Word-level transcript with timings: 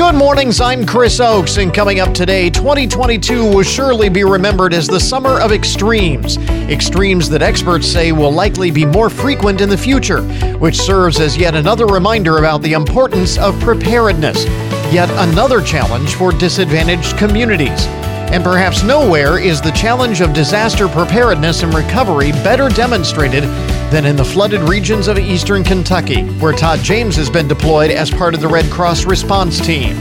Good 0.00 0.14
mornings, 0.14 0.62
I'm 0.62 0.86
Chris 0.86 1.20
Oakes, 1.20 1.58
and 1.58 1.74
coming 1.74 2.00
up 2.00 2.14
today, 2.14 2.48
2022 2.48 3.44
will 3.54 3.62
surely 3.62 4.08
be 4.08 4.24
remembered 4.24 4.72
as 4.72 4.86
the 4.86 4.98
summer 4.98 5.38
of 5.38 5.52
extremes. 5.52 6.38
Extremes 6.70 7.28
that 7.28 7.42
experts 7.42 7.86
say 7.86 8.10
will 8.10 8.32
likely 8.32 8.70
be 8.70 8.86
more 8.86 9.10
frequent 9.10 9.60
in 9.60 9.68
the 9.68 9.76
future, 9.76 10.22
which 10.56 10.80
serves 10.80 11.20
as 11.20 11.36
yet 11.36 11.54
another 11.54 11.86
reminder 11.86 12.38
about 12.38 12.62
the 12.62 12.72
importance 12.72 13.36
of 13.36 13.60
preparedness. 13.60 14.46
Yet 14.90 15.10
another 15.28 15.60
challenge 15.60 16.14
for 16.14 16.32
disadvantaged 16.32 17.18
communities. 17.18 17.84
And 18.32 18.42
perhaps 18.42 18.82
nowhere 18.82 19.38
is 19.38 19.60
the 19.60 19.72
challenge 19.72 20.22
of 20.22 20.32
disaster 20.32 20.88
preparedness 20.88 21.62
and 21.62 21.74
recovery 21.74 22.32
better 22.32 22.70
demonstrated 22.70 23.44
than 23.90 24.06
in 24.06 24.14
the 24.14 24.24
flooded 24.24 24.60
regions 24.68 25.08
of 25.08 25.18
eastern 25.18 25.64
Kentucky, 25.64 26.22
where 26.38 26.52
Todd 26.52 26.78
James 26.78 27.16
has 27.16 27.28
been 27.28 27.48
deployed 27.48 27.90
as 27.90 28.10
part 28.10 28.34
of 28.34 28.40
the 28.40 28.48
Red 28.48 28.70
Cross 28.70 29.04
response 29.04 29.60
team. 29.60 29.96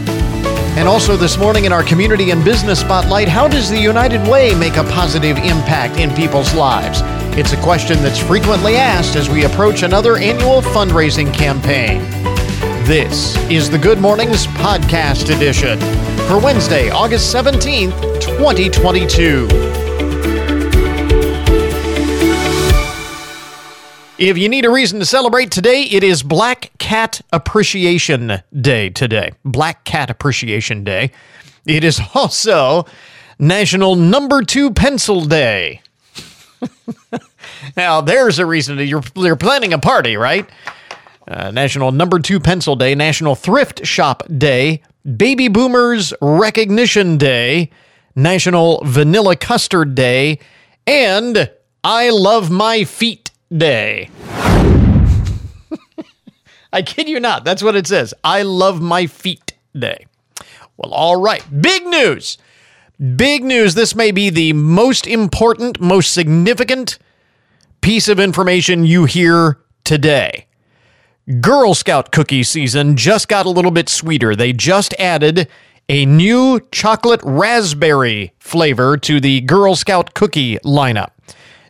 And 0.77 0.87
also 0.87 1.17
this 1.17 1.37
morning 1.37 1.65
in 1.65 1.73
our 1.73 1.83
community 1.83 2.29
and 2.29 2.45
business 2.45 2.81
spotlight, 2.81 3.27
how 3.27 3.47
does 3.47 3.69
the 3.69 3.79
United 3.79 4.25
Way 4.29 4.53
make 4.53 4.77
a 4.77 4.83
positive 4.83 5.37
impact 5.37 5.97
in 5.97 6.13
people's 6.13 6.53
lives? 6.53 7.01
It's 7.37 7.53
a 7.53 7.61
question 7.61 7.97
that's 8.03 8.19
frequently 8.19 8.75
asked 8.75 9.15
as 9.15 9.29
we 9.29 9.45
approach 9.45 9.81
another 9.81 10.17
annual 10.17 10.61
fundraising 10.61 11.33
campaign. 11.33 12.01
This 12.85 13.35
is 13.49 13.69
the 13.69 13.77
Good 13.79 13.99
Mornings 13.99 14.45
Podcast 14.47 15.35
Edition 15.35 15.79
for 16.27 16.39
Wednesday, 16.39 16.91
August 16.91 17.33
17th, 17.33 18.21
2022. 18.21 19.88
If 24.19 24.37
you 24.37 24.49
need 24.49 24.65
a 24.65 24.69
reason 24.69 24.99
to 24.99 25.05
celebrate 25.05 25.49
today, 25.49 25.83
it 25.83 26.03
is 26.03 26.23
Black 26.23 26.77
Cat 26.77 27.21
Appreciation 27.31 28.43
Day 28.53 28.89
today. 28.89 29.31
Black 29.45 29.85
Cat 29.85 30.09
Appreciation 30.09 30.83
Day. 30.83 31.11
It 31.65 31.85
is 31.85 32.01
also 32.13 32.85
National 33.39 33.95
Number 33.95 34.43
Two 34.43 34.71
Pencil 34.71 35.23
Day. 35.23 35.81
now, 37.77 38.01
there's 38.01 38.39
a 38.39 38.45
reason 38.45 38.75
to, 38.75 38.83
you're, 38.83 39.03
you're 39.15 39.37
planning 39.37 39.71
a 39.71 39.79
party, 39.79 40.17
right? 40.17 40.49
Uh, 41.25 41.51
National 41.51 41.93
Number 41.93 42.19
Two 42.19 42.41
Pencil 42.41 42.75
Day, 42.75 42.95
National 42.95 43.35
Thrift 43.35 43.85
Shop 43.85 44.23
Day, 44.37 44.81
Baby 45.15 45.47
Boomers 45.47 46.13
Recognition 46.21 47.17
Day, 47.17 47.69
National 48.17 48.81
Vanilla 48.83 49.37
Custard 49.37 49.95
Day, 49.95 50.39
and 50.85 51.49
I 51.85 52.09
Love 52.09 52.51
My 52.51 52.83
Feet 52.83 53.29
Day. 53.55 54.09
I 56.73 56.81
kid 56.83 57.09
you 57.09 57.19
not. 57.19 57.43
That's 57.43 57.63
what 57.63 57.75
it 57.75 57.87
says. 57.87 58.13
I 58.23 58.43
Love 58.43 58.81
My 58.81 59.07
Feet 59.07 59.53
Day. 59.77 60.05
Well, 60.77 60.93
all 60.93 61.19
right. 61.19 61.43
Big 61.61 61.85
news. 61.85 62.37
Big 63.15 63.43
news. 63.43 63.75
This 63.75 63.95
may 63.95 64.11
be 64.11 64.29
the 64.29 64.53
most 64.53 65.07
important, 65.07 65.79
most 65.79 66.13
significant 66.13 66.99
piece 67.81 68.07
of 68.07 68.19
information 68.19 68.85
you 68.85 69.05
hear 69.05 69.59
today. 69.83 70.45
Girl 71.41 71.73
Scout 71.73 72.11
cookie 72.11 72.43
season 72.43 72.95
just 72.97 73.27
got 73.27 73.45
a 73.45 73.49
little 73.49 73.71
bit 73.71 73.89
sweeter. 73.89 74.35
They 74.35 74.51
just 74.53 74.93
added 74.99 75.47
a 75.87 76.05
new 76.05 76.59
chocolate 76.71 77.21
raspberry 77.23 78.33
flavor 78.39 78.97
to 78.97 79.19
the 79.19 79.41
Girl 79.41 79.75
Scout 79.75 80.13
cookie 80.13 80.57
lineup. 80.59 81.11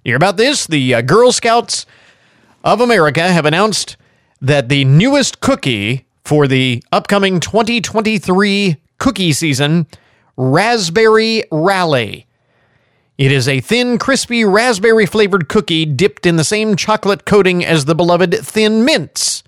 Hear 0.10 0.16
about 0.16 0.38
this? 0.38 0.66
The 0.66 0.96
uh, 0.96 1.02
Girl 1.02 1.32
Scouts 1.32 1.86
of 2.64 2.82
America 2.82 3.22
have 3.22 3.46
announced 3.46 3.96
that 4.42 4.68
the 4.68 4.84
newest 4.84 5.40
cookie 5.40 6.08
for 6.24 6.48
the 6.48 6.84
upcoming 6.92 7.40
2023 7.40 8.78
cookie 8.98 9.32
season, 9.34 9.86
Raspberry 10.36 11.44
Rally. 11.52 12.26
It 13.20 13.32
is 13.32 13.48
a 13.48 13.60
thin, 13.60 14.00
crispy, 14.00 14.44
raspberry 14.44 15.06
flavored 15.06 15.48
cookie 15.48 15.86
dipped 15.86 16.26
in 16.26 16.38
the 16.38 16.44
same 16.44 16.76
chocolate 16.76 17.26
coating 17.26 17.64
as 17.64 17.86
the 17.86 17.94
beloved 17.94 18.34
Thin 18.34 18.84
Mints. 18.84 19.44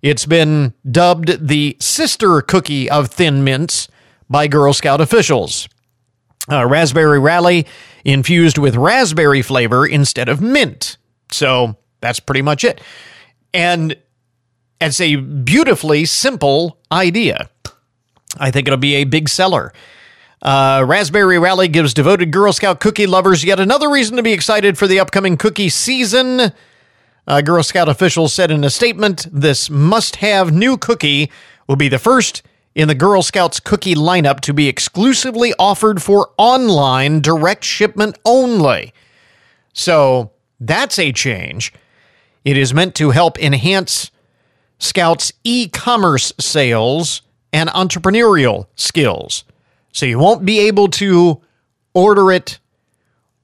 It's 0.00 0.24
been 0.24 0.72
dubbed 0.90 1.48
the 1.48 1.76
sister 1.80 2.40
cookie 2.40 2.88
of 2.88 3.10
Thin 3.10 3.44
Mints 3.44 3.88
by 4.30 4.48
Girl 4.48 4.72
Scout 4.72 5.02
officials. 5.02 5.68
Uh, 6.52 6.66
raspberry 6.66 7.18
Rally 7.18 7.66
infused 8.04 8.58
with 8.58 8.76
raspberry 8.76 9.40
flavor 9.40 9.86
instead 9.86 10.28
of 10.28 10.42
mint. 10.42 10.98
So 11.30 11.76
that's 12.00 12.20
pretty 12.20 12.42
much 12.42 12.62
it. 12.62 12.80
And 13.54 13.96
it's 14.78 15.00
a 15.00 15.16
beautifully 15.16 16.04
simple 16.04 16.78
idea. 16.90 17.48
I 18.38 18.50
think 18.50 18.66
it'll 18.68 18.76
be 18.76 18.96
a 18.96 19.04
big 19.04 19.30
seller. 19.30 19.72
Uh, 20.42 20.84
Raspberry 20.86 21.38
Rally 21.38 21.68
gives 21.68 21.94
devoted 21.94 22.32
Girl 22.32 22.52
Scout 22.52 22.80
cookie 22.80 23.06
lovers 23.06 23.44
yet 23.44 23.60
another 23.60 23.88
reason 23.88 24.16
to 24.16 24.22
be 24.22 24.32
excited 24.32 24.76
for 24.76 24.86
the 24.86 24.98
upcoming 24.98 25.36
cookie 25.36 25.68
season. 25.70 26.52
Uh, 27.26 27.40
Girl 27.40 27.62
Scout 27.62 27.88
officials 27.88 28.32
said 28.32 28.50
in 28.50 28.64
a 28.64 28.70
statement 28.70 29.26
this 29.32 29.70
must 29.70 30.16
have 30.16 30.52
new 30.52 30.76
cookie 30.76 31.30
will 31.68 31.76
be 31.76 31.88
the 31.88 31.98
first 31.98 32.42
in 32.74 32.88
the 32.88 32.94
Girl 32.94 33.22
Scouts 33.22 33.60
cookie 33.60 33.94
lineup 33.94 34.40
to 34.40 34.54
be 34.54 34.68
exclusively 34.68 35.52
offered 35.58 36.02
for 36.02 36.30
online 36.38 37.20
direct 37.20 37.64
shipment 37.64 38.18
only. 38.24 38.92
So 39.72 40.32
that's 40.60 40.98
a 40.98 41.12
change. 41.12 41.72
It 42.44 42.56
is 42.56 42.74
meant 42.74 42.94
to 42.96 43.10
help 43.10 43.38
enhance 43.38 44.10
Scouts' 44.78 45.32
e 45.44 45.68
commerce 45.68 46.32
sales 46.40 47.22
and 47.52 47.68
entrepreneurial 47.70 48.66
skills. 48.74 49.44
So 49.92 50.06
you 50.06 50.18
won't 50.18 50.44
be 50.44 50.58
able 50.60 50.88
to 50.88 51.40
order 51.94 52.32
it. 52.32 52.58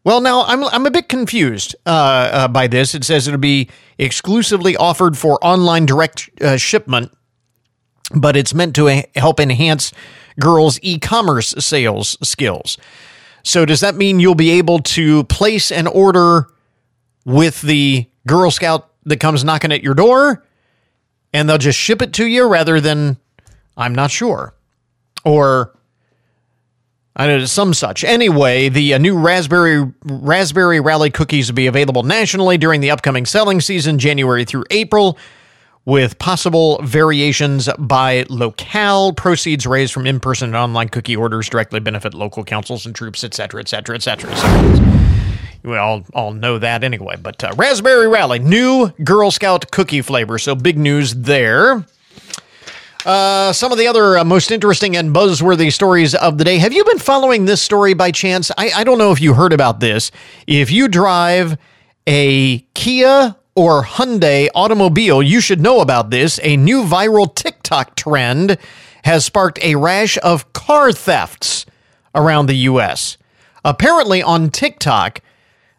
Well, 0.04 0.20
now 0.20 0.44
I'm, 0.44 0.64
I'm 0.64 0.86
a 0.86 0.90
bit 0.90 1.08
confused 1.08 1.76
uh, 1.84 1.90
uh, 2.32 2.48
by 2.48 2.66
this. 2.66 2.94
It 2.94 3.04
says 3.04 3.28
it'll 3.28 3.38
be 3.38 3.68
exclusively 3.98 4.76
offered 4.76 5.18
for 5.18 5.38
online 5.44 5.86
direct 5.86 6.30
uh, 6.40 6.56
shipment 6.56 7.12
but 8.14 8.36
it's 8.36 8.54
meant 8.54 8.74
to 8.76 9.02
help 9.16 9.40
enhance 9.40 9.92
girls' 10.40 10.78
e 10.82 10.98
commerce 10.98 11.54
sales 11.58 12.16
skills. 12.22 12.78
So, 13.42 13.64
does 13.64 13.80
that 13.80 13.94
mean 13.94 14.20
you'll 14.20 14.34
be 14.34 14.50
able 14.50 14.80
to 14.80 15.24
place 15.24 15.70
an 15.70 15.86
order 15.86 16.46
with 17.24 17.62
the 17.62 18.06
Girl 18.26 18.50
Scout 18.50 18.90
that 19.04 19.20
comes 19.20 19.44
knocking 19.44 19.72
at 19.72 19.82
your 19.82 19.94
door 19.94 20.44
and 21.32 21.48
they'll 21.48 21.58
just 21.58 21.78
ship 21.78 22.02
it 22.02 22.12
to 22.14 22.26
you 22.26 22.46
rather 22.48 22.80
than, 22.80 23.18
I'm 23.76 23.94
not 23.94 24.10
sure. 24.10 24.54
Or, 25.24 25.74
I 27.16 27.26
know 27.26 27.44
some 27.46 27.74
such. 27.74 28.04
Anyway, 28.04 28.68
the 28.68 28.94
uh, 28.94 28.98
new 28.98 29.18
Raspberry 29.18 29.92
Raspberry 30.04 30.80
Rally 30.80 31.10
cookies 31.10 31.50
will 31.50 31.56
be 31.56 31.66
available 31.66 32.02
nationally 32.02 32.58
during 32.58 32.80
the 32.80 32.90
upcoming 32.90 33.26
selling 33.26 33.60
season, 33.60 33.98
January 33.98 34.44
through 34.44 34.64
April 34.70 35.18
with 35.88 36.18
possible 36.18 36.78
variations 36.82 37.66
by 37.78 38.26
locale. 38.28 39.10
Proceeds 39.14 39.66
raised 39.66 39.94
from 39.94 40.06
in-person 40.06 40.50
and 40.50 40.56
online 40.56 40.90
cookie 40.90 41.16
orders 41.16 41.48
directly 41.48 41.80
benefit 41.80 42.12
local 42.12 42.44
councils 42.44 42.84
and 42.84 42.94
troops, 42.94 43.24
etc., 43.24 43.62
etc., 43.62 43.96
etc. 43.96 44.30
We 45.62 45.78
all, 45.78 46.04
all 46.12 46.34
know 46.34 46.58
that 46.58 46.84
anyway. 46.84 47.16
But 47.16 47.42
uh, 47.42 47.54
Raspberry 47.56 48.06
Rally, 48.06 48.38
new 48.38 48.90
Girl 49.02 49.30
Scout 49.30 49.70
cookie 49.70 50.02
flavor. 50.02 50.38
So 50.38 50.54
big 50.54 50.76
news 50.76 51.14
there. 51.14 51.86
Uh, 53.06 53.54
some 53.54 53.72
of 53.72 53.78
the 53.78 53.86
other 53.86 54.18
uh, 54.18 54.24
most 54.24 54.50
interesting 54.50 54.94
and 54.94 55.14
buzzworthy 55.14 55.72
stories 55.72 56.14
of 56.14 56.36
the 56.36 56.44
day. 56.44 56.58
Have 56.58 56.74
you 56.74 56.84
been 56.84 56.98
following 56.98 57.46
this 57.46 57.62
story 57.62 57.94
by 57.94 58.10
chance? 58.10 58.50
I, 58.58 58.72
I 58.76 58.84
don't 58.84 58.98
know 58.98 59.10
if 59.10 59.22
you 59.22 59.32
heard 59.32 59.54
about 59.54 59.80
this. 59.80 60.10
If 60.46 60.70
you 60.70 60.86
drive 60.86 61.56
a 62.06 62.58
Kia 62.74 63.34
or 63.58 63.82
Hyundai 63.82 64.48
automobile, 64.54 65.20
you 65.20 65.40
should 65.40 65.60
know 65.60 65.80
about 65.80 66.10
this. 66.10 66.38
A 66.44 66.56
new 66.56 66.84
viral 66.84 67.34
TikTok 67.34 67.96
trend 67.96 68.56
has 69.02 69.24
sparked 69.24 69.58
a 69.64 69.74
rash 69.74 70.16
of 70.22 70.52
car 70.52 70.92
thefts 70.92 71.66
around 72.14 72.46
the 72.46 72.54
US. 72.54 73.18
Apparently, 73.64 74.22
on 74.22 74.50
TikTok, 74.50 75.22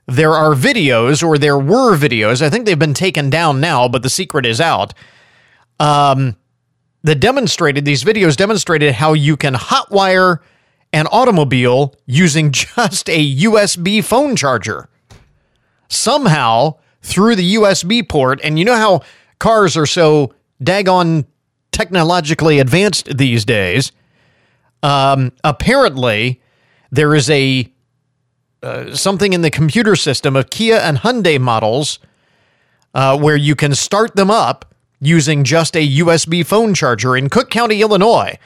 there 0.07 0.33
are 0.33 0.55
videos, 0.55 1.25
or 1.25 1.37
there 1.37 1.57
were 1.57 1.95
videos, 1.95 2.41
I 2.41 2.49
think 2.49 2.65
they've 2.65 2.77
been 2.77 2.93
taken 2.93 3.29
down 3.29 3.61
now, 3.61 3.87
but 3.87 4.03
the 4.03 4.09
secret 4.09 4.45
is 4.45 4.59
out. 4.59 4.93
Um, 5.79 6.35
that 7.03 7.21
demonstrated, 7.21 7.85
these 7.85 8.03
videos 8.03 8.35
demonstrated 8.35 8.95
how 8.95 9.13
you 9.13 9.37
can 9.37 9.53
hotwire 9.53 10.39
an 10.91 11.07
automobile 11.07 11.95
using 12.05 12.51
just 12.51 13.09
a 13.09 13.35
USB 13.35 14.03
phone 14.03 14.35
charger. 14.35 14.89
Somehow, 15.87 16.75
through 17.01 17.35
the 17.35 17.55
USB 17.55 18.07
port. 18.07 18.39
And 18.43 18.59
you 18.59 18.65
know 18.65 18.75
how 18.75 19.01
cars 19.39 19.77
are 19.77 19.85
so 19.85 20.33
daggone 20.63 21.25
technologically 21.71 22.59
advanced 22.59 23.17
these 23.17 23.45
days. 23.45 23.91
Um, 24.83 25.31
apparently, 25.43 26.41
there 26.91 27.15
is 27.15 27.29
a 27.29 27.71
uh, 28.61 28.93
something 28.93 29.31
in 29.31 29.41
the 29.41 29.51
computer 29.51 29.95
system 29.95 30.35
of 30.35 30.49
Kia 30.49 30.77
and 30.77 30.97
Hyundai 30.97 31.39
models 31.39 31.99
uh, 32.93 33.17
where 33.17 33.37
you 33.37 33.55
can 33.55 33.73
start 33.73 34.15
them 34.15 34.29
up 34.29 34.73
using 34.99 35.45
just 35.45 35.77
a 35.77 35.87
USB 35.99 36.45
phone 36.45 36.73
charger 36.73 37.15
in 37.15 37.29
Cook 37.29 37.49
County, 37.49 37.81
Illinois. 37.81 38.37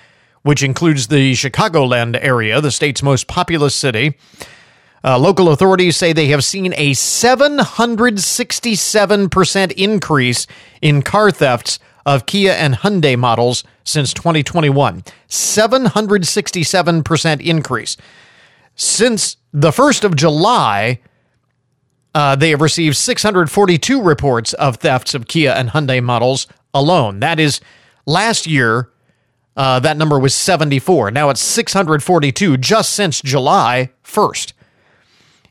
which 0.44 0.62
includes 0.62 1.08
the 1.08 1.32
Chicagoland 1.34 2.20
area, 2.22 2.62
the 2.62 2.70
state's 2.70 3.02
most 3.02 3.28
populous 3.28 3.74
city. 3.74 4.18
Uh, 5.06 5.20
local 5.20 5.50
authorities 5.50 5.98
say 5.98 6.14
they 6.14 6.28
have 6.28 6.46
seen 6.46 6.72
a 6.78 6.92
767% 6.92 9.72
increase 9.74 10.48
in 10.82 11.02
car 11.02 11.30
thefts 11.30 11.78
of 12.06 12.26
Kia 12.26 12.54
and 12.54 12.76
Hyundai 12.76 13.18
models 13.18 13.66
since 13.84 14.14
2021. 14.14 15.04
767% 15.30 17.42
increase. 17.42 17.98
Since 18.76 19.36
the 19.52 19.72
1st 19.72 20.06
of 20.06 20.16
July, 20.16 21.02
uh, 22.16 22.36
they 22.36 22.52
have 22.52 22.62
received 22.62 22.96
642 22.96 24.02
reports 24.02 24.54
of 24.54 24.78
thefts 24.78 25.14
of 25.14 25.28
Kia 25.28 25.52
and 25.52 25.70
Hyundai 25.70 26.02
models 26.02 26.48
alone. 26.74 27.20
That 27.20 27.40
is 27.40 27.60
last 28.06 28.48
year. 28.48 28.90
Uh, 29.56 29.80
that 29.80 29.98
number 29.98 30.18
was 30.18 30.34
74. 30.34 31.12
Now 31.12 31.30
it's 31.30 31.42
642 31.42 32.58
just 32.58 32.94
since 32.94 33.22
July 33.22 33.92
1st. 34.04 34.54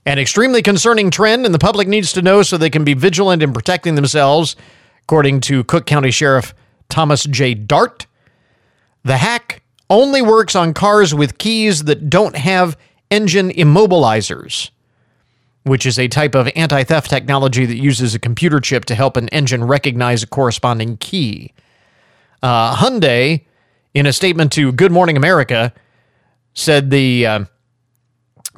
An 0.05 0.19
extremely 0.19 0.63
concerning 0.63 1.11
trend, 1.11 1.47
and 1.47 1.55
the 1.55 1.61
public 1.61 1.87
needs 1.87 2.13
to 2.15 2.23
know 2.23 2.43
so 2.43 2.57
they 2.57 2.71
can 2.71 2.83
be 2.83 2.95
vigilant 2.95 3.43
in 3.43 3.53
protecting 3.53 3.95
themselves, 3.95 4.57
according 5.05 5.41
to 5.43 5.63
Cook 5.65 5.87
County 5.87 6.11
Sheriff 6.11 6.55
Thomas 6.89 7.23
J. 7.25 7.55
Dart. 7.55 8.07
The 9.05 9.19
hack 9.19 9.63
only 9.89 10.21
works 10.21 10.57
on 10.57 10.75
cars 10.75 11.15
with 11.15 11.39
keys 11.39 11.85
that 11.85 12.11
don't 12.11 12.37
have 12.37 12.77
engine 13.13 13.51
immobilizers, 13.51 14.71
which 15.63 15.87
is 15.87 16.01
a 16.01 16.09
type 16.09 16.35
of 16.35 16.51
anti 16.57 16.83
theft 16.83 17.09
technology 17.09 17.65
that 17.65 17.77
uses 17.77 18.13
a 18.13 18.19
computer 18.19 18.59
chip 18.59 18.85
to 18.87 18.97
help 18.97 19.17
an 19.17 19.29
engine 19.29 19.63
recognize 19.63 20.25
a 20.25 20.27
corresponding 20.27 20.97
key. 20.97 21.53
Uh, 22.43 22.75
Hyundai, 22.75 23.45
in 23.95 24.07
a 24.07 24.13
statement 24.13 24.51
to 24.53 24.73
Good 24.73 24.91
Morning 24.91 25.17
America, 25.17 25.73
said 26.55 26.91
the. 26.91 27.25
Uh, 27.25 27.45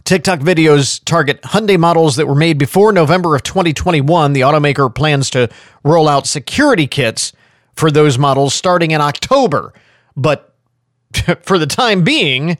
TikTok 0.05 0.41
videos 0.41 1.03
target 1.05 1.41
Hyundai 1.43 1.79
models 1.79 2.17
that 2.17 2.27
were 2.27 2.35
made 2.35 2.59
before 2.59 2.93
November 2.93 3.35
of 3.35 3.43
2021. 3.43 4.35
The 4.35 4.43
automaker 4.43 4.95
plans 4.95 5.31
to 5.31 5.49
roll 5.83 6.09
out 6.09 6.27
security 6.27 6.87
kits 6.87 7.33
for 7.75 7.91
those 7.91 8.19
models 8.19 8.55
starting 8.55 8.91
in 8.91 9.01
October. 9.01 9.73
But 10.17 10.55
for 11.43 11.59
the 11.59 11.67
time 11.67 12.05
being, 12.05 12.59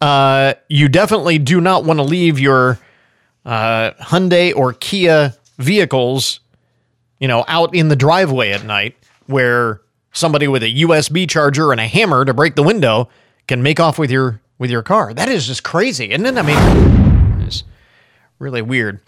uh, 0.00 0.54
you 0.68 0.88
definitely 0.88 1.38
do 1.38 1.60
not 1.60 1.84
want 1.84 1.98
to 1.98 2.04
leave 2.04 2.38
your 2.38 2.78
uh, 3.44 3.92
Hyundai 4.00 4.54
or 4.56 4.72
Kia 4.72 5.34
vehicles, 5.58 6.40
you 7.18 7.28
know, 7.28 7.44
out 7.48 7.74
in 7.74 7.88
the 7.88 7.96
driveway 7.96 8.50
at 8.50 8.64
night 8.64 8.96
where 9.26 9.80
somebody 10.12 10.48
with 10.48 10.62
a 10.62 10.74
USB 10.82 11.28
charger 11.28 11.70
and 11.70 11.80
a 11.80 11.86
hammer 11.86 12.24
to 12.24 12.34
break 12.34 12.54
the 12.54 12.62
window 12.62 13.08
can 13.46 13.62
make 13.62 13.78
off 13.78 13.98
with 13.98 14.10
your 14.10 14.41
with 14.62 14.70
your 14.70 14.82
car. 14.84 15.12
That 15.12 15.28
is 15.28 15.48
just 15.48 15.64
crazy, 15.64 16.12
isn't 16.12 16.24
it? 16.24 16.38
I 16.38 16.42
mean, 16.42 17.42
it's 17.42 17.64
really 18.38 18.62
weird. 18.62 19.00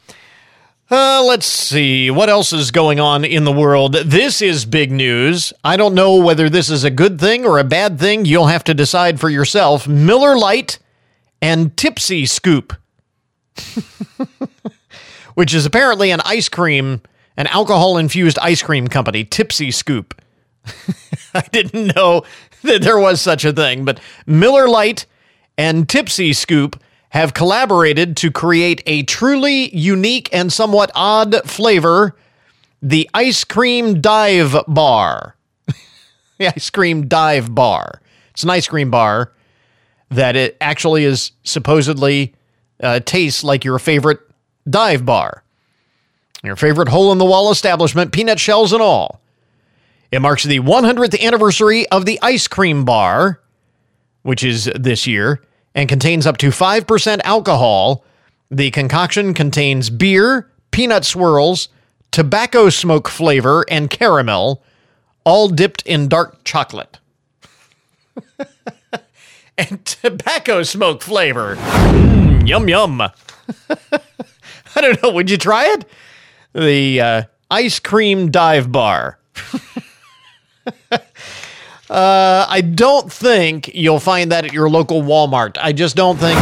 Uh, 0.91 1.23
let's 1.25 1.47
see 1.47 2.11
what 2.11 2.29
else 2.29 2.53
is 2.53 2.73
going 2.73 2.99
on 2.99 3.25
in 3.25 3.45
the 3.45 3.53
world. 3.53 3.95
This 3.95 4.43
is 4.43 4.67
big 4.67 4.91
news. 4.91 5.53
I 5.63 5.77
don't 5.77 5.95
know 5.95 6.17
whether 6.17 6.51
this 6.51 6.71
is 6.71 6.83
a 6.83 6.91
good 6.91 7.21
thing 7.21 7.47
or 7.47 7.61
a 7.61 7.65
bad 7.65 8.01
thing. 8.01 8.25
You'll 8.25 8.49
have 8.49 8.65
to 8.65 8.75
decide 8.75 9.21
for 9.21 9.31
yourself. 9.31 9.87
Miller 9.87 10.37
Lite 10.37 10.81
and 11.41 11.77
Tipsy 11.77 12.27
Scoop, 12.27 12.75
which 15.35 15.55
is 15.55 15.65
apparently 15.65 16.11
an 16.11 16.21
ice 16.25 16.49
cream, 16.49 17.01
an 17.37 17.47
alcohol 17.47 17.97
infused 17.97 18.41
ice 18.41 18.61
cream 18.61 18.89
company, 18.89 19.25
Tipsy 19.25 19.71
Scoop. 19.71 20.21
I 21.35 21.43
didn't 21.53 21.95
know 21.95 22.25
that 22.63 22.83
there 22.83 22.99
was 22.99 23.21
such 23.21 23.45
a 23.45 23.53
thing, 23.53 23.85
but 23.85 24.01
Miller 24.27 24.69
Lite 24.69 25.07
and 25.57 25.89
Tipsy 25.89 26.33
Scoop 26.33 26.81
have 27.11 27.35
collaborated 27.35 28.17
to 28.19 28.31
create 28.31 28.83
a 28.87 29.05
truly 29.05 29.75
unique 29.77 30.29
and 30.33 30.53
somewhat 30.53 30.91
odd 30.95 31.49
flavor 31.49 32.17
the 32.83 33.09
ice 33.15 33.45
cream 33.45 34.01
dive 34.01 34.57
bar. 34.69 35.37
the 36.39 36.49
ice 36.49 36.69
cream 36.71 37.09
dive 37.09 37.55
bar. 37.55 38.03
It's 38.33 38.43
an 38.43 38.51
ice 38.51 38.69
cream 38.69 38.91
bar 38.91 39.33
that 40.11 40.37
it 40.37 40.57
actually 40.61 41.05
is 41.05 41.33
supposedly 41.45 42.35
uh, 42.83 43.01
tastes 43.01 43.43
like 43.43 43.65
your 43.65 43.79
favorite 43.79 44.21
dive 44.69 45.07
bar, 45.07 45.45
your 46.43 46.57
favorite 46.57 46.89
hole 46.89 47.11
in 47.13 47.19
the 47.19 47.25
wall 47.25 47.51
establishment, 47.51 48.13
peanut 48.13 48.39
shells 48.39 48.73
and 48.73 48.83
all. 48.83 49.21
It 50.11 50.21
marks 50.21 50.45
the 50.45 50.61
100th 50.61 51.21
anniversary 51.21 51.89
of 51.89 52.05
the 52.05 52.19
ice 52.23 52.49
cream 52.49 52.85
bar 52.85 53.41
which 54.25 54.43
is 54.43 54.71
this 54.75 55.07
year, 55.07 55.41
and 55.75 55.89
contains 55.89 56.27
up 56.27 56.37
to 56.39 56.49
5% 56.49 57.21
alcohol. 57.23 58.05
The 58.51 58.71
concoction 58.73 59.33
contains 59.35 59.91
beer, 59.91 60.51
peanut 60.73 61.05
swirls, 61.05 61.69
tobacco 62.11 62.69
smoke 62.71 63.09
flavor, 63.09 63.65
and 63.71 63.89
caramel, 63.89 64.63
all 65.25 65.49
dipped 65.49 65.83
in 65.83 66.09
dark 66.09 66.43
chocolate. 66.43 66.99
and 69.59 69.85
tobacco 69.85 70.63
smoke 70.63 71.03
flavor. 71.03 71.57
Mm, 71.57 72.49
yum, 72.49 72.69
yum. 72.69 73.01
I 74.77 74.81
don't 74.81 75.03
know. 75.03 75.11
Would 75.11 75.31
you 75.31 75.37
try 75.37 75.67
it? 75.67 75.85
The 76.55 77.01
uh, 77.01 77.23
ice 77.51 77.79
cream 77.79 78.31
dive 78.31 78.73
bar. 78.73 79.19
Uh, 81.91 82.47
I 82.49 82.63
don't 82.63 83.13
think 83.13 83.75
you'll 83.75 84.01
find 84.01 84.33
that 84.33 84.45
at 84.47 84.53
your 84.53 84.71
local 84.71 85.03
Walmart. 85.03 85.59
I 85.61 85.73
just 85.73 85.97
don't 85.97 86.17
think 86.19 86.39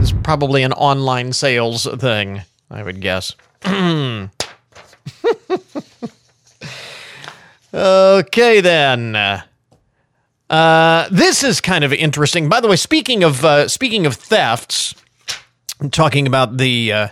it's 0.00 0.12
probably 0.12 0.62
an 0.62 0.72
online 0.72 1.32
sales 1.32 1.86
thing, 1.98 2.42
I 2.70 2.82
would 2.82 3.00
guess. 3.00 3.34
okay, 7.74 8.60
then. 8.60 9.42
Uh, 10.48 11.08
this 11.10 11.42
is 11.42 11.60
kind 11.60 11.84
of 11.84 11.92
interesting. 11.92 12.48
By 12.48 12.60
the 12.60 12.68
way, 12.68 12.76
speaking 12.76 13.24
of 13.24 13.44
uh, 13.44 13.68
speaking 13.68 14.06
of 14.06 14.14
thefts, 14.14 14.94
talking 15.90 16.26
about 16.26 16.56
the 16.56 16.92
uh, 16.92 17.08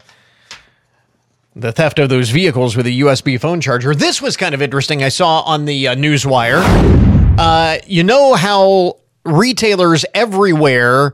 the 1.55 1.73
theft 1.73 1.99
of 1.99 2.09
those 2.09 2.31
vehicles 2.31 2.77
with 2.77 2.87
a 2.87 3.01
USB 3.01 3.41
phone 3.41 3.61
charger. 3.61 3.95
This 3.95 4.23
was 4.23 4.37
kind 4.37 4.55
of 4.55 4.63
interesting. 4.63 5.03
I 5.03 5.09
saw 5.09 5.41
on 5.41 5.65
the 5.65 5.89
uh, 5.89 5.95
newswire. 5.95 7.16
Uh, 7.39 7.79
you 7.87 8.03
know 8.03 8.35
how 8.35 8.97
retailers 9.25 10.05
everywhere 10.15 11.13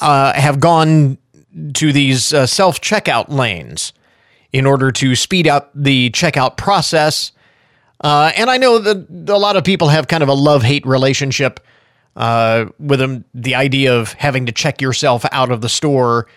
uh, 0.00 0.32
have 0.34 0.60
gone 0.60 1.18
to 1.74 1.92
these 1.92 2.32
uh, 2.32 2.46
self 2.46 2.80
checkout 2.80 3.28
lanes 3.28 3.92
in 4.52 4.66
order 4.66 4.92
to 4.92 5.16
speed 5.16 5.48
up 5.48 5.70
the 5.74 6.10
checkout 6.10 6.56
process. 6.56 7.32
Uh, 8.00 8.32
and 8.36 8.50
I 8.50 8.56
know 8.56 8.78
that 8.78 9.30
a 9.30 9.38
lot 9.38 9.56
of 9.56 9.64
people 9.64 9.88
have 9.88 10.08
kind 10.08 10.22
of 10.22 10.28
a 10.28 10.34
love 10.34 10.62
hate 10.62 10.86
relationship 10.86 11.60
uh, 12.16 12.66
with 12.78 13.00
them. 13.00 13.24
The 13.34 13.54
idea 13.54 13.98
of 13.98 14.12
having 14.12 14.46
to 14.46 14.52
check 14.52 14.80
yourself 14.80 15.24
out 15.32 15.50
of 15.50 15.60
the 15.60 15.68
store 15.68 16.28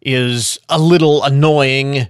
is 0.00 0.58
a 0.68 0.78
little 0.78 1.22
annoying, 1.24 2.08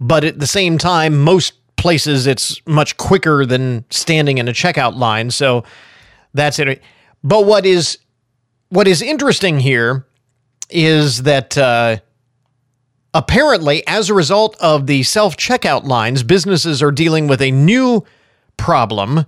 but 0.00 0.24
at 0.24 0.38
the 0.38 0.46
same 0.46 0.78
time, 0.78 1.18
most 1.18 1.54
places 1.78 2.26
it's 2.26 2.60
much 2.66 2.96
quicker 2.98 3.46
than 3.46 3.84
standing 3.90 4.36
in 4.36 4.48
a 4.48 4.52
checkout 4.52 4.96
line. 4.96 5.30
So 5.30 5.64
that's 6.34 6.58
it. 6.58 6.82
But 7.24 7.46
what 7.46 7.64
is 7.64 7.98
what 8.68 8.86
is 8.86 9.00
interesting 9.00 9.60
here 9.60 10.06
is 10.68 11.22
that 11.22 11.56
uh, 11.56 11.98
apparently, 13.14 13.86
as 13.86 14.10
a 14.10 14.14
result 14.14 14.56
of 14.60 14.86
the 14.86 15.02
self 15.02 15.36
checkout 15.36 15.84
lines, 15.84 16.22
businesses 16.22 16.82
are 16.82 16.92
dealing 16.92 17.26
with 17.26 17.40
a 17.40 17.50
new 17.50 18.04
problem. 18.56 19.24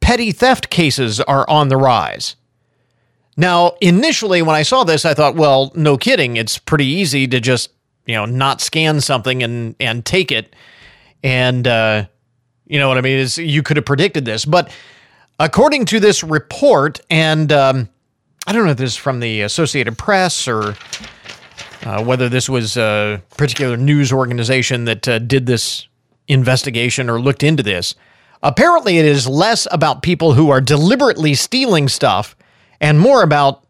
Petty 0.00 0.32
theft 0.32 0.70
cases 0.70 1.20
are 1.20 1.48
on 1.48 1.68
the 1.68 1.76
rise. 1.76 2.36
Now, 3.36 3.76
initially, 3.80 4.42
when 4.42 4.54
I 4.54 4.62
saw 4.62 4.84
this, 4.84 5.04
I 5.04 5.14
thought, 5.14 5.34
well, 5.34 5.72
no 5.74 5.96
kidding. 5.96 6.36
It's 6.36 6.56
pretty 6.56 6.86
easy 6.86 7.26
to 7.28 7.40
just, 7.40 7.70
you 8.06 8.14
know, 8.14 8.26
not 8.26 8.60
scan 8.60 9.00
something 9.00 9.42
and, 9.42 9.74
and 9.80 10.04
take 10.04 10.30
it 10.30 10.54
and 11.24 11.66
uh, 11.66 12.04
you 12.66 12.78
know 12.78 12.86
what 12.86 12.98
I 12.98 13.00
mean? 13.00 13.18
Is 13.18 13.38
you 13.38 13.64
could 13.64 13.76
have 13.76 13.86
predicted 13.86 14.24
this, 14.24 14.44
but 14.44 14.70
according 15.40 15.86
to 15.86 15.98
this 15.98 16.22
report, 16.22 17.00
and 17.10 17.50
um, 17.50 17.88
I 18.46 18.52
don't 18.52 18.64
know 18.64 18.70
if 18.70 18.76
this 18.76 18.92
is 18.92 18.96
from 18.96 19.18
the 19.18 19.40
Associated 19.40 19.98
Press 19.98 20.46
or 20.46 20.76
uh, 21.84 22.04
whether 22.04 22.28
this 22.28 22.48
was 22.48 22.76
a 22.76 23.22
particular 23.36 23.76
news 23.76 24.12
organization 24.12 24.84
that 24.84 25.08
uh, 25.08 25.18
did 25.18 25.46
this 25.46 25.88
investigation 26.28 27.10
or 27.10 27.20
looked 27.20 27.42
into 27.42 27.62
this. 27.62 27.94
Apparently, 28.42 28.98
it 28.98 29.06
is 29.06 29.26
less 29.26 29.66
about 29.70 30.02
people 30.02 30.34
who 30.34 30.50
are 30.50 30.60
deliberately 30.60 31.34
stealing 31.34 31.88
stuff 31.88 32.36
and 32.80 33.00
more 33.00 33.22
about 33.22 33.64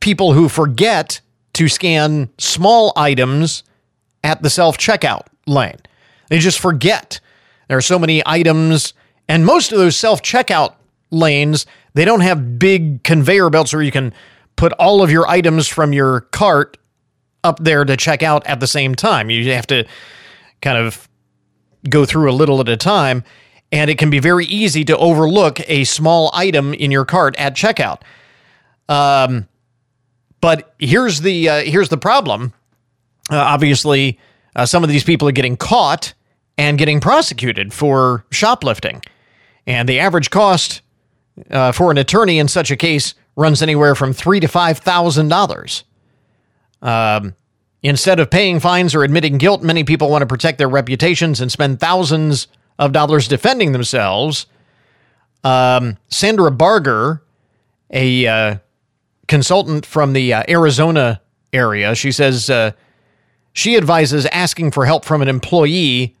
people 0.00 0.34
who 0.34 0.50
forget 0.50 1.22
to 1.54 1.68
scan 1.68 2.28
small 2.36 2.92
items 2.96 3.64
at 4.22 4.42
the 4.42 4.50
self 4.50 4.76
checkout 4.76 5.22
lane. 5.46 5.78
They 6.28 6.38
just 6.38 6.58
forget. 6.58 7.20
There 7.68 7.76
are 7.76 7.82
so 7.82 7.98
many 7.98 8.22
items, 8.26 8.94
and 9.28 9.44
most 9.44 9.72
of 9.72 9.78
those 9.78 9.96
self 9.96 10.22
checkout 10.22 10.74
lanes, 11.10 11.66
they 11.94 12.04
don't 12.04 12.20
have 12.20 12.58
big 12.58 13.02
conveyor 13.02 13.50
belts 13.50 13.72
where 13.72 13.82
you 13.82 13.92
can 13.92 14.12
put 14.56 14.72
all 14.74 15.02
of 15.02 15.10
your 15.10 15.28
items 15.28 15.68
from 15.68 15.92
your 15.92 16.22
cart 16.22 16.78
up 17.44 17.58
there 17.60 17.84
to 17.84 17.96
check 17.96 18.22
out 18.22 18.46
at 18.46 18.60
the 18.60 18.66
same 18.66 18.94
time. 18.94 19.30
You 19.30 19.52
have 19.52 19.66
to 19.68 19.86
kind 20.60 20.78
of 20.78 21.08
go 21.88 22.04
through 22.04 22.30
a 22.30 22.34
little 22.34 22.60
at 22.60 22.68
a 22.68 22.76
time, 22.76 23.22
and 23.70 23.90
it 23.90 23.98
can 23.98 24.10
be 24.10 24.18
very 24.18 24.46
easy 24.46 24.84
to 24.84 24.96
overlook 24.96 25.60
a 25.68 25.84
small 25.84 26.30
item 26.34 26.74
in 26.74 26.90
your 26.90 27.04
cart 27.04 27.36
at 27.38 27.54
checkout. 27.54 28.02
Um, 28.88 29.48
but 30.40 30.74
here's 30.78 31.20
the 31.20 31.48
uh, 31.48 31.62
here's 31.62 31.88
the 31.88 31.96
problem. 31.96 32.52
Uh, 33.30 33.38
obviously, 33.38 34.18
uh, 34.54 34.66
some 34.66 34.84
of 34.84 34.88
these 34.88 35.04
people 35.04 35.28
are 35.28 35.32
getting 35.32 35.56
caught 35.56 36.14
and 36.58 36.78
getting 36.78 37.00
prosecuted 37.00 37.72
for 37.72 38.24
shoplifting, 38.30 39.02
and 39.66 39.88
the 39.88 40.00
average 40.00 40.30
cost 40.30 40.80
uh, 41.50 41.72
for 41.72 41.90
an 41.90 41.98
attorney 41.98 42.38
in 42.38 42.48
such 42.48 42.70
a 42.70 42.76
case 42.76 43.14
runs 43.36 43.62
anywhere 43.62 43.94
from 43.94 44.12
three 44.12 44.40
to 44.40 44.48
five 44.48 44.78
thousand 44.78 45.28
dollars. 45.28 45.84
Um, 46.82 47.34
instead 47.82 48.20
of 48.20 48.30
paying 48.30 48.60
fines 48.60 48.94
or 48.94 49.04
admitting 49.04 49.38
guilt, 49.38 49.62
many 49.62 49.84
people 49.84 50.10
want 50.10 50.22
to 50.22 50.26
protect 50.26 50.58
their 50.58 50.68
reputations 50.68 51.40
and 51.40 51.52
spend 51.52 51.80
thousands 51.80 52.48
of 52.78 52.92
dollars 52.92 53.28
defending 53.28 53.72
themselves. 53.72 54.46
Um, 55.44 55.96
Sandra 56.08 56.50
Barger, 56.50 57.22
a 57.90 58.26
uh, 58.26 58.56
consultant 59.28 59.86
from 59.86 60.12
the 60.12 60.32
uh, 60.32 60.42
Arizona 60.48 61.20
area, 61.52 61.94
she 61.94 62.12
says 62.12 62.50
uh, 62.50 62.72
she 63.52 63.76
advises 63.76 64.26
asking 64.26 64.72
for 64.72 64.84
help 64.86 65.04
from 65.04 65.22
an 65.22 65.28
employee 65.28 66.16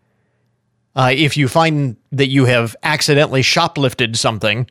uh, 0.96 1.12
if 1.14 1.36
you 1.36 1.46
find 1.46 1.96
that 2.10 2.28
you 2.28 2.46
have 2.46 2.74
accidentally 2.82 3.42
shoplifted 3.42 4.16
something 4.16 4.66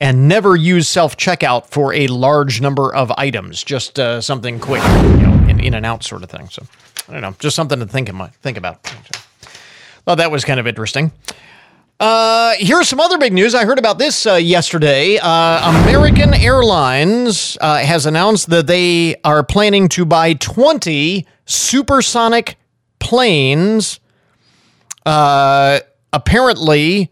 and 0.00 0.28
never 0.28 0.56
use 0.56 0.88
self 0.88 1.16
checkout 1.16 1.66
for 1.66 1.92
a 1.92 2.06
large 2.06 2.60
number 2.60 2.94
of 2.94 3.12
items. 3.12 3.62
Just 3.62 3.98
uh, 3.98 4.20
something 4.20 4.58
quick, 4.58 4.82
you 4.82 5.26
know, 5.26 5.46
in, 5.48 5.60
in 5.60 5.74
and 5.74 5.84
out 5.84 6.04
sort 6.04 6.22
of 6.22 6.30
thing. 6.30 6.48
So 6.48 6.64
I 7.08 7.12
don't 7.12 7.22
know, 7.22 7.34
just 7.38 7.56
something 7.56 7.78
to 7.78 7.86
think, 7.86 8.12
my, 8.12 8.28
think 8.28 8.56
about. 8.56 8.82
Thought 10.04 10.18
that 10.18 10.30
was 10.30 10.44
kind 10.44 10.58
of 10.58 10.66
interesting. 10.66 11.12
Uh, 12.00 12.54
here's 12.58 12.88
some 12.88 13.00
other 13.00 13.18
big 13.18 13.32
news. 13.32 13.56
I 13.56 13.64
heard 13.64 13.78
about 13.78 13.98
this 13.98 14.24
uh, 14.24 14.34
yesterday. 14.34 15.18
Uh, 15.20 15.82
American 15.82 16.32
Airlines 16.32 17.58
uh, 17.60 17.78
has 17.78 18.06
announced 18.06 18.50
that 18.50 18.68
they 18.68 19.16
are 19.24 19.42
planning 19.42 19.88
to 19.90 20.04
buy 20.04 20.34
20 20.34 21.26
supersonic 21.44 22.56
planes. 23.00 23.98
Uh, 25.08 25.80
apparently, 26.12 27.10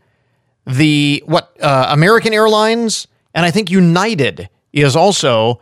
the 0.67 1.23
what 1.25 1.57
uh, 1.63 1.87
American 1.91 2.35
Airlines 2.35 3.09
and 3.33 3.47
I 3.47 3.51
think 3.51 3.71
United 3.71 4.49
is 4.73 4.97
also. 4.97 5.61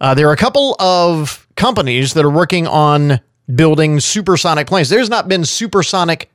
Uh, 0.00 0.14
there 0.14 0.28
are 0.28 0.32
a 0.32 0.36
couple 0.36 0.76
of 0.78 1.46
companies 1.56 2.14
that 2.14 2.24
are 2.24 2.30
working 2.30 2.66
on 2.66 3.20
building 3.54 4.00
supersonic 4.00 4.66
planes. 4.66 4.88
There's 4.88 5.10
not 5.10 5.28
been 5.28 5.44
supersonic 5.44 6.30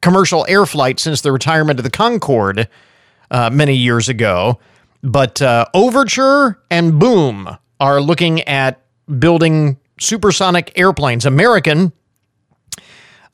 commercial 0.00 0.44
air 0.48 0.66
flight 0.66 1.00
since 1.00 1.20
the 1.22 1.32
retirement 1.32 1.78
of 1.78 1.84
the 1.84 1.90
Concorde 1.90 2.68
uh, 3.30 3.50
many 3.50 3.74
years 3.74 4.08
ago. 4.08 4.58
But 5.02 5.42
uh, 5.42 5.66
Overture 5.74 6.60
and 6.70 6.98
Boom 6.98 7.56
are 7.80 8.00
looking 8.00 8.42
at 8.42 8.80
building 9.18 9.78
supersonic 9.98 10.72
airplanes. 10.76 11.26
American 11.26 11.92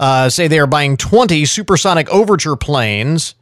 uh, 0.01 0.29
say 0.29 0.49
they 0.49 0.59
are 0.59 0.67
buying 0.67 0.97
20 0.97 1.45
supersonic 1.45 2.09
Overture 2.09 2.57
planes 2.57 3.37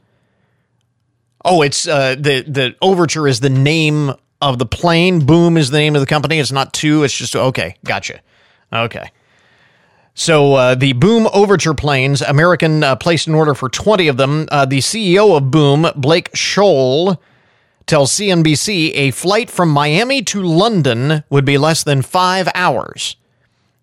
Oh, 1.44 1.62
it's 1.62 1.86
uh, 1.86 2.14
the 2.16 2.42
the 2.42 2.76
Overture 2.82 3.28
is 3.28 3.40
the 3.40 3.50
name 3.50 4.12
of 4.40 4.58
the 4.58 4.66
plane. 4.66 5.24
Boom 5.24 5.56
is 5.56 5.70
the 5.70 5.78
name 5.78 5.94
of 5.94 6.00
the 6.00 6.06
company. 6.06 6.38
It's 6.38 6.52
not 6.52 6.72
two. 6.72 7.04
It's 7.04 7.16
just 7.16 7.34
okay. 7.36 7.76
Gotcha. 7.84 8.20
Okay. 8.72 9.10
So 10.14 10.54
uh, 10.54 10.74
the 10.74 10.94
Boom 10.94 11.28
Overture 11.32 11.74
planes, 11.74 12.22
American 12.22 12.82
uh, 12.82 12.96
placed 12.96 13.28
an 13.28 13.34
order 13.34 13.54
for 13.54 13.68
20 13.68 14.08
of 14.08 14.16
them. 14.16 14.48
Uh, 14.50 14.66
the 14.66 14.78
CEO 14.78 15.36
of 15.36 15.52
Boom, 15.52 15.86
Blake 15.94 16.32
Scholl, 16.32 17.18
tells 17.86 18.12
CNBC 18.12 18.90
a 18.94 19.12
flight 19.12 19.48
from 19.48 19.70
Miami 19.70 20.22
to 20.22 20.42
London 20.42 21.22
would 21.30 21.44
be 21.44 21.56
less 21.56 21.84
than 21.84 22.02
five 22.02 22.48
hours. 22.52 23.16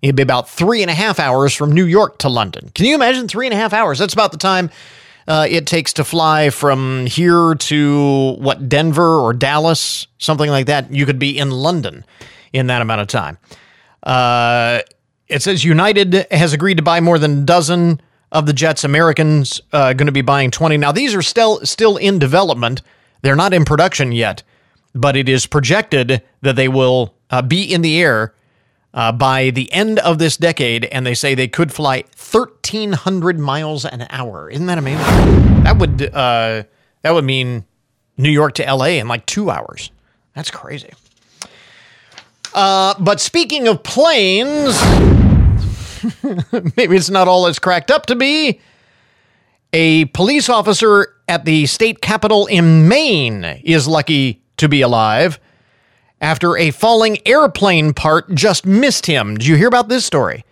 It'd 0.02 0.16
be 0.16 0.24
about 0.24 0.50
three 0.50 0.82
and 0.82 0.92
a 0.92 0.94
half 0.94 1.20
hours 1.20 1.54
from 1.54 1.72
New 1.72 1.86
York 1.86 2.20
to 2.20 2.30
London. 2.30 2.70
Can 2.76 2.86
you 2.86 2.96
imagine 2.96 3.28
three 3.28 3.48
and 3.48 3.54
a 3.54 3.58
half 3.58 3.74
hours? 3.74 3.98
That's 3.98 4.14
about 4.14 4.32
the 4.32 4.38
time 4.38 4.70
uh, 5.28 5.48
it 5.50 5.66
takes 5.66 5.94
to 5.94 6.04
fly 6.04 6.52
from 6.52 7.08
here 7.08 7.56
to 7.56 8.36
what 8.38 8.70
Denver 8.70 9.20
or 9.20 9.34
Dallas, 9.34 10.08
something 10.20 10.50
like 10.50 10.68
that. 10.68 10.92
You 10.92 11.06
could 11.06 11.18
be 11.18 11.38
in 11.38 11.50
London 11.50 12.06
in 12.54 12.68
that 12.68 12.82
amount 12.82 13.02
of 13.02 13.08
time. 13.08 13.38
Uh, 14.04 14.82
it 15.28 15.42
says 15.42 15.64
United 15.64 16.28
has 16.30 16.54
agreed 16.54 16.78
to 16.78 16.84
buy 16.84 17.00
more 17.00 17.18
than 17.18 17.42
a 17.42 17.46
dozen 17.46 18.00
of 18.32 18.46
the 18.46 18.54
jets. 18.54 18.84
Americans 18.84 19.60
uh, 19.74 19.94
going 19.94 20.06
to 20.06 20.12
be 20.12 20.22
buying 20.22 20.52
twenty. 20.52 20.78
Now 20.78 20.92
these 20.92 21.16
are 21.16 21.24
still 21.24 21.66
still 21.66 21.98
in 21.98 22.20
development. 22.20 22.84
They're 23.24 23.36
not 23.36 23.54
in 23.54 23.66
production 23.66 24.12
yet, 24.12 24.44
but 24.94 25.16
it 25.16 25.28
is 25.28 25.48
projected 25.48 26.22
that 26.42 26.56
they 26.56 26.68
will 26.68 27.16
uh, 27.32 27.42
be 27.42 27.64
in 27.64 27.82
the 27.82 28.00
air 28.00 28.36
uh, 28.96 29.12
by 29.12 29.50
the 29.50 29.72
end 29.74 30.00
of 30.00 30.18
this 30.18 30.38
decade, 30.38 30.86
and 30.86 31.06
they 31.06 31.14
say 31.14 31.36
they 31.36 31.50
could 31.50 31.72
fly 31.72 32.06
1,300 32.18 33.38
miles 33.38 33.86
an 33.86 34.08
hour. 34.10 34.50
Isn't 34.50 34.66
that 34.68 34.78
amazing? 34.78 35.64
That 35.64 35.78
would 35.78 36.02
uh, 36.02 36.64
that 37.02 37.14
would 37.14 37.26
mean 37.26 37.66
New 38.18 38.32
York 38.32 38.54
to 38.56 38.66
L.A. 38.66 39.00
in 39.00 39.08
like 39.08 39.26
two 39.26 39.52
hours. 39.52 39.92
That's 40.34 40.50
crazy. 40.50 40.92
Uh, 42.54 42.96
but 43.00 43.20
speaking 43.20 43.68
of 43.68 43.84
planes, 43.84 44.82
maybe 46.78 46.96
it's 46.96 47.10
not 47.10 47.28
all 47.28 47.48
it's 47.48 47.60
cracked 47.60 47.92
up 47.92 48.06
to 48.06 48.16
be. 48.16 48.62
A 49.74 50.06
police 50.06 50.48
officer 50.48 51.14
at 51.28 51.44
the 51.44 51.66
state 51.66 52.02
capitol 52.02 52.46
in 52.46 52.88
Maine 52.88 53.44
is 53.44 53.90
lucky 53.90 54.42
to 54.56 54.70
be 54.70 54.80
alive 54.82 55.38
after 56.22 56.58
a 56.58 56.72
falling 56.72 57.18
airplane 57.28 57.94
part 57.94 58.34
just 58.34 58.66
missed 58.66 59.06
him. 59.06 59.38
Did 59.38 59.48
you 59.48 59.56
hear 59.56 59.68
about 59.68 59.90
this 59.90 60.06
story? 60.06 60.46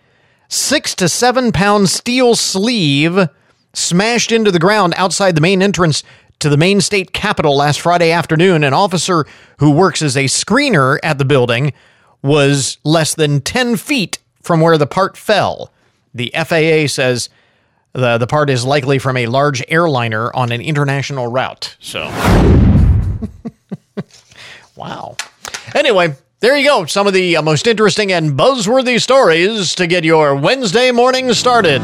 Six 0.48 0.94
to 0.96 1.08
seven 1.08 1.52
pound 1.52 1.88
steel 1.88 2.34
sleeve 2.34 3.28
smashed 3.72 4.30
into 4.30 4.50
the 4.50 4.58
ground 4.58 4.94
outside 4.96 5.34
the 5.34 5.40
main 5.40 5.62
entrance 5.62 6.02
to 6.40 6.48
the 6.48 6.56
Maine 6.56 6.80
state 6.80 7.12
capitol 7.12 7.56
last 7.56 7.80
Friday 7.80 8.10
afternoon. 8.10 8.64
An 8.64 8.74
officer 8.74 9.24
who 9.58 9.70
works 9.70 10.02
as 10.02 10.16
a 10.16 10.24
screener 10.24 10.98
at 11.02 11.18
the 11.18 11.24
building 11.24 11.72
was 12.22 12.78
less 12.84 13.14
than 13.14 13.40
10 13.40 13.76
feet 13.76 14.18
from 14.42 14.60
where 14.60 14.76
the 14.76 14.86
part 14.86 15.16
fell. 15.16 15.72
The 16.12 16.32
FAA 16.34 16.86
says 16.88 17.28
the, 17.92 18.18
the 18.18 18.26
part 18.26 18.50
is 18.50 18.64
likely 18.64 18.98
from 18.98 19.16
a 19.16 19.26
large 19.26 19.62
airliner 19.68 20.34
on 20.34 20.52
an 20.52 20.60
international 20.60 21.28
route. 21.28 21.76
So, 21.80 22.04
wow. 24.76 25.16
Anyway, 25.74 26.14
there 26.38 26.56
you 26.56 26.64
go. 26.64 26.86
Some 26.86 27.08
of 27.08 27.12
the 27.14 27.36
uh, 27.36 27.42
most 27.42 27.66
interesting 27.66 28.12
and 28.12 28.38
buzzworthy 28.38 29.00
stories 29.00 29.74
to 29.74 29.88
get 29.88 30.04
your 30.04 30.36
Wednesday 30.36 30.92
morning 30.92 31.32
started. 31.32 31.82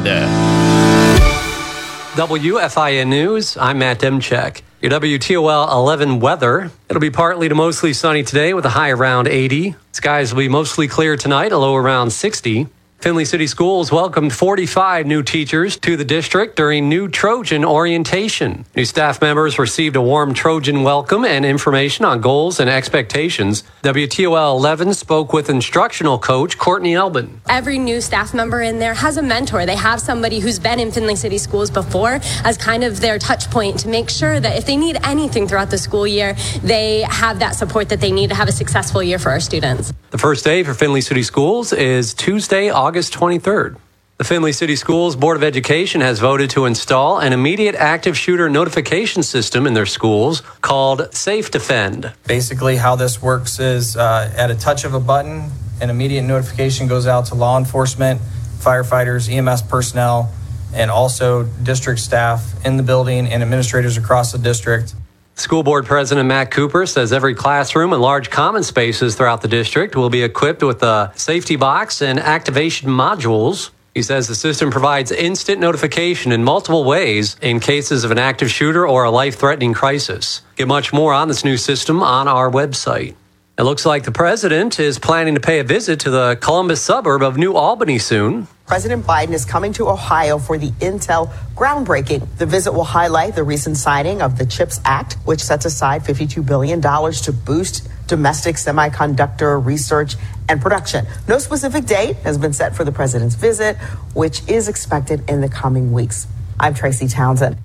WFIN 2.14 3.08
News, 3.08 3.56
I'm 3.56 3.78
Matt 3.78 3.98
Demchek. 3.98 4.62
Your 4.80 4.92
WTOL 4.92 5.72
11 5.72 6.20
weather. 6.20 6.70
It'll 6.88 7.00
be 7.00 7.10
partly 7.10 7.48
to 7.48 7.54
mostly 7.56 7.92
sunny 7.92 8.22
today 8.22 8.54
with 8.54 8.64
a 8.64 8.70
high 8.70 8.90
around 8.90 9.26
80. 9.26 9.74
Skies 9.90 10.32
will 10.32 10.38
be 10.40 10.48
mostly 10.48 10.86
clear 10.86 11.16
tonight, 11.16 11.50
a 11.50 11.58
low 11.58 11.74
around 11.74 12.10
60. 12.10 12.68
Findlay 13.00 13.24
City 13.24 13.46
Schools 13.46 13.90
welcomed 13.90 14.30
45 14.30 15.06
new 15.06 15.22
teachers 15.22 15.78
to 15.78 15.96
the 15.96 16.04
district 16.04 16.56
during 16.56 16.90
new 16.90 17.08
Trojan 17.08 17.64
orientation. 17.64 18.66
New 18.76 18.84
staff 18.84 19.22
members 19.22 19.58
received 19.58 19.96
a 19.96 20.02
warm 20.02 20.34
Trojan 20.34 20.82
welcome 20.82 21.24
and 21.24 21.46
information 21.46 22.04
on 22.04 22.20
goals 22.20 22.60
and 22.60 22.68
expectations. 22.68 23.62
WTOL 23.84 24.54
11 24.58 24.92
spoke 24.92 25.32
with 25.32 25.48
instructional 25.48 26.18
coach 26.18 26.58
Courtney 26.58 26.94
Elbin. 26.94 27.40
Every 27.48 27.78
new 27.78 28.02
staff 28.02 28.34
member 28.34 28.60
in 28.60 28.78
there 28.78 28.92
has 28.92 29.16
a 29.16 29.22
mentor. 29.22 29.64
They 29.64 29.76
have 29.76 29.98
somebody 29.98 30.40
who's 30.40 30.58
been 30.58 30.78
in 30.78 30.92
Findlay 30.92 31.16
City 31.16 31.38
Schools 31.38 31.70
before 31.70 32.20
as 32.44 32.58
kind 32.58 32.84
of 32.84 33.00
their 33.00 33.18
touch 33.18 33.50
point 33.50 33.78
to 33.78 33.88
make 33.88 34.10
sure 34.10 34.38
that 34.40 34.58
if 34.58 34.66
they 34.66 34.76
need 34.76 34.98
anything 35.04 35.48
throughout 35.48 35.70
the 35.70 35.78
school 35.78 36.06
year, 36.06 36.36
they 36.62 37.00
have 37.08 37.38
that 37.38 37.54
support 37.54 37.88
that 37.88 38.02
they 38.02 38.12
need 38.12 38.28
to 38.28 38.34
have 38.34 38.48
a 38.48 38.52
successful 38.52 39.02
year 39.02 39.18
for 39.18 39.30
our 39.30 39.40
students. 39.40 39.90
The 40.10 40.18
first 40.18 40.44
day 40.44 40.64
for 40.64 40.74
Findlay 40.74 41.00
City 41.00 41.22
Schools 41.22 41.72
is 41.72 42.12
Tuesday, 42.12 42.68
August 42.68 42.89
August 42.90 43.12
23rd. 43.12 43.76
The 44.18 44.24
Findlay 44.24 44.50
City 44.50 44.74
Schools 44.74 45.14
Board 45.14 45.36
of 45.36 45.44
Education 45.44 46.00
has 46.00 46.18
voted 46.18 46.50
to 46.50 46.64
install 46.64 47.20
an 47.20 47.32
immediate 47.32 47.76
active 47.76 48.18
shooter 48.18 48.50
notification 48.50 49.22
system 49.22 49.64
in 49.64 49.74
their 49.74 49.86
schools 49.86 50.40
called 50.60 51.14
Safe 51.14 51.52
Defend. 51.52 52.12
Basically, 52.26 52.74
how 52.74 52.96
this 52.96 53.22
works 53.22 53.60
is 53.60 53.96
uh, 53.96 54.34
at 54.36 54.50
a 54.50 54.56
touch 54.56 54.82
of 54.82 54.92
a 54.92 54.98
button, 54.98 55.52
an 55.80 55.88
immediate 55.88 56.22
notification 56.22 56.88
goes 56.88 57.06
out 57.06 57.26
to 57.26 57.36
law 57.36 57.56
enforcement, 57.56 58.20
firefighters, 58.58 59.30
EMS 59.30 59.62
personnel, 59.62 60.34
and 60.74 60.90
also 60.90 61.44
district 61.44 62.00
staff 62.00 62.66
in 62.66 62.76
the 62.76 62.82
building 62.82 63.28
and 63.28 63.40
administrators 63.40 63.96
across 63.96 64.32
the 64.32 64.38
district 64.38 64.96
School 65.40 65.62
Board 65.62 65.86
President 65.86 66.28
Matt 66.28 66.50
Cooper 66.50 66.84
says 66.84 67.14
every 67.14 67.34
classroom 67.34 67.94
and 67.94 68.02
large 68.02 68.28
common 68.28 68.62
spaces 68.62 69.14
throughout 69.14 69.40
the 69.40 69.48
district 69.48 69.96
will 69.96 70.10
be 70.10 70.22
equipped 70.22 70.62
with 70.62 70.82
a 70.82 71.12
safety 71.16 71.56
box 71.56 72.02
and 72.02 72.20
activation 72.20 72.90
modules. 72.90 73.70
He 73.94 74.02
says 74.02 74.28
the 74.28 74.34
system 74.34 74.70
provides 74.70 75.10
instant 75.10 75.58
notification 75.58 76.30
in 76.30 76.44
multiple 76.44 76.84
ways 76.84 77.36
in 77.40 77.58
cases 77.58 78.04
of 78.04 78.10
an 78.10 78.18
active 78.18 78.50
shooter 78.50 78.86
or 78.86 79.04
a 79.04 79.10
life 79.10 79.38
threatening 79.38 79.72
crisis. 79.72 80.42
Get 80.56 80.68
much 80.68 80.92
more 80.92 81.14
on 81.14 81.28
this 81.28 81.42
new 81.42 81.56
system 81.56 82.02
on 82.02 82.28
our 82.28 82.50
website. 82.50 83.14
It 83.58 83.62
looks 83.62 83.86
like 83.86 84.04
the 84.04 84.12
president 84.12 84.78
is 84.78 84.98
planning 84.98 85.34
to 85.36 85.40
pay 85.40 85.58
a 85.58 85.64
visit 85.64 86.00
to 86.00 86.10
the 86.10 86.36
Columbus 86.40 86.82
suburb 86.82 87.22
of 87.22 87.38
New 87.38 87.54
Albany 87.54 87.98
soon. 87.98 88.46
President 88.70 89.04
Biden 89.04 89.32
is 89.32 89.44
coming 89.44 89.72
to 89.72 89.88
Ohio 89.88 90.38
for 90.38 90.56
the 90.56 90.70
Intel 90.78 91.32
groundbreaking. 91.56 92.24
The 92.38 92.46
visit 92.46 92.72
will 92.72 92.84
highlight 92.84 93.34
the 93.34 93.42
recent 93.42 93.76
signing 93.76 94.22
of 94.22 94.38
the 94.38 94.46
CHIPS 94.46 94.78
Act, 94.84 95.14
which 95.24 95.42
sets 95.42 95.64
aside 95.64 96.04
$52 96.04 96.46
billion 96.46 96.80
to 96.80 97.32
boost 97.32 97.88
domestic 98.06 98.54
semiconductor 98.54 99.60
research 99.66 100.14
and 100.48 100.62
production. 100.62 101.04
No 101.26 101.38
specific 101.38 101.84
date 101.86 102.14
has 102.18 102.38
been 102.38 102.52
set 102.52 102.76
for 102.76 102.84
the 102.84 102.92
president's 102.92 103.34
visit, 103.34 103.76
which 104.14 104.48
is 104.48 104.68
expected 104.68 105.28
in 105.28 105.40
the 105.40 105.48
coming 105.48 105.90
weeks. 105.90 106.28
I'm 106.60 106.72
Tracy 106.72 107.08
Townsend. 107.08 107.56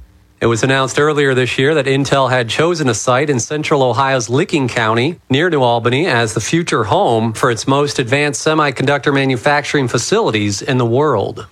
It 0.45 0.47
was 0.47 0.61
announced 0.61 0.99
earlier 0.99 1.33
this 1.33 1.57
year 1.57 1.73
that 1.73 1.87
Intel 1.87 2.29
had 2.29 2.49
chosen 2.49 2.87
a 2.87 2.93
site 2.93 3.31
in 3.31 3.39
central 3.39 3.81
Ohio's 3.81 4.29
Licking 4.29 4.67
County 4.67 5.19
near 5.27 5.49
New 5.49 5.63
Albany 5.63 6.05
as 6.05 6.35
the 6.35 6.39
future 6.39 6.83
home 6.83 7.33
for 7.33 7.49
its 7.49 7.67
most 7.67 7.97
advanced 7.97 8.45
semiconductor 8.45 9.11
manufacturing 9.11 9.87
facilities 9.87 10.61
in 10.61 10.77
the 10.77 10.85
world. 10.85 11.47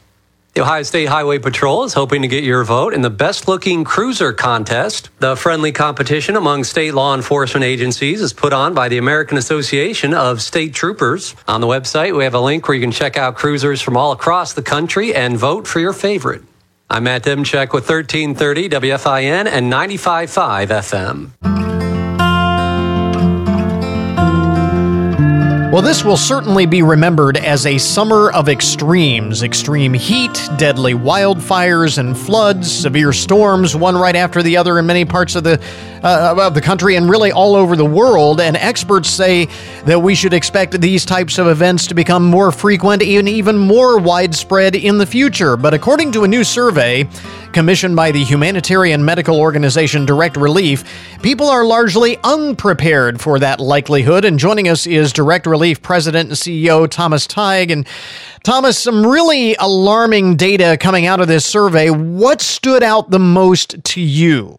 The 0.53 0.61
Ohio 0.61 0.83
State 0.83 1.07
Highway 1.07 1.39
Patrol 1.39 1.85
is 1.85 1.95
hoping 1.95 2.21
to 2.21 2.27
get 2.27 2.43
your 2.43 2.63
vote 2.63 2.93
in 2.93 3.01
the 3.01 3.09
Best 3.09 3.47
Looking 3.47 3.83
Cruiser 3.83 4.31
contest. 4.31 5.09
The 5.17 5.35
friendly 5.35 5.71
competition 5.71 6.35
among 6.35 6.63
state 6.63 6.93
law 6.93 7.15
enforcement 7.15 7.63
agencies 7.63 8.21
is 8.21 8.31
put 8.31 8.53
on 8.53 8.75
by 8.75 8.89
the 8.89 8.99
American 8.99 9.39
Association 9.39 10.13
of 10.13 10.39
State 10.39 10.75
Troopers. 10.75 11.33
On 11.47 11.61
the 11.61 11.67
website, 11.67 12.15
we 12.15 12.25
have 12.25 12.35
a 12.35 12.39
link 12.39 12.67
where 12.67 12.75
you 12.75 12.81
can 12.81 12.91
check 12.91 13.17
out 13.17 13.37
cruisers 13.37 13.81
from 13.81 13.97
all 13.97 14.11
across 14.11 14.53
the 14.53 14.61
country 14.61 15.15
and 15.15 15.35
vote 15.35 15.67
for 15.67 15.79
your 15.79 15.93
favorite. 15.93 16.43
I'm 16.93 17.05
Matt 17.05 17.23
Demchek 17.23 17.73
with 17.73 17.89
1330 17.89 18.69
WFIN 18.69 19.47
and 19.47 19.73
95.5 19.73 20.67
FM. 20.67 21.52
Well, 25.73 25.81
this 25.81 26.05
will 26.05 26.17
certainly 26.17 26.67
be 26.67 26.83
remembered 26.83 27.35
as 27.35 27.65
a 27.65 27.79
summer 27.79 28.29
of 28.29 28.47
extremes 28.47 29.41
extreme 29.41 29.95
heat, 29.95 30.47
deadly 30.55 30.93
wildfires 30.93 31.97
and 31.97 32.15
floods, 32.15 32.71
severe 32.71 33.11
storms, 33.11 33.75
one 33.75 33.97
right 33.97 34.15
after 34.15 34.43
the 34.43 34.55
other 34.55 34.77
in 34.77 34.85
many 34.85 35.03
parts 35.03 35.33
of 35.33 35.43
the, 35.43 35.59
uh, 36.03 36.35
of 36.39 36.53
the 36.53 36.61
country 36.61 36.95
and 36.95 37.09
really 37.09 37.31
all 37.31 37.55
over 37.55 37.75
the 37.75 37.83
world. 37.83 38.39
And 38.39 38.55
experts 38.55 39.09
say 39.09 39.47
that 39.85 39.99
we 39.99 40.13
should 40.13 40.35
expect 40.35 40.79
these 40.79 41.05
types 41.05 41.39
of 41.39 41.47
events 41.47 41.87
to 41.87 41.95
become 41.95 42.23
more 42.23 42.51
frequent 42.51 43.01
and 43.01 43.27
even 43.27 43.57
more 43.57 43.97
widespread 43.97 44.75
in 44.75 44.99
the 44.99 45.07
future. 45.07 45.57
But 45.57 45.73
according 45.73 46.11
to 46.11 46.23
a 46.23 46.27
new 46.27 46.43
survey, 46.43 47.09
commissioned 47.51 47.95
by 47.95 48.11
the 48.11 48.23
humanitarian 48.23 49.03
medical 49.03 49.39
organization 49.39 50.05
Direct 50.05 50.37
Relief, 50.37 50.83
people 51.23 51.49
are 51.49 51.65
largely 51.65 52.17
unprepared 52.23 53.19
for 53.19 53.39
that 53.39 53.59
likelihood. 53.59 54.23
And 54.23 54.37
joining 54.37 54.67
us 54.67 54.85
is 54.85 55.13
Direct 55.13 55.47
Relief 55.47 55.62
President 55.73 56.29
and 56.29 56.37
CEO 56.37 56.89
Thomas 56.89 57.27
Tighe. 57.27 57.71
And 57.71 57.87
Thomas, 58.43 58.77
some 58.77 59.05
really 59.05 59.55
alarming 59.55 60.35
data 60.35 60.77
coming 60.79 61.05
out 61.05 61.19
of 61.19 61.27
this 61.27 61.45
survey. 61.45 61.89
What 61.89 62.41
stood 62.41 62.83
out 62.83 63.09
the 63.09 63.19
most 63.19 63.83
to 63.83 64.01
you? 64.01 64.57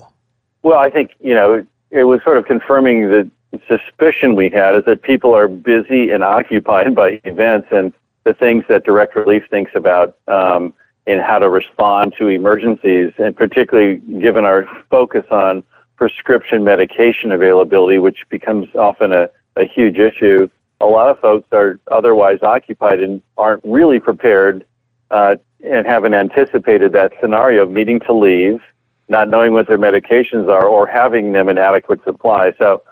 Well, 0.62 0.78
I 0.78 0.90
think, 0.90 1.12
you 1.20 1.34
know, 1.34 1.66
it 1.90 2.04
was 2.04 2.22
sort 2.22 2.38
of 2.38 2.46
confirming 2.46 3.10
the 3.10 3.30
suspicion 3.68 4.34
we 4.34 4.48
had 4.48 4.74
is 4.74 4.84
that 4.86 5.02
people 5.02 5.34
are 5.34 5.46
busy 5.46 6.10
and 6.10 6.24
occupied 6.24 6.94
by 6.94 7.20
events 7.24 7.68
and 7.70 7.92
the 8.24 8.34
things 8.34 8.64
that 8.68 8.84
Direct 8.84 9.14
Relief 9.14 9.44
thinks 9.50 9.72
about. 9.74 10.16
Um, 10.26 10.74
in 11.06 11.18
how 11.18 11.38
to 11.38 11.48
respond 11.50 12.14
to 12.18 12.28
emergencies, 12.28 13.12
and 13.18 13.36
particularly 13.36 13.96
given 14.20 14.44
our 14.44 14.66
focus 14.88 15.24
on 15.30 15.62
prescription 15.96 16.64
medication 16.64 17.30
availability, 17.30 17.98
which 17.98 18.26
becomes 18.30 18.68
often 18.74 19.12
a, 19.12 19.28
a 19.56 19.64
huge 19.64 19.98
issue. 19.98 20.48
A 20.80 20.86
lot 20.86 21.08
of 21.08 21.18
folks 21.20 21.48
are 21.52 21.78
otherwise 21.90 22.40
occupied 22.42 23.00
and 23.00 23.22
aren't 23.36 23.62
really 23.64 24.00
prepared 24.00 24.64
uh, 25.10 25.36
and 25.64 25.86
haven't 25.86 26.14
anticipated 26.14 26.92
that 26.92 27.12
scenario 27.20 27.62
of 27.62 27.70
needing 27.70 28.00
to 28.00 28.12
leave, 28.12 28.60
not 29.08 29.28
knowing 29.28 29.52
what 29.52 29.66
their 29.66 29.78
medications 29.78 30.48
are, 30.48 30.66
or 30.66 30.86
having 30.86 31.32
them 31.32 31.48
in 31.48 31.58
adequate 31.58 32.02
supply. 32.04 32.52
So 32.58 32.82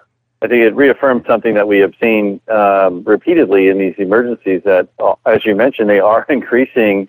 I 0.40 0.48
think 0.48 0.62
it 0.62 0.74
reaffirms 0.74 1.26
something 1.26 1.54
that 1.54 1.68
we 1.68 1.78
have 1.78 1.94
seen 2.00 2.40
um, 2.48 3.02
repeatedly 3.04 3.68
in 3.68 3.78
these 3.78 3.94
emergencies 3.98 4.62
that, 4.64 4.88
uh, 4.98 5.14
as 5.26 5.44
you 5.44 5.54
mentioned, 5.54 5.90
they 5.90 6.00
are 6.00 6.24
increasing 6.28 7.08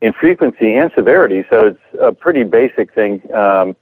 in 0.00 0.12
frequency 0.12 0.74
and 0.74 0.90
severity. 0.94 1.44
So 1.48 1.68
it's 1.68 2.00
a 2.00 2.12
pretty 2.12 2.42
basic 2.44 2.92
thing, 2.92 3.22
um, 3.32 3.76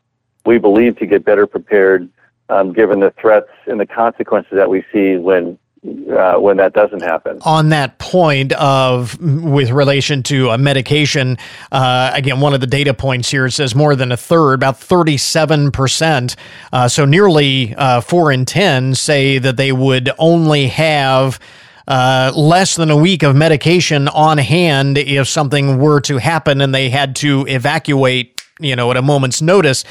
we 0.45 0.59
believe, 0.59 0.99
to 0.99 1.07
get 1.07 1.25
better 1.25 1.47
prepared 1.47 2.09
um, 2.49 2.73
given 2.73 3.01
the 3.01 3.11
threats 3.13 3.51
and 3.67 3.81
the 3.81 3.87
consequences 3.87 4.53
that 4.53 4.69
we 4.69 4.85
see 4.93 5.17
when 5.17 5.59
uh, 5.85 6.35
when 6.39 6.57
that 6.59 6.73
doesn't 6.73 7.03
happen. 7.03 7.39
On 7.43 7.71
that 7.71 7.99
point 7.99 8.53
of 8.53 9.21
with 9.21 9.71
relation 9.71 10.23
to 10.25 10.51
a 10.51 10.59
medication, 10.59 11.39
uh, 11.73 12.11
again, 12.15 12.41
one 12.41 12.55
of 12.55 12.61
the 12.61 12.67
data 12.67 12.95
points 12.95 13.31
here 13.31 13.49
says 13.51 13.75
more 13.75 13.97
than 13.97 14.13
a 14.13 14.17
third, 14.17 14.55
about 14.55 14.79
thirty-seven 14.79 15.73
percent, 15.73 16.37
uh, 16.73 16.89
so 16.89 17.05
nearly 17.05 17.75
uh, 17.75 18.01
four 18.01 18.31
in 18.31 18.45
ten 18.45 18.95
say 18.95 19.39
that 19.39 19.57
they 19.57 19.73
would 19.73 20.11
only 20.19 20.69
have 20.69 21.41
uh, 21.89 22.33
less 22.37 22.77
than 22.77 22.91
a 22.91 22.97
week 22.97 23.25
of 23.25 23.35
medication 23.35 24.07
on 24.09 24.39
hand 24.39 24.99
if 24.99 25.27
something 25.27 25.79
were 25.79 26.01
to 26.01 26.19
happen 26.19 26.61
and 26.61 26.73
they 26.73 26.91
had 26.91 27.17
to 27.17 27.45
evacuate, 27.49 28.41
you 28.61 28.77
know, 28.77 28.91
at 28.93 28.97
a 28.97 29.03
moment's 29.03 29.43
notice. 29.43 29.85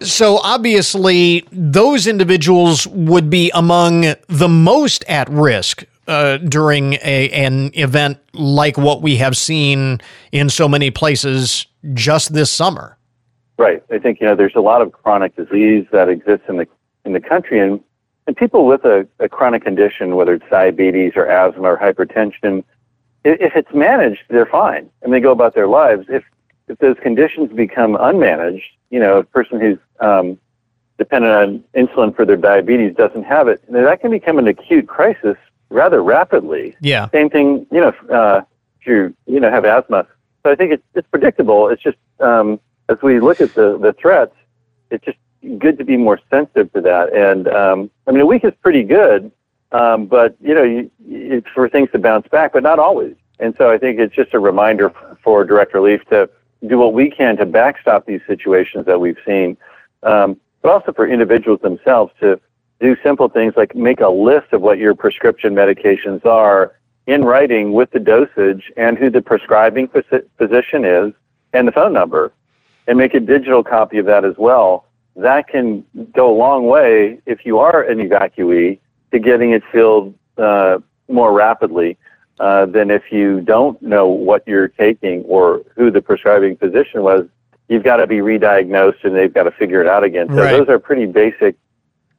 So 0.00 0.38
obviously, 0.38 1.46
those 1.50 2.06
individuals 2.06 2.86
would 2.88 3.30
be 3.30 3.50
among 3.54 4.14
the 4.28 4.48
most 4.48 5.04
at 5.08 5.28
risk 5.28 5.84
uh, 6.06 6.38
during 6.38 6.94
a, 6.94 7.30
an 7.30 7.70
event 7.74 8.18
like 8.32 8.78
what 8.78 9.02
we 9.02 9.16
have 9.16 9.36
seen 9.36 10.00
in 10.32 10.48
so 10.48 10.68
many 10.68 10.90
places 10.90 11.66
just 11.94 12.32
this 12.32 12.50
summer. 12.50 12.96
Right. 13.58 13.82
I 13.90 13.98
think 13.98 14.20
you 14.20 14.26
know 14.26 14.36
there's 14.36 14.54
a 14.54 14.60
lot 14.60 14.82
of 14.82 14.92
chronic 14.92 15.34
disease 15.36 15.86
that 15.90 16.08
exists 16.08 16.46
in 16.48 16.58
the 16.58 16.68
in 17.04 17.12
the 17.12 17.20
country, 17.20 17.58
and 17.60 17.80
and 18.26 18.36
people 18.36 18.66
with 18.66 18.84
a, 18.84 19.06
a 19.18 19.28
chronic 19.28 19.64
condition, 19.64 20.14
whether 20.14 20.34
it's 20.34 20.48
diabetes 20.50 21.12
or 21.16 21.26
asthma 21.26 21.72
or 21.72 21.76
hypertension, 21.76 22.62
if 23.24 23.56
it's 23.56 23.72
managed, 23.74 24.22
they're 24.28 24.46
fine 24.46 24.88
and 25.02 25.12
they 25.12 25.20
go 25.20 25.32
about 25.32 25.54
their 25.54 25.66
lives. 25.66 26.06
If 26.08 26.24
if 26.68 26.78
those 26.78 26.96
conditions 27.02 27.52
become 27.52 27.94
unmanaged, 27.94 28.62
you 28.90 29.00
know, 29.00 29.18
a 29.18 29.24
person 29.24 29.60
who's 29.60 29.78
um, 30.00 30.38
dependent 30.98 31.32
on 31.32 31.64
insulin 31.74 32.14
for 32.14 32.24
their 32.24 32.36
diabetes 32.36 32.94
doesn't 32.94 33.24
have 33.24 33.48
it, 33.48 33.62
that 33.70 34.00
can 34.00 34.10
become 34.10 34.38
an 34.38 34.48
acute 34.48 34.86
crisis 34.86 35.36
rather 35.70 36.02
rapidly. 36.02 36.76
Yeah. 36.80 37.08
Same 37.10 37.30
thing, 37.30 37.66
you 37.70 37.80
know, 37.80 37.92
uh, 38.10 38.42
if 38.80 38.86
you 38.86 39.14
you 39.26 39.40
know 39.40 39.50
have 39.50 39.64
asthma. 39.64 40.06
So 40.42 40.52
I 40.52 40.54
think 40.54 40.72
it's 40.72 40.84
it's 40.94 41.08
predictable. 41.08 41.68
It's 41.68 41.82
just 41.82 41.98
um, 42.20 42.60
as 42.88 42.98
we 43.02 43.20
look 43.20 43.40
at 43.40 43.54
the 43.54 43.78
the 43.78 43.92
threats, 43.92 44.34
it's 44.90 45.04
just 45.04 45.18
good 45.58 45.78
to 45.78 45.84
be 45.84 45.96
more 45.96 46.20
sensitive 46.30 46.72
to 46.72 46.80
that. 46.82 47.12
And 47.12 47.48
um, 47.48 47.90
I 48.06 48.12
mean, 48.12 48.20
a 48.20 48.26
week 48.26 48.44
is 48.44 48.52
pretty 48.62 48.82
good, 48.82 49.30
um, 49.72 50.06
but 50.06 50.36
you 50.40 50.54
know, 50.54 50.62
you, 50.62 50.90
it's 51.06 51.48
for 51.54 51.68
things 51.68 51.90
to 51.92 51.98
bounce 51.98 52.28
back, 52.28 52.52
but 52.52 52.62
not 52.62 52.78
always. 52.78 53.14
And 53.40 53.54
so 53.56 53.70
I 53.70 53.78
think 53.78 54.00
it's 54.00 54.14
just 54.14 54.34
a 54.34 54.38
reminder 54.38 54.92
for 55.22 55.44
Direct 55.44 55.72
Relief 55.74 56.04
to 56.06 56.28
do 56.66 56.78
what 56.78 56.92
we 56.92 57.10
can 57.10 57.36
to 57.36 57.46
backstop 57.46 58.06
these 58.06 58.20
situations 58.26 58.86
that 58.86 59.00
we've 59.00 59.18
seen, 59.26 59.56
um, 60.02 60.36
but 60.62 60.72
also 60.72 60.92
for 60.92 61.06
individuals 61.06 61.60
themselves 61.60 62.12
to 62.20 62.40
do 62.80 62.96
simple 63.02 63.28
things 63.28 63.54
like 63.56 63.74
make 63.74 64.00
a 64.00 64.08
list 64.08 64.52
of 64.52 64.60
what 64.60 64.78
your 64.78 64.94
prescription 64.94 65.54
medications 65.54 66.24
are 66.24 66.74
in 67.06 67.24
writing 67.24 67.72
with 67.72 67.90
the 67.90 67.98
dosage 67.98 68.70
and 68.76 68.98
who 68.98 69.10
the 69.10 69.22
prescribing 69.22 69.88
physician 69.88 70.84
is 70.84 71.12
and 71.52 71.66
the 71.66 71.72
phone 71.72 71.92
number 71.92 72.32
and 72.86 72.98
make 72.98 73.14
a 73.14 73.20
digital 73.20 73.64
copy 73.64 73.98
of 73.98 74.06
that 74.06 74.24
as 74.24 74.36
well. 74.36 74.86
That 75.16 75.48
can 75.48 75.84
go 76.12 76.30
a 76.30 76.36
long 76.36 76.66
way 76.66 77.20
if 77.26 77.44
you 77.44 77.58
are 77.58 77.82
an 77.82 77.98
evacuee 77.98 78.78
to 79.12 79.18
getting 79.18 79.52
it 79.52 79.62
filled 79.72 80.14
uh, 80.36 80.78
more 81.08 81.32
rapidly 81.32 81.96
uh, 82.40 82.66
than 82.66 82.90
if 82.90 83.10
you 83.10 83.40
don't 83.40 83.80
know 83.82 84.06
what 84.06 84.46
you're 84.46 84.68
taking 84.68 85.22
or 85.24 85.62
who 85.74 85.90
the 85.90 86.02
prescribing 86.02 86.56
physician 86.56 87.02
was. 87.02 87.26
You've 87.68 87.84
got 87.84 87.96
to 87.96 88.06
be 88.06 88.22
re-diagnosed 88.22 88.98
and 89.02 89.14
they've 89.14 89.32
got 89.32 89.42
to 89.42 89.50
figure 89.50 89.82
it 89.82 89.86
out 89.86 90.02
again. 90.02 90.28
So 90.28 90.36
right. 90.36 90.52
those 90.52 90.68
are 90.68 90.78
pretty 90.78 91.04
basic 91.04 91.56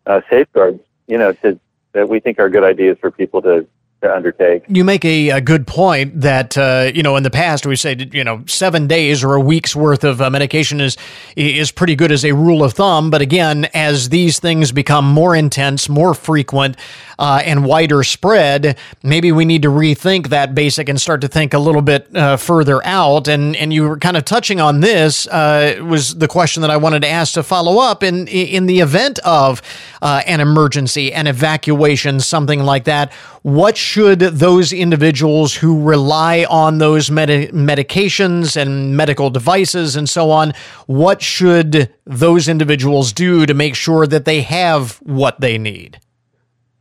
uh, 0.05 0.21
safeguards, 0.29 0.79
you 1.07 1.17
know, 1.17 1.31
to, 1.33 1.59
that 1.93 2.07
we 2.07 2.19
think 2.19 2.39
are 2.39 2.49
good 2.49 2.63
ideas 2.63 2.97
for 2.99 3.09
people 3.09 3.41
to 3.43 3.67
to 4.01 4.13
undertake. 4.13 4.63
You 4.67 4.85
make 4.85 5.03
a, 5.03 5.29
a 5.29 5.41
good 5.41 5.67
point 5.67 6.21
that 6.21 6.57
uh, 6.57 6.91
you 6.93 7.03
know 7.03 7.15
in 7.15 7.23
the 7.23 7.29
past 7.29 7.65
we 7.65 7.75
say 7.75 7.95
you 8.11 8.23
know 8.23 8.43
seven 8.47 8.87
days 8.87 9.23
or 9.23 9.35
a 9.35 9.41
week's 9.41 9.75
worth 9.75 10.03
of 10.03 10.21
uh, 10.21 10.29
medication 10.29 10.79
is 10.79 10.97
is 11.35 11.71
pretty 11.71 11.95
good 11.95 12.11
as 12.11 12.23
a 12.23 12.33
rule 12.33 12.63
of 12.63 12.73
thumb. 12.73 13.09
But 13.09 13.21
again, 13.21 13.67
as 13.73 14.09
these 14.09 14.39
things 14.39 14.71
become 14.71 15.05
more 15.05 15.35
intense, 15.35 15.89
more 15.89 16.13
frequent, 16.13 16.77
uh, 17.19 17.41
and 17.45 17.65
wider 17.65 18.01
spread, 18.01 18.77
maybe 19.03 19.31
we 19.31 19.45
need 19.45 19.61
to 19.61 19.67
rethink 19.67 20.29
that 20.29 20.55
basic 20.55 20.89
and 20.89 20.99
start 20.99 21.21
to 21.21 21.27
think 21.27 21.53
a 21.53 21.59
little 21.59 21.81
bit 21.83 22.15
uh, 22.15 22.37
further 22.37 22.83
out. 22.85 23.27
And 23.27 23.55
and 23.57 23.71
you 23.71 23.87
were 23.87 23.97
kind 23.97 24.17
of 24.17 24.25
touching 24.25 24.59
on 24.59 24.79
this 24.79 25.27
uh, 25.27 25.75
was 25.83 26.17
the 26.17 26.27
question 26.27 26.61
that 26.61 26.71
I 26.71 26.77
wanted 26.77 27.01
to 27.01 27.09
ask 27.09 27.33
to 27.33 27.43
follow 27.43 27.79
up 27.79 28.01
in 28.01 28.27
in 28.27 28.65
the 28.65 28.79
event 28.79 29.19
of 29.19 29.61
uh, 30.01 30.23
an 30.25 30.39
emergency, 30.39 31.13
an 31.13 31.27
evacuation, 31.27 32.19
something 32.19 32.63
like 32.63 32.85
that 32.85 33.11
what 33.41 33.77
should 33.77 34.19
those 34.19 34.73
individuals 34.73 35.55
who 35.55 35.81
rely 35.81 36.45
on 36.49 36.77
those 36.77 37.09
medi- 37.09 37.47
medications 37.47 38.57
and 38.57 38.97
medical 38.97 39.29
devices 39.29 39.95
and 39.95 40.09
so 40.09 40.29
on, 40.29 40.53
what 40.87 41.21
should 41.21 41.93
those 42.05 42.47
individuals 42.49 43.13
do 43.13 43.45
to 43.45 43.53
make 43.53 43.75
sure 43.75 44.05
that 44.05 44.25
they 44.25 44.41
have 44.41 44.97
what 45.03 45.39
they 45.39 45.57
need? 45.57 45.99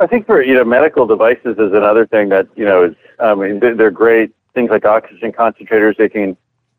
I 0.01 0.07
think 0.07 0.27
for 0.27 0.43
you 0.43 0.55
know 0.55 0.65
medical 0.65 1.07
devices 1.07 1.57
is 1.59 1.73
another 1.73 2.07
thing 2.07 2.29
that 2.29 2.49
you 2.57 2.65
know 2.65 2.85
is 2.85 2.97
I 3.19 3.35
mean 3.35 3.61
they're 3.61 3.91
great 3.91 4.33
things 4.55 4.71
like 4.71 4.85
oxygen 4.85 5.33
concentrators 5.33 5.97
they 5.97 6.09
can 6.09 6.37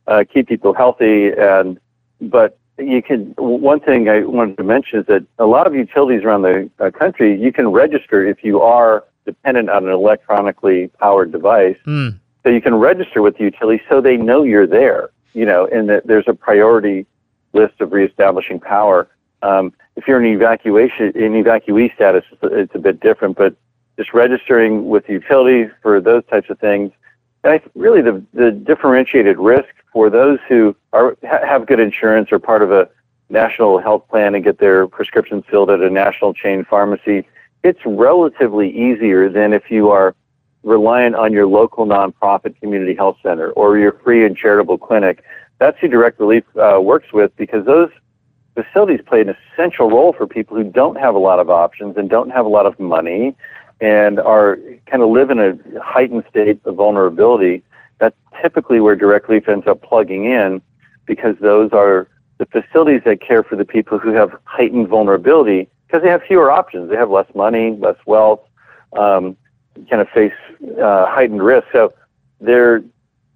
uh, 0.08 0.24
keep 0.32 0.48
people 0.48 0.74
healthy 0.74 1.32
and 1.32 1.80
but 2.22 2.58
you 2.78 3.02
can 3.02 3.34
one 3.38 3.80
thing 3.80 4.10
I 4.10 4.22
wanted 4.22 4.58
to 4.58 4.64
mention 4.64 5.00
is 5.00 5.06
that 5.08 5.26
a 5.38 5.46
lot 5.46 5.68
of 5.68 5.76
utilities 5.76 6.24
around 6.24 6.44
the 6.44 6.70
uh, 6.80 6.92
country 6.92 7.40
you 7.40 7.52
can 7.52 7.68
register 7.70 8.26
if 8.26 8.44
you 8.44 8.62
are 8.62 9.04
dependent 9.26 9.70
on 9.70 9.86
an 9.86 9.92
electronically 9.92 10.88
powered 11.00 11.32
device. 11.32 11.78
Mm. 11.86 12.20
So 12.44 12.50
you 12.50 12.62
can 12.62 12.76
register 12.76 13.22
with 13.22 13.38
the 13.38 13.44
utility 13.44 13.84
so 13.90 14.02
they 14.02 14.18
know 14.18 14.44
you're 14.44 14.68
there, 14.68 15.10
you 15.34 15.46
know, 15.46 15.68
and 15.68 15.90
that 15.90 16.08
there's 16.08 16.28
a 16.28 16.34
priority 16.34 17.06
list 17.54 17.80
of 17.82 17.92
reestablishing 17.92 18.60
power. 18.60 19.08
Um, 19.42 19.74
if 19.96 20.08
you're 20.08 20.22
in 20.22 20.34
evacuation, 20.34 21.08
in 21.16 21.34
evacuee 21.34 21.94
status, 21.96 22.24
it's 22.44 22.76
a 22.76 22.80
bit 22.80 23.00
different, 23.00 23.38
but 23.38 23.56
just 23.98 24.14
registering 24.14 24.88
with 24.88 25.08
the 25.08 25.14
utility 25.14 25.70
for 25.82 26.00
those 26.02 26.24
types 26.26 26.50
of 26.50 26.60
things. 26.60 26.92
And 27.44 27.54
I 27.54 27.62
really 27.76 28.02
the, 28.02 28.24
the 28.34 28.52
differentiated 28.52 29.38
risk 29.38 29.70
for 29.94 30.10
those 30.10 30.40
who 30.48 30.76
are 30.94 31.18
have 31.24 31.66
good 31.66 31.80
insurance 31.80 32.32
or 32.32 32.40
part 32.40 32.62
of 32.62 32.72
a 32.72 32.90
national 33.30 33.80
health 33.80 34.08
plan 34.10 34.36
and 34.36 34.44
get 34.44 34.58
their 34.60 34.88
prescriptions 34.88 35.44
filled 35.50 35.70
at 35.70 35.82
a 35.82 35.90
national 35.90 36.34
chain 36.34 36.66
pharmacy 36.66 37.26
it's 37.64 37.80
relatively 37.86 38.70
easier 38.70 39.30
than 39.30 39.54
if 39.54 39.70
you 39.70 39.90
are 39.90 40.16
reliant 40.64 41.16
on 41.16 41.34
your 41.34 41.48
local 41.48 41.86
nonprofit 41.86 42.60
community 42.60 42.96
health 42.96 43.18
center 43.24 43.52
or 43.52 43.78
your 43.78 43.94
free 44.04 44.26
and 44.26 44.36
charitable 44.36 44.78
clinic. 44.78 45.24
That's 45.58 45.78
who 45.80 45.88
Direct 45.88 46.20
Relief 46.20 46.44
uh, 46.58 46.80
works 46.82 47.12
with 47.12 47.36
because 47.36 47.66
those 47.66 47.90
facilities 48.56 49.00
play 49.06 49.22
an 49.22 49.36
essential 49.54 49.90
role 49.90 50.14
for 50.14 50.28
people 50.28 50.58
who 50.58 50.64
don't 50.64 50.98
have 50.98 51.16
a 51.16 51.20
lot 51.20 51.40
of 51.40 51.50
options 51.50 51.98
and 51.98 52.10
don't 52.10 52.30
have 52.30 52.46
a 52.46 52.50
lot 52.50 52.66
of 52.66 52.80
money 52.80 53.36
and 53.82 54.20
are 54.20 54.60
kind 54.86 55.02
of 55.02 55.10
live 55.10 55.30
in 55.30 55.40
a 55.40 55.58
heightened 55.82 56.24
state 56.30 56.60
of 56.66 56.76
vulnerability. 56.76 57.64
That's 58.00 58.16
typically 58.42 58.80
where 58.80 58.96
Direct 58.96 59.30
Relief 59.30 59.48
ends 59.48 59.68
up 59.68 59.82
plugging 59.82 60.26
in 60.26 60.62
because 61.06 61.36
those 61.40 61.72
are 61.72 62.08
the 62.38 62.46
facilities 62.46 63.02
that 63.06 63.22
care 63.22 63.44
for 63.44 63.56
the 63.56 63.66
people 63.66 64.00
who 64.00 64.12
have 64.14 64.32
heightened 64.46 64.88
vulnerability 64.88 65.70
because 65.88 66.04
they 66.04 66.10
have 66.10 66.22
fewer 66.24 66.52
options. 66.52 66.90
They 66.90 66.96
have 66.96 67.10
less 67.10 67.28
money, 67.36 67.76
less 67.80 67.98
wealth, 68.06 68.42
um, 68.98 69.36
kind 69.90 70.02
of 70.02 70.10
face 70.10 70.34
uh, 70.82 71.06
heightened 71.08 71.44
risk. 71.44 71.68
So 71.72 71.94
they're 72.40 72.84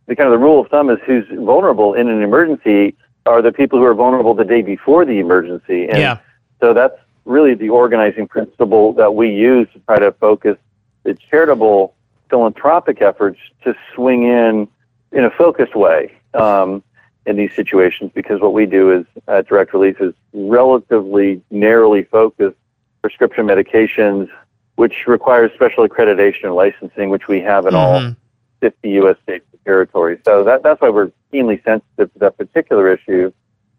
the 0.07 0.15
kind 0.15 0.27
of 0.27 0.31
the 0.31 0.45
rule 0.45 0.59
of 0.59 0.67
thumb 0.67 0.89
is 0.89 0.99
who's 1.05 1.25
vulnerable 1.29 1.93
in 1.93 2.09
an 2.09 2.21
emergency 2.21 2.95
are 3.25 3.41
the 3.41 3.51
people 3.51 3.79
who 3.79 3.85
are 3.85 3.93
vulnerable 3.93 4.33
the 4.33 4.43
day 4.43 4.61
before 4.61 5.05
the 5.05 5.19
emergency. 5.19 5.87
And 5.87 5.97
yeah. 5.97 6.19
so 6.59 6.73
that's 6.73 6.97
really 7.25 7.53
the 7.53 7.69
organizing 7.69 8.27
principle 8.27 8.93
that 8.93 9.15
we 9.15 9.29
use 9.33 9.67
to 9.73 9.79
try 9.79 9.99
to 9.99 10.11
focus 10.13 10.57
the 11.03 11.15
charitable 11.29 11.95
philanthropic 12.29 13.01
efforts 13.01 13.39
to 13.63 13.75
swing 13.93 14.23
in 14.23 14.67
in 15.11 15.23
a 15.23 15.31
focused 15.31 15.75
way. 15.75 16.13
Um, 16.33 16.83
in 17.25 17.37
these 17.37 17.53
situations 17.53 18.11
because 18.13 18.41
what 18.41 18.53
we 18.53 18.65
do 18.65 18.91
is 18.91 19.05
at 19.27 19.47
Direct 19.47 19.73
Relief 19.73 20.01
is 20.01 20.13
relatively 20.33 21.41
narrowly 21.51 22.03
focused 22.03 22.57
prescription 23.01 23.45
medications, 23.45 24.29
which 24.75 25.07
requires 25.07 25.51
special 25.53 25.87
accreditation 25.87 26.45
and 26.45 26.55
licensing, 26.55 27.09
which 27.09 27.27
we 27.27 27.39
have 27.41 27.65
in 27.65 27.73
mm-hmm. 27.73 28.07
all 28.07 28.15
50 28.61 28.89
U.S. 28.89 29.17
states 29.23 29.45
and 29.51 29.63
territories. 29.63 30.19
So 30.25 30.43
that, 30.43 30.63
that's 30.63 30.81
why 30.81 30.89
we're 30.89 31.11
keenly 31.33 31.61
sensitive 31.65 32.13
to 32.13 32.19
that 32.19 32.37
particular 32.37 32.93
issue. 32.93 33.33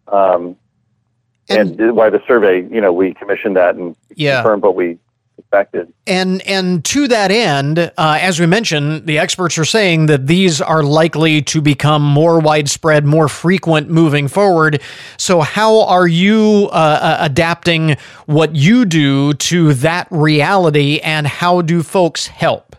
Um, 0.08 0.56
and, 1.48 1.80
and, 1.80 1.96
why 1.96 2.10
the 2.10 2.22
survey, 2.26 2.62
you 2.62 2.80
know, 2.80 2.92
we 2.92 3.14
commissioned 3.14 3.56
that 3.56 3.76
and 3.76 3.96
yeah. 4.16 4.36
confirmed 4.36 4.62
what 4.62 4.74
we 4.74 4.98
expected. 5.38 5.92
And 6.06 6.42
and 6.42 6.84
to 6.86 7.08
that 7.08 7.30
end, 7.30 7.78
uh, 7.78 7.90
as 8.20 8.40
we 8.40 8.46
mentioned, 8.46 9.06
the 9.06 9.18
experts 9.18 9.58
are 9.58 9.64
saying 9.64 10.06
that 10.06 10.26
these 10.26 10.60
are 10.60 10.82
likely 10.82 11.42
to 11.42 11.60
become 11.60 12.02
more 12.02 12.40
widespread, 12.40 13.04
more 13.04 13.28
frequent 13.28 13.88
moving 13.88 14.28
forward. 14.28 14.80
So, 15.16 15.40
how 15.40 15.82
are 15.82 16.06
you 16.06 16.68
uh, 16.72 16.74
uh, 16.74 17.16
adapting 17.20 17.96
what 18.26 18.56
you 18.56 18.84
do 18.84 19.34
to 19.34 19.74
that 19.74 20.08
reality, 20.10 21.00
and 21.00 21.26
how 21.26 21.62
do 21.62 21.82
folks 21.82 22.26
help? 22.26 22.76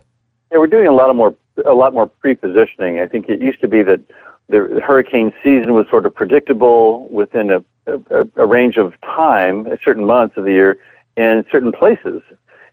Yeah, 0.52 0.58
we're 0.58 0.66
doing 0.66 0.86
a 0.86 0.92
lot 0.92 1.10
of 1.10 1.16
more 1.16 1.34
a 1.64 1.74
lot 1.74 1.94
more 1.94 2.06
pre-positioning. 2.06 3.00
I 3.00 3.06
think 3.06 3.28
it 3.28 3.40
used 3.40 3.60
to 3.60 3.68
be 3.68 3.82
that 3.82 4.00
the 4.48 4.80
hurricane 4.84 5.32
season 5.42 5.74
was 5.74 5.86
sort 5.88 6.06
of 6.06 6.14
predictable 6.14 7.08
within 7.08 7.50
a, 7.50 7.64
a, 7.86 8.28
a 8.36 8.46
range 8.46 8.76
of 8.76 8.94
time, 9.00 9.66
certain 9.84 10.04
months 10.04 10.36
of 10.36 10.44
the 10.44 10.52
year, 10.52 10.78
and 11.16 11.44
certain 11.50 11.72
places. 11.72 12.22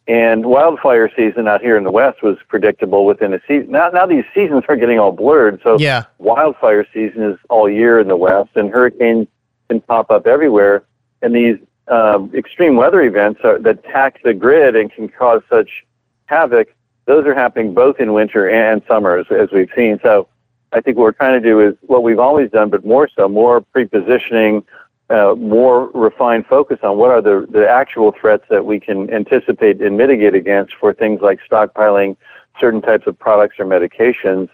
And 0.08 0.46
wildfire 0.46 1.10
season 1.16 1.48
out 1.48 1.62
here 1.62 1.78
in 1.78 1.86
the 1.86 1.92
West 1.92 2.22
was 2.22 2.38
predictable 2.50 3.06
within 3.06 3.34
a 3.34 3.40
season. 3.48 3.72
Now, 3.72 3.90
now 3.90 4.06
these 4.06 4.26
seasons 4.34 4.64
are 4.68 4.76
getting 4.76 5.00
all 5.00 5.14
blurred. 5.14 5.62
So 5.64 5.80
yeah. 5.80 6.04
wildfire 6.18 6.86
season 6.94 7.24
is 7.24 7.38
all 7.50 7.70
year 7.70 8.00
in 8.00 8.08
the 8.10 8.18
West, 8.18 8.50
and 8.56 8.70
hurricanes 8.70 9.28
can 9.70 9.80
pop 9.80 10.12
up 10.12 10.28
everywhere. 10.28 10.84
And 11.22 11.34
these 11.34 11.58
um, 11.88 12.32
extreme 12.36 12.76
weather 12.76 13.02
events 13.02 13.40
are, 13.44 13.60
that 13.60 13.84
tax 13.86 14.20
the 14.24 14.34
grid 14.34 14.76
and 14.76 14.92
can 14.92 15.08
cause 15.08 15.42
such 15.50 15.86
havoc, 16.26 16.74
those 17.06 17.26
are 17.26 17.34
happening 17.34 17.74
both 17.74 18.00
in 18.00 18.14
winter 18.14 18.50
and 18.50 18.82
summer, 18.88 19.18
as, 19.18 19.26
as 19.32 19.52
we've 19.52 19.72
seen. 19.76 20.00
So 20.04 20.28
I 20.74 20.82
think 20.82 20.98
what 20.98 21.04
we're 21.04 21.12
trying 21.12 21.42
to 21.42 21.48
do 21.48 21.60
is 21.60 21.76
what 21.82 22.04
we've 22.04 22.20
always 22.20 22.50
done, 22.50 22.70
but 22.70 22.84
more 22.84 23.08
so, 23.16 23.30
more 23.30 23.62
pre-positioning, 23.62 24.66
uh, 25.10 25.36
more 25.38 25.90
refined 25.94 26.48
focus 26.48 26.80
on 26.82 26.98
what 26.98 27.12
are 27.12 27.22
the, 27.22 27.46
the 27.52 27.70
actual 27.70 28.12
threats 28.20 28.44
that 28.50 28.66
we 28.66 28.80
can 28.80 29.14
anticipate 29.14 29.82
and 29.82 29.98
mitigate 29.98 30.34
against 30.34 30.74
for 30.76 30.94
things 30.94 31.22
like 31.22 31.40
stockpiling 31.50 32.18
certain 32.60 32.82
types 32.82 33.06
of 33.06 33.18
products 33.18 33.56
or 33.60 33.66
medications, 33.66 34.50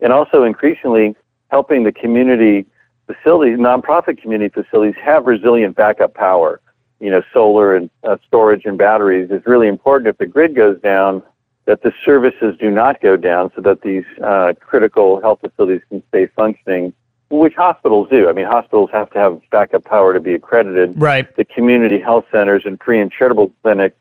and 0.00 0.12
also 0.12 0.44
increasingly 0.44 1.16
helping 1.50 1.84
the 1.84 1.92
community 1.92 2.66
facilities, 3.06 3.58
nonprofit 3.58 4.20
community 4.20 4.52
facilities, 4.52 4.94
have 5.02 5.26
resilient 5.26 5.76
backup 5.76 6.14
power. 6.14 6.60
You 7.00 7.10
know, 7.10 7.22
solar 7.32 7.74
and 7.74 7.90
uh, 8.04 8.16
storage 8.26 8.64
and 8.64 8.78
batteries 8.78 9.30
is 9.30 9.42
really 9.44 9.66
important. 9.66 10.08
If 10.08 10.18
the 10.18 10.26
grid 10.26 10.54
goes 10.54 10.80
down, 10.80 11.22
that 11.64 11.82
the 11.82 11.92
services 12.04 12.56
do 12.58 12.70
not 12.70 13.00
go 13.00 13.16
down, 13.16 13.50
so 13.54 13.60
that 13.62 13.82
these 13.82 14.04
uh, 14.22 14.52
critical 14.60 15.20
health 15.20 15.40
facilities 15.40 15.82
can 15.88 16.02
stay 16.08 16.26
functioning 16.26 16.92
which 17.38 17.54
hospitals 17.54 18.08
do. 18.10 18.28
I 18.28 18.32
mean, 18.32 18.46
hospitals 18.46 18.90
have 18.92 19.10
to 19.10 19.18
have 19.18 19.40
backup 19.50 19.84
power 19.84 20.12
to 20.12 20.20
be 20.20 20.34
accredited. 20.34 21.00
Right. 21.00 21.34
The 21.36 21.44
community 21.44 21.98
health 21.98 22.26
centers 22.30 22.64
and 22.66 22.80
free 22.82 23.00
and 23.00 23.10
charitable 23.10 23.52
clinics, 23.62 23.96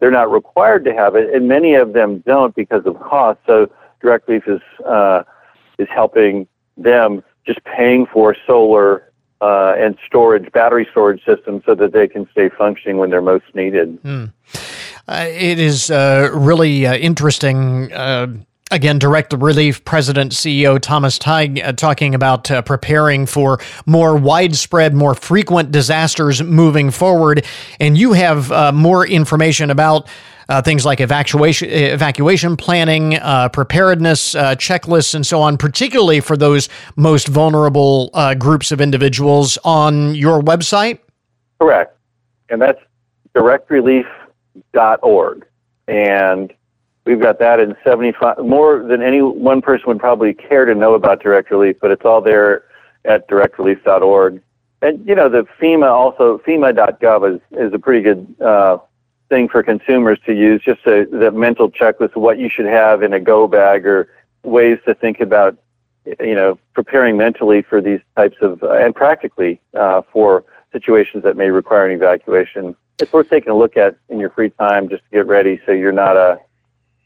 they're 0.00 0.10
not 0.10 0.30
required 0.30 0.84
to 0.84 0.94
have 0.94 1.14
it, 1.16 1.34
and 1.34 1.48
many 1.48 1.74
of 1.74 1.92
them 1.94 2.18
don't 2.20 2.54
because 2.54 2.84
of 2.84 3.00
cost. 3.00 3.40
So 3.46 3.70
Direct 4.00 4.28
Relief 4.28 4.46
is 4.46 4.60
uh, 4.84 5.22
is 5.78 5.88
helping 5.88 6.46
them 6.76 7.22
just 7.46 7.62
paying 7.64 8.06
for 8.06 8.36
solar 8.46 9.10
uh, 9.40 9.74
and 9.78 9.96
storage, 10.06 10.50
battery 10.52 10.86
storage 10.90 11.24
systems, 11.24 11.62
so 11.64 11.74
that 11.74 11.92
they 11.92 12.06
can 12.06 12.28
stay 12.32 12.50
functioning 12.50 12.98
when 12.98 13.08
they're 13.08 13.22
most 13.22 13.46
needed. 13.54 13.98
Hmm. 14.02 14.24
Uh, 15.06 15.26
it 15.28 15.58
is 15.58 15.90
uh, 15.90 16.30
really 16.32 16.86
uh, 16.86 16.94
interesting 16.94 17.90
Again, 18.70 18.98
Direct 18.98 19.32
Relief 19.34 19.84
President 19.84 20.32
CEO 20.32 20.80
Thomas 20.80 21.18
Tighe 21.18 21.62
uh, 21.62 21.72
talking 21.74 22.14
about 22.14 22.50
uh, 22.50 22.62
preparing 22.62 23.24
for 23.26 23.60
more 23.86 24.16
widespread, 24.16 24.94
more 24.94 25.14
frequent 25.14 25.70
disasters 25.70 26.42
moving 26.42 26.90
forward. 26.90 27.44
And 27.78 27.96
you 27.96 28.14
have 28.14 28.50
uh, 28.50 28.72
more 28.72 29.06
information 29.06 29.70
about 29.70 30.08
things 30.64 30.84
like 30.84 31.00
evacuation, 31.00 31.70
evacuation 31.70 32.56
planning, 32.56 33.18
preparedness 33.52 34.34
checklists, 34.34 35.14
and 35.14 35.26
so 35.26 35.40
on, 35.40 35.56
particularly 35.56 36.20
for 36.20 36.36
those 36.36 36.68
most 36.96 37.28
vulnerable 37.28 38.10
groups 38.38 38.72
of 38.72 38.80
individuals 38.80 39.56
on 39.64 40.14
your 40.14 40.42
website? 40.42 40.98
Correct. 41.60 41.96
And 42.50 42.60
that's 42.60 42.80
directrelief.org. 44.72 45.46
And 45.86 46.54
We've 47.04 47.20
got 47.20 47.38
that 47.40 47.60
in 47.60 47.76
75, 47.84 48.38
more 48.38 48.82
than 48.82 49.02
any 49.02 49.20
one 49.20 49.60
person 49.60 49.84
would 49.88 50.00
probably 50.00 50.32
care 50.32 50.64
to 50.64 50.74
know 50.74 50.94
about 50.94 51.22
Direct 51.22 51.50
Relief, 51.50 51.76
but 51.80 51.90
it's 51.90 52.04
all 52.04 52.22
there 52.22 52.64
at 53.04 53.28
directrelief.org. 53.28 54.40
And, 54.80 55.06
you 55.06 55.14
know, 55.14 55.28
the 55.28 55.46
FEMA 55.60 55.90
also, 55.90 56.38
FEMA.gov 56.38 57.34
is, 57.34 57.40
is 57.52 57.74
a 57.74 57.78
pretty 57.78 58.02
good 58.02 58.34
uh, 58.40 58.78
thing 59.28 59.48
for 59.48 59.62
consumers 59.62 60.18
to 60.24 60.32
use, 60.32 60.62
just 60.62 60.80
a, 60.86 61.04
the 61.04 61.30
mental 61.30 61.70
checklist 61.70 62.16
of 62.16 62.22
what 62.22 62.38
you 62.38 62.48
should 62.48 62.66
have 62.66 63.02
in 63.02 63.12
a 63.12 63.20
go 63.20 63.46
bag 63.46 63.86
or 63.86 64.08
ways 64.42 64.78
to 64.86 64.94
think 64.94 65.20
about, 65.20 65.58
you 66.20 66.34
know, 66.34 66.58
preparing 66.72 67.18
mentally 67.18 67.60
for 67.60 67.82
these 67.82 68.00
types 68.16 68.36
of, 68.40 68.62
uh, 68.62 68.72
and 68.72 68.94
practically 68.94 69.60
uh, 69.74 70.00
for 70.10 70.44
situations 70.72 71.22
that 71.22 71.36
may 71.36 71.50
require 71.50 71.86
an 71.86 71.92
evacuation. 71.92 72.74
It's 73.00 73.12
worth 73.12 73.28
taking 73.28 73.50
a 73.50 73.56
look 73.56 73.76
at 73.76 73.96
in 74.08 74.20
your 74.20 74.30
free 74.30 74.50
time 74.50 74.88
just 74.88 75.02
to 75.04 75.10
get 75.10 75.26
ready 75.26 75.60
so 75.66 75.72
you're 75.72 75.92
not 75.92 76.16
a 76.16 76.40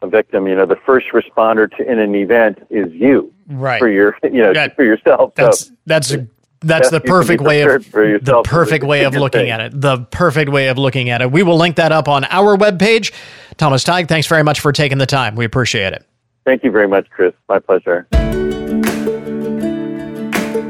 a 0.03 0.09
victim, 0.09 0.47
you 0.47 0.55
know, 0.55 0.67
the 0.67 0.79
first 0.87 1.09
responder 1.09 1.71
to 1.77 1.91
in 1.91 1.99
an 1.99 2.15
event 2.15 2.59
is 2.71 2.93
you, 2.93 3.33
right? 3.49 3.79
For 3.79 3.89
your, 3.89 4.17
you 4.23 4.43
know, 4.43 4.53
that, 4.53 4.77
for 4.77 4.85
yourself. 4.85 5.35
That's 5.35 5.67
so, 5.67 5.75
that's 5.87 6.13
a, 6.13 6.29
that's 6.61 6.91
the 6.91 7.01
perfect 7.01 7.43
way 7.43 7.63
of 7.63 7.91
the 7.91 8.43
perfect 8.45 8.85
way 8.85 9.05
of 9.05 9.15
looking 9.15 9.43
thing. 9.43 9.51
at 9.51 9.61
it. 9.61 9.81
The 9.81 9.99
perfect 10.11 10.51
way 10.51 10.69
of 10.69 10.79
looking 10.79 11.11
at 11.11 11.23
it. 11.23 11.31
We 11.31 11.43
will 11.43 11.57
link 11.57 11.77
that 11.77 11.93
up 11.93 12.09
on 12.09 12.25
our 12.25 12.57
webpage. 12.57 13.13
Thomas 13.57 13.85
Tighe, 13.85 14.09
thanks 14.09 14.27
very 14.27 14.45
much 14.45 14.61
for 14.61 14.73
taking 14.73 14.99
the 14.99 15.07
time. 15.07 15.35
We 15.37 15.45
appreciate 15.45 15.93
it. 15.93 16.05
Thank 16.45 16.65
you 16.65 16.71
very 16.71 16.89
much, 16.89 17.09
Chris. 17.11 17.35
My 17.49 17.59
pleasure. 17.59 18.07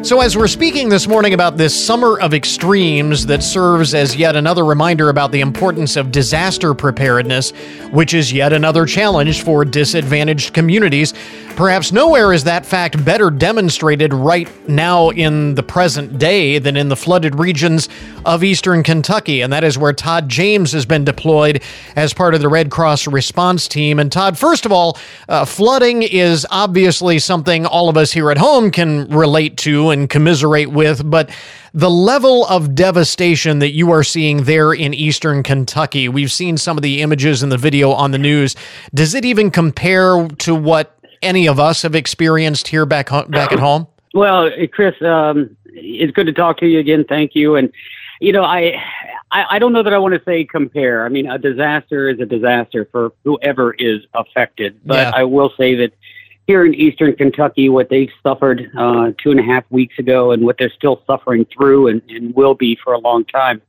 So, 0.03 0.21
as 0.21 0.37
we're 0.37 0.47
speaking 0.47 0.89
this 0.89 1.09
morning 1.09 1.35
about 1.35 1.57
this 1.57 1.75
summer 1.75 2.21
of 2.21 2.33
extremes 2.33 3.27
that 3.27 3.43
serves 3.43 3.95
as 3.95 4.15
yet 4.15 4.37
another 4.37 4.65
reminder 4.65 5.09
about 5.09 5.33
the 5.33 5.41
importance 5.41 5.97
of 5.97 6.13
disaster 6.13 6.73
preparedness, 6.73 7.51
which 7.91 8.15
is 8.15 8.33
yet 8.33 8.53
another 8.53 8.87
challenge 8.87 9.43
for 9.43 9.65
disadvantaged 9.65 10.55
communities, 10.55 11.15
perhaps 11.57 11.91
nowhere 11.91 12.33
is 12.33 12.45
that 12.45 12.65
fact 12.65 13.05
better 13.05 13.29
demonstrated 13.29 14.15
right 14.15 14.49
now 14.69 15.11
in 15.11 15.57
the 15.57 15.65
present 15.65 16.17
day 16.17 16.61
than 16.61 16.77
in 16.77 16.89
the 16.89 16.97
flooded 16.97 17.37
regions 17.37 17.89
of 18.25 18.45
eastern 18.45 18.85
Kentucky. 18.85 19.41
And 19.41 19.53
that 19.53 19.65
is 19.65 19.77
where 19.77 19.93
Todd 19.93 20.29
James 20.29 20.71
has 20.73 20.87
been 20.87 21.05
deployed 21.05 21.61
as 21.97 22.15
part 22.15 22.35
of 22.35 22.41
the 22.41 22.49
Red 22.49 22.71
Cross 22.71 23.09
response 23.09 23.67
team. 23.67 23.99
And, 23.99 24.13
Todd, 24.13 24.39
first 24.39 24.65
of 24.65 24.71
all, 24.71 24.97
uh, 25.29 25.45
flooding 25.45 26.05
is 26.05 26.47
obviously 26.51 27.19
something 27.19 27.67
all 27.67 27.89
of 27.89 27.97
us 27.97 28.13
here 28.13 28.31
at 28.31 28.39
home 28.39 28.71
can 28.71 29.09
relate 29.09 29.57
to 29.59 29.88
and 29.91 30.09
commiserate 30.09 30.71
with, 30.71 31.09
but 31.09 31.31
the 31.75 31.91
level 31.91 32.47
of 32.47 32.75
devastation 32.75 33.59
that 33.59 33.73
you 33.73 33.91
are 33.91 34.03
seeing 34.03 34.45
there 34.45 34.73
in 34.73 34.95
eastern 34.95 35.43
Kentucky, 35.43 36.09
we've 36.09 36.33
seen 36.33 36.57
some 36.57 36.77
of 36.77 36.83
the 36.83 37.03
images 37.03 37.43
and 37.43 37.53
the 37.53 37.59
video 37.59 37.91
on 37.93 38.11
the 38.11 38.19
news. 38.19 38.57
Does 38.95 39.15
it 39.15 39.25
even 39.25 39.51
compare 39.51 40.29
to 40.29 40.55
what 40.55 40.99
any 41.23 41.49
of 41.49 41.59
us 41.59 41.83
have 41.83 41.95
experienced 41.95 42.69
here 42.69 42.87
back 42.87 43.11
back 43.29 43.53
at 43.53 43.59
home? 43.59 43.87
Well, 44.15 44.51
Chris, 44.73 45.01
um, 45.03 45.57
it's 45.67 46.13
good 46.13 46.27
to 46.27 46.33
talk 46.33 46.59
to 46.59 46.67
you 46.67 46.79
again. 46.79 47.05
Thank 47.05 47.35
you. 47.35 47.57
And 47.57 47.73
you 48.21 48.33
know, 48.33 48.43
I, 48.43 48.83
I, 49.31 49.45
I 49.51 49.59
don't 49.59 49.73
know 49.73 49.83
that 49.83 49.93
I 49.93 49.99
want 49.99 50.15
to 50.15 50.23
say 50.25 50.45
compare. 50.45 51.05
I 51.05 51.09
mean, 51.09 51.31
a 51.31 51.39
disaster 51.39 52.09
is 52.09 52.19
a 52.21 52.27
disaster 52.27 52.89
for 52.91 53.13
whoever 53.25 53.75
is 53.75 54.03
affected. 54.15 54.81
But 54.85 54.99
yeah. 54.99 55.13
I 55.15 55.25
will 55.25 55.53
say 55.57 55.75
that 55.77 55.93
here 56.49 56.65
in 56.65 56.75
eastern 56.75 57.15
Kentucky, 57.15 57.69
what 57.69 57.91
they 57.91 58.11
suffered 58.23 58.71
uh, 58.77 59.13
two 59.23 59.31
and 59.31 59.39
a 59.39 59.43
half 59.43 59.65
weeks 59.71 59.99
ago 59.99 60.33
and 60.33 60.43
what 60.43 60.57
they're 60.59 60.73
still 60.73 61.03
suffering 61.07 61.45
through 61.45 61.89
and, 61.89 62.03
and 62.09 62.35
will 62.35 62.55
be 62.55 62.77
for 62.83 62.95
a 62.95 62.99
long 62.99 63.25
time 63.27 63.61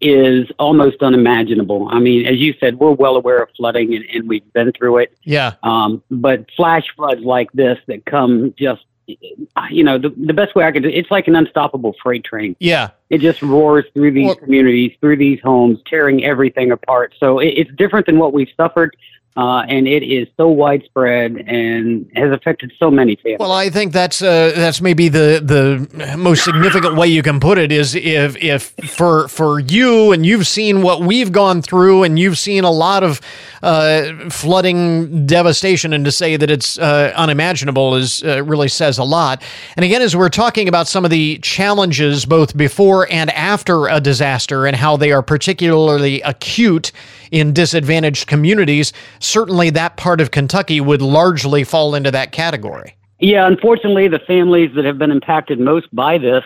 is 0.00 0.50
almost 0.58 1.00
unimaginable. 1.00 1.88
I 1.88 2.00
mean, 2.00 2.26
as 2.26 2.38
you 2.38 2.54
said, 2.58 2.80
we're 2.80 2.90
well 2.90 3.14
aware 3.14 3.40
of 3.40 3.50
flooding 3.56 3.94
and, 3.94 4.04
and 4.12 4.28
we've 4.28 4.52
been 4.52 4.72
through 4.72 4.98
it. 4.98 5.16
Yeah. 5.22 5.54
Um, 5.62 6.02
but 6.10 6.46
flash 6.56 6.84
floods 6.96 7.20
like 7.20 7.52
this 7.52 7.78
that 7.86 8.04
come 8.04 8.52
just, 8.58 8.84
you 9.06 9.84
know, 9.84 9.96
the, 9.96 10.08
the 10.08 10.34
best 10.34 10.56
way 10.56 10.64
I 10.64 10.72
could 10.72 10.82
do 10.82 10.88
it's 10.88 11.10
like 11.10 11.28
an 11.28 11.36
unstoppable 11.36 11.94
freight 12.02 12.24
train. 12.24 12.56
Yeah. 12.58 12.90
It 13.10 13.20
just 13.20 13.42
roars 13.42 13.84
through 13.94 14.10
these 14.12 14.26
well, 14.26 14.36
communities, 14.36 14.96
through 15.00 15.18
these 15.18 15.38
homes, 15.40 15.78
tearing 15.86 16.24
everything 16.24 16.72
apart. 16.72 17.14
So 17.20 17.38
it, 17.38 17.48
it's 17.56 17.70
different 17.76 18.06
than 18.06 18.18
what 18.18 18.32
we've 18.32 18.50
suffered 18.56 18.96
uh, 19.36 19.64
and 19.68 19.86
it 19.86 20.02
is 20.02 20.26
so 20.36 20.48
widespread 20.48 21.36
and 21.46 22.10
has 22.16 22.32
affected 22.32 22.72
so 22.78 22.90
many 22.90 23.14
families. 23.16 23.38
Well, 23.38 23.52
I 23.52 23.70
think 23.70 23.92
that's 23.92 24.22
uh, 24.22 24.52
that's 24.56 24.80
maybe 24.80 25.08
the 25.08 25.40
the 25.42 26.16
most 26.16 26.44
significant 26.44 26.96
way 26.96 27.06
you 27.06 27.22
can 27.22 27.38
put 27.38 27.56
it 27.56 27.70
is 27.70 27.94
if 27.94 28.36
if 28.42 28.74
for 28.90 29.28
for 29.28 29.60
you 29.60 30.10
and 30.12 30.26
you've 30.26 30.48
seen 30.48 30.82
what 30.82 31.02
we've 31.02 31.30
gone 31.30 31.62
through 31.62 32.02
and 32.02 32.18
you've 32.18 32.38
seen 32.38 32.64
a 32.64 32.70
lot 32.70 33.04
of 33.04 33.20
uh, 33.62 34.30
flooding 34.30 35.26
devastation, 35.26 35.92
and 35.92 36.04
to 36.04 36.10
say 36.10 36.36
that 36.36 36.50
it's 36.50 36.78
uh, 36.78 37.12
unimaginable 37.14 37.94
is 37.94 38.24
uh, 38.24 38.42
really 38.42 38.68
says 38.68 38.98
a 38.98 39.04
lot. 39.04 39.42
And 39.76 39.84
again, 39.84 40.02
as 40.02 40.16
we're 40.16 40.28
talking 40.28 40.66
about 40.66 40.88
some 40.88 41.04
of 41.04 41.10
the 41.10 41.38
challenges 41.38 42.24
both 42.24 42.56
before 42.56 43.10
and 43.10 43.30
after 43.30 43.86
a 43.86 44.00
disaster 44.00 44.66
and 44.66 44.76
how 44.76 44.96
they 44.96 45.12
are 45.12 45.22
particularly 45.22 46.20
acute 46.22 46.90
in 47.30 47.52
disadvantaged 47.52 48.26
communities, 48.26 48.92
certainly 49.18 49.70
that 49.70 49.96
part 49.96 50.20
of 50.20 50.30
Kentucky 50.30 50.80
would 50.80 51.02
largely 51.02 51.64
fall 51.64 51.94
into 51.94 52.10
that 52.10 52.32
category. 52.32 52.96
Yeah, 53.20 53.46
unfortunately, 53.46 54.08
the 54.08 54.18
families 54.20 54.74
that 54.74 54.84
have 54.84 54.98
been 54.98 55.10
impacted 55.10 55.60
most 55.60 55.94
by 55.94 56.18
this 56.18 56.44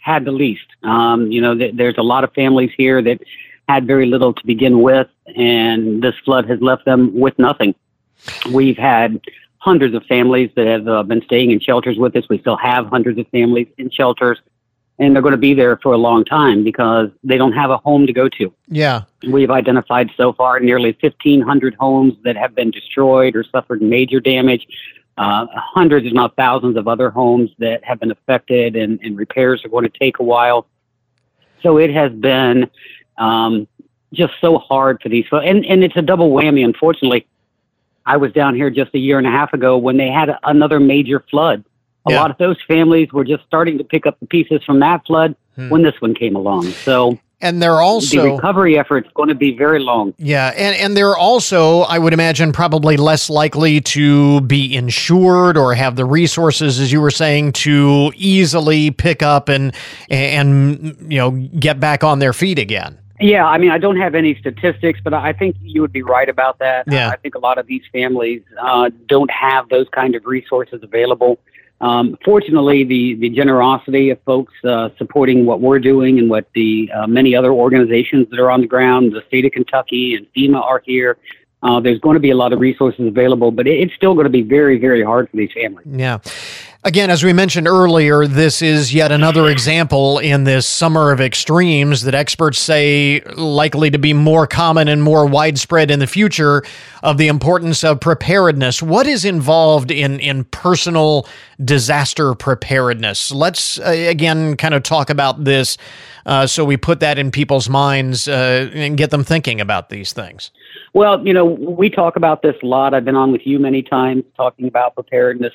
had 0.00 0.24
the 0.24 0.32
least. 0.32 0.66
Um, 0.82 1.30
you 1.30 1.40
know, 1.40 1.54
th- 1.54 1.76
there's 1.76 1.98
a 1.98 2.02
lot 2.02 2.24
of 2.24 2.32
families 2.32 2.72
here 2.76 3.02
that 3.02 3.20
had 3.68 3.86
very 3.86 4.06
little 4.06 4.32
to 4.32 4.46
begin 4.46 4.82
with, 4.82 5.08
and 5.36 6.02
this 6.02 6.14
flood 6.24 6.48
has 6.48 6.60
left 6.60 6.84
them 6.84 7.18
with 7.18 7.38
nothing. 7.38 7.74
We've 8.52 8.76
had 8.76 9.20
hundreds 9.58 9.94
of 9.94 10.04
families 10.06 10.50
that 10.56 10.66
have 10.66 10.88
uh, 10.88 11.02
been 11.04 11.22
staying 11.22 11.52
in 11.52 11.60
shelters 11.60 11.96
with 11.96 12.16
us. 12.16 12.28
We 12.28 12.38
still 12.38 12.56
have 12.56 12.86
hundreds 12.86 13.18
of 13.18 13.28
families 13.28 13.68
in 13.78 13.90
shelters 13.90 14.40
and 15.02 15.16
they're 15.16 15.22
going 15.22 15.32
to 15.32 15.38
be 15.38 15.52
there 15.52 15.76
for 15.78 15.92
a 15.92 15.98
long 15.98 16.24
time 16.24 16.62
because 16.62 17.10
they 17.24 17.36
don't 17.36 17.52
have 17.52 17.70
a 17.70 17.76
home 17.78 18.06
to 18.06 18.12
go 18.12 18.28
to. 18.28 18.54
Yeah. 18.68 19.02
We've 19.28 19.50
identified 19.50 20.10
so 20.16 20.32
far 20.32 20.60
nearly 20.60 20.96
1,500 21.00 21.74
homes 21.74 22.14
that 22.22 22.36
have 22.36 22.54
been 22.54 22.70
destroyed 22.70 23.34
or 23.34 23.42
suffered 23.42 23.82
major 23.82 24.20
damage. 24.20 24.64
Uh, 25.18 25.46
hundreds, 25.54 26.06
if 26.06 26.12
not 26.12 26.36
thousands, 26.36 26.76
of 26.76 26.86
other 26.86 27.10
homes 27.10 27.50
that 27.58 27.82
have 27.84 27.98
been 27.98 28.12
affected, 28.12 28.76
and, 28.76 29.00
and 29.02 29.16
repairs 29.16 29.64
are 29.64 29.68
going 29.68 29.84
to 29.84 29.98
take 29.98 30.20
a 30.20 30.22
while. 30.22 30.68
So 31.62 31.78
it 31.78 31.92
has 31.92 32.12
been 32.12 32.70
um, 33.18 33.66
just 34.12 34.34
so 34.40 34.58
hard 34.58 35.02
for 35.02 35.08
these 35.08 35.26
folks. 35.26 35.46
And, 35.48 35.66
and 35.66 35.82
it's 35.82 35.96
a 35.96 36.02
double 36.02 36.30
whammy, 36.30 36.64
unfortunately. 36.64 37.26
I 38.06 38.16
was 38.18 38.32
down 38.32 38.54
here 38.54 38.70
just 38.70 38.94
a 38.94 38.98
year 38.98 39.18
and 39.18 39.26
a 39.26 39.30
half 39.30 39.52
ago 39.52 39.76
when 39.78 39.96
they 39.96 40.08
had 40.08 40.36
another 40.44 40.78
major 40.78 41.24
flood 41.28 41.64
a 42.06 42.12
yeah. 42.12 42.20
lot 42.20 42.30
of 42.30 42.38
those 42.38 42.56
families 42.66 43.12
were 43.12 43.24
just 43.24 43.44
starting 43.44 43.78
to 43.78 43.84
pick 43.84 44.06
up 44.06 44.18
the 44.20 44.26
pieces 44.26 44.62
from 44.64 44.80
that 44.80 45.06
flood 45.06 45.36
hmm. 45.56 45.68
when 45.68 45.82
this 45.82 45.94
one 46.00 46.14
came 46.14 46.36
along. 46.36 46.64
So 46.66 47.18
and 47.42 47.60
they're 47.60 47.80
also 47.80 48.22
the 48.22 48.30
recovery 48.34 48.78
effort's 48.78 49.10
going 49.14 49.28
to 49.28 49.34
be 49.34 49.56
very 49.56 49.80
long. 49.80 50.14
Yeah, 50.16 50.52
and 50.56 50.76
and 50.76 50.96
they're 50.96 51.16
also, 51.16 51.80
I 51.80 51.98
would 51.98 52.12
imagine, 52.12 52.52
probably 52.52 52.96
less 52.96 53.28
likely 53.28 53.80
to 53.80 54.40
be 54.42 54.74
insured 54.74 55.58
or 55.58 55.74
have 55.74 55.96
the 55.96 56.04
resources, 56.04 56.78
as 56.78 56.92
you 56.92 57.00
were 57.00 57.10
saying, 57.10 57.52
to 57.52 58.12
easily 58.14 58.92
pick 58.92 59.22
up 59.22 59.48
and 59.48 59.74
and 60.08 60.96
you 61.08 61.18
know 61.18 61.32
get 61.32 61.80
back 61.80 62.04
on 62.04 62.20
their 62.20 62.32
feet 62.32 62.60
again. 62.60 62.98
Yeah, 63.20 63.46
I 63.46 63.58
mean, 63.58 63.70
I 63.70 63.78
don't 63.78 63.98
have 63.98 64.14
any 64.14 64.34
statistics, 64.36 65.00
but 65.02 65.14
I 65.14 65.32
think 65.32 65.56
you 65.60 65.80
would 65.80 65.92
be 65.92 66.02
right 66.02 66.28
about 66.28 66.58
that. 66.58 66.84
Yeah. 66.90 67.08
I 67.08 67.16
think 67.16 67.36
a 67.36 67.38
lot 67.38 67.56
of 67.56 67.66
these 67.66 67.82
families 67.92 68.42
uh, 68.60 68.90
don't 69.06 69.30
have 69.30 69.68
those 69.68 69.86
kind 69.92 70.16
of 70.16 70.26
resources 70.26 70.82
available. 70.82 71.38
Um, 71.82 72.16
fortunately, 72.24 72.84
the, 72.84 73.14
the 73.16 73.28
generosity 73.28 74.10
of 74.10 74.22
folks 74.22 74.54
uh, 74.64 74.90
supporting 74.98 75.44
what 75.44 75.60
we're 75.60 75.80
doing 75.80 76.20
and 76.20 76.30
what 76.30 76.46
the 76.54 76.90
uh, 76.94 77.06
many 77.08 77.34
other 77.34 77.52
organizations 77.52 78.28
that 78.30 78.38
are 78.38 78.50
on 78.50 78.60
the 78.60 78.68
ground, 78.68 79.12
the 79.12 79.22
state 79.26 79.44
of 79.44 79.52
Kentucky 79.52 80.14
and 80.14 80.26
FEMA 80.32 80.62
are 80.62 80.80
here. 80.86 81.18
Uh, 81.62 81.80
there's 81.80 81.98
going 81.98 82.14
to 82.14 82.20
be 82.20 82.30
a 82.30 82.36
lot 82.36 82.52
of 82.52 82.60
resources 82.60 83.06
available, 83.06 83.50
but 83.50 83.66
it, 83.66 83.80
it's 83.80 83.94
still 83.94 84.14
going 84.14 84.24
to 84.24 84.30
be 84.30 84.42
very, 84.42 84.78
very 84.78 85.02
hard 85.02 85.28
for 85.28 85.36
these 85.36 85.52
families. 85.52 85.86
Yeah. 85.90 86.18
Again, 86.84 87.10
as 87.10 87.22
we 87.22 87.32
mentioned 87.32 87.68
earlier, 87.68 88.26
this 88.26 88.60
is 88.60 88.92
yet 88.92 89.12
another 89.12 89.48
example 89.48 90.18
in 90.18 90.42
this 90.42 90.66
summer 90.66 91.12
of 91.12 91.20
extremes 91.20 92.02
that 92.02 92.12
experts 92.12 92.58
say 92.58 93.20
likely 93.36 93.88
to 93.88 93.98
be 93.98 94.12
more 94.12 94.48
common 94.48 94.88
and 94.88 95.00
more 95.00 95.24
widespread 95.24 95.92
in 95.92 96.00
the 96.00 96.08
future 96.08 96.64
of 97.04 97.18
the 97.18 97.28
importance 97.28 97.84
of 97.84 98.00
preparedness. 98.00 98.82
What 98.82 99.06
is 99.06 99.24
involved 99.24 99.92
in, 99.92 100.18
in 100.18 100.42
personal 100.42 101.28
disaster 101.64 102.34
preparedness? 102.34 103.30
Let's 103.30 103.78
uh, 103.78 103.84
again 103.84 104.56
kind 104.56 104.74
of 104.74 104.82
talk 104.82 105.08
about 105.08 105.44
this 105.44 105.78
uh, 106.26 106.48
so 106.48 106.64
we 106.64 106.76
put 106.76 106.98
that 106.98 107.16
in 107.16 107.30
people's 107.30 107.68
minds 107.68 108.26
uh, 108.26 108.70
and 108.74 108.96
get 108.96 109.10
them 109.10 109.22
thinking 109.22 109.60
about 109.60 109.88
these 109.88 110.12
things. 110.12 110.50
Well, 110.94 111.24
you 111.24 111.32
know, 111.32 111.44
we 111.44 111.90
talk 111.90 112.16
about 112.16 112.42
this 112.42 112.56
a 112.60 112.66
lot. 112.66 112.92
I've 112.92 113.04
been 113.04 113.16
on 113.16 113.30
with 113.30 113.46
you 113.46 113.60
many 113.60 113.82
times 113.82 114.24
talking 114.36 114.66
about 114.66 114.96
preparedness 114.96 115.52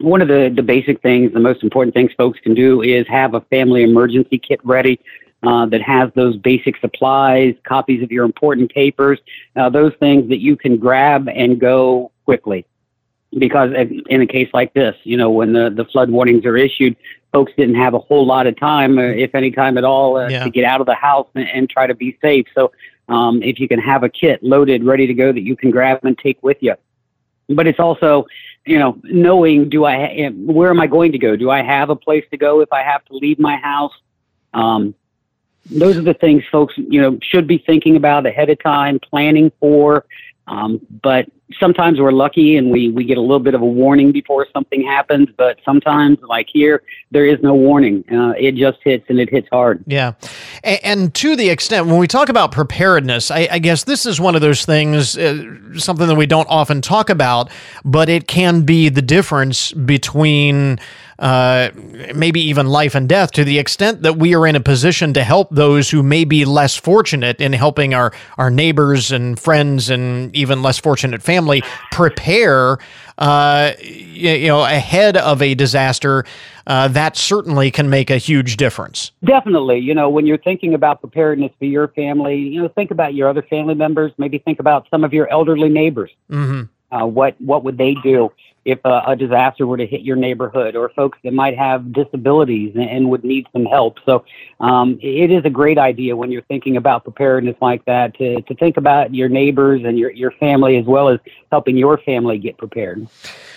one 0.00 0.22
of 0.22 0.28
the, 0.28 0.52
the 0.54 0.62
basic 0.62 1.00
things, 1.02 1.32
the 1.32 1.40
most 1.40 1.62
important 1.62 1.94
things 1.94 2.10
folks 2.16 2.38
can 2.40 2.54
do 2.54 2.82
is 2.82 3.06
have 3.08 3.34
a 3.34 3.40
family 3.42 3.82
emergency 3.82 4.38
kit 4.38 4.60
ready. 4.64 4.98
uh, 5.42 5.66
that 5.66 5.82
has 5.82 6.10
those 6.14 6.36
basic 6.36 6.76
supplies, 6.78 7.54
copies 7.64 8.02
of 8.02 8.12
your 8.12 8.24
important 8.24 8.70
papers, 8.72 9.18
uh, 9.56 9.70
those 9.70 9.92
things 9.98 10.28
that 10.28 10.38
you 10.38 10.56
can 10.56 10.76
grab 10.76 11.28
and 11.28 11.58
go 11.58 12.10
quickly. 12.24 12.66
Because 13.38 13.70
in 14.08 14.20
a 14.20 14.26
case 14.26 14.50
like 14.52 14.74
this, 14.74 14.96
you 15.04 15.16
know, 15.16 15.30
when 15.30 15.52
the, 15.52 15.70
the 15.70 15.84
flood 15.84 16.10
warnings 16.10 16.44
are 16.44 16.56
issued, 16.56 16.96
folks 17.32 17.52
didn't 17.56 17.76
have 17.76 17.94
a 17.94 17.98
whole 17.98 18.26
lot 18.26 18.46
of 18.48 18.58
time, 18.58 18.98
uh, 18.98 19.02
if 19.02 19.34
any 19.34 19.52
time 19.52 19.78
at 19.78 19.84
all, 19.84 20.16
uh, 20.16 20.28
yeah. 20.28 20.42
to 20.42 20.50
get 20.50 20.64
out 20.64 20.80
of 20.80 20.86
the 20.86 20.96
house 20.96 21.28
and, 21.36 21.48
and 21.48 21.70
try 21.70 21.86
to 21.86 21.94
be 21.94 22.18
safe. 22.20 22.46
So 22.56 22.72
um, 23.08 23.40
if 23.42 23.60
you 23.60 23.68
can 23.68 23.78
have 23.78 24.02
a 24.02 24.08
kit 24.08 24.42
loaded, 24.42 24.84
ready 24.84 25.06
to 25.06 25.14
go 25.14 25.32
that 25.32 25.42
you 25.42 25.56
can 25.56 25.70
grab 25.70 26.00
and 26.04 26.18
take 26.18 26.42
with 26.42 26.56
you. 26.60 26.74
But 27.48 27.68
it's 27.68 27.80
also, 27.80 28.26
you 28.66 28.78
know, 28.78 28.98
knowing 29.04 29.68
do 29.68 29.84
I 29.84 30.28
where 30.28 30.70
am 30.70 30.80
I 30.80 30.86
going 30.86 31.12
to 31.12 31.18
go? 31.18 31.36
Do 31.36 31.50
I 31.50 31.62
have 31.62 31.90
a 31.90 31.96
place 31.96 32.24
to 32.30 32.36
go 32.36 32.60
if 32.60 32.72
I 32.72 32.82
have 32.82 33.04
to 33.06 33.14
leave 33.14 33.38
my 33.38 33.56
house? 33.56 33.92
Um, 34.52 34.94
those 35.70 35.96
are 35.96 36.02
the 36.02 36.14
things 36.14 36.42
folks, 36.50 36.74
you 36.76 37.00
know, 37.00 37.18
should 37.22 37.46
be 37.46 37.58
thinking 37.58 37.96
about 37.96 38.26
ahead 38.26 38.50
of 38.50 38.62
time, 38.62 38.98
planning 38.98 39.52
for. 39.60 40.04
Um, 40.50 40.84
but 41.02 41.26
sometimes 41.60 42.00
we're 42.00 42.10
lucky 42.10 42.56
and 42.56 42.70
we, 42.70 42.90
we 42.90 43.04
get 43.04 43.18
a 43.18 43.20
little 43.20 43.38
bit 43.38 43.54
of 43.54 43.62
a 43.62 43.66
warning 43.66 44.10
before 44.10 44.48
something 44.52 44.82
happens, 44.82 45.28
but 45.36 45.58
sometimes, 45.64 46.18
like 46.22 46.48
here, 46.52 46.82
there 47.12 47.24
is 47.24 47.38
no 47.40 47.54
warning. 47.54 48.04
Uh, 48.12 48.32
it 48.36 48.56
just 48.56 48.78
hits 48.82 49.04
and 49.08 49.20
it 49.20 49.30
hits 49.30 49.48
hard. 49.50 49.84
Yeah. 49.86 50.14
And, 50.64 50.80
and, 50.82 51.14
to 51.14 51.36
the 51.36 51.50
extent, 51.50 51.86
when 51.86 51.98
we 51.98 52.08
talk 52.08 52.28
about 52.28 52.50
preparedness, 52.50 53.30
I, 53.30 53.48
I 53.50 53.58
guess 53.60 53.84
this 53.84 54.06
is 54.06 54.20
one 54.20 54.34
of 54.34 54.40
those 54.40 54.64
things, 54.64 55.16
uh, 55.16 55.44
something 55.76 56.08
that 56.08 56.16
we 56.16 56.26
don't 56.26 56.48
often 56.48 56.82
talk 56.82 57.10
about, 57.10 57.50
but 57.84 58.08
it 58.08 58.26
can 58.26 58.62
be 58.62 58.88
the 58.88 59.02
difference 59.02 59.72
between 59.72 60.80
uh, 61.20 61.70
maybe 62.14 62.40
even 62.40 62.66
life 62.66 62.94
and 62.94 63.06
death 63.06 63.30
to 63.32 63.44
the 63.44 63.58
extent 63.58 64.02
that 64.02 64.16
we 64.16 64.34
are 64.34 64.46
in 64.46 64.56
a 64.56 64.60
position 64.60 65.12
to 65.12 65.22
help 65.22 65.48
those 65.50 65.90
who 65.90 66.02
may 66.02 66.24
be 66.24 66.46
less 66.46 66.76
fortunate 66.76 67.40
in 67.42 67.52
helping 67.52 67.92
our, 67.92 68.10
our 68.38 68.50
neighbors 68.50 69.12
and 69.12 69.38
friends 69.38 69.90
and 69.90 70.34
even 70.34 70.62
less 70.62 70.78
fortunate 70.78 71.22
family 71.22 71.62
prepare 71.92 72.78
uh, 73.18 73.72
you 73.82 74.48
know 74.48 74.64
ahead 74.64 75.18
of 75.18 75.42
a 75.42 75.54
disaster 75.54 76.24
uh, 76.66 76.88
that 76.88 77.18
certainly 77.18 77.70
can 77.70 77.90
make 77.90 78.08
a 78.10 78.16
huge 78.16 78.56
difference. 78.56 79.12
Definitely. 79.22 79.78
You 79.80 79.94
know 79.94 80.08
when 80.08 80.24
you're 80.26 80.38
thinking 80.38 80.72
about 80.72 81.00
preparedness 81.00 81.52
for 81.58 81.66
your 81.66 81.88
family 81.88 82.36
you 82.38 82.62
know 82.62 82.68
think 82.68 82.90
about 82.90 83.12
your 83.12 83.28
other 83.28 83.42
family 83.42 83.74
members. 83.74 84.10
Maybe 84.16 84.38
think 84.38 84.58
about 84.58 84.86
some 84.90 85.04
of 85.04 85.12
your 85.12 85.28
elderly 85.28 85.68
neighbors. 85.68 86.10
Mm-hmm. 86.30 86.96
uh, 86.96 87.04
what 87.04 87.38
what 87.42 87.62
would 87.64 87.76
they 87.76 87.94
do 88.02 88.32
if 88.64 88.78
a, 88.84 89.02
a, 89.06 89.16
disaster 89.16 89.66
were 89.66 89.76
to 89.76 89.86
hit 89.86 90.02
your 90.02 90.16
neighborhood 90.16 90.76
or 90.76 90.90
folks 90.90 91.18
that 91.24 91.32
might 91.32 91.56
have 91.56 91.92
disabilities 91.92 92.72
and, 92.74 92.88
and 92.88 93.10
would 93.10 93.24
need 93.24 93.46
some 93.52 93.64
help. 93.64 93.98
So 94.04 94.24
um, 94.60 94.98
it 95.00 95.30
is 95.30 95.44
a 95.44 95.50
great 95.50 95.78
idea 95.78 96.14
when 96.14 96.30
you're 96.30 96.42
thinking 96.42 96.76
about 96.76 97.04
preparedness 97.04 97.56
like 97.60 97.84
that 97.86 98.16
to, 98.18 98.42
to 98.42 98.54
think 98.54 98.76
about 98.76 99.14
your 99.14 99.28
neighbors 99.28 99.82
and 99.84 99.98
your, 99.98 100.10
your 100.10 100.30
family 100.32 100.76
as 100.76 100.84
well 100.84 101.08
as 101.08 101.20
helping 101.50 101.76
your 101.76 101.98
family 101.98 102.38
get 102.38 102.58
prepared. 102.58 103.08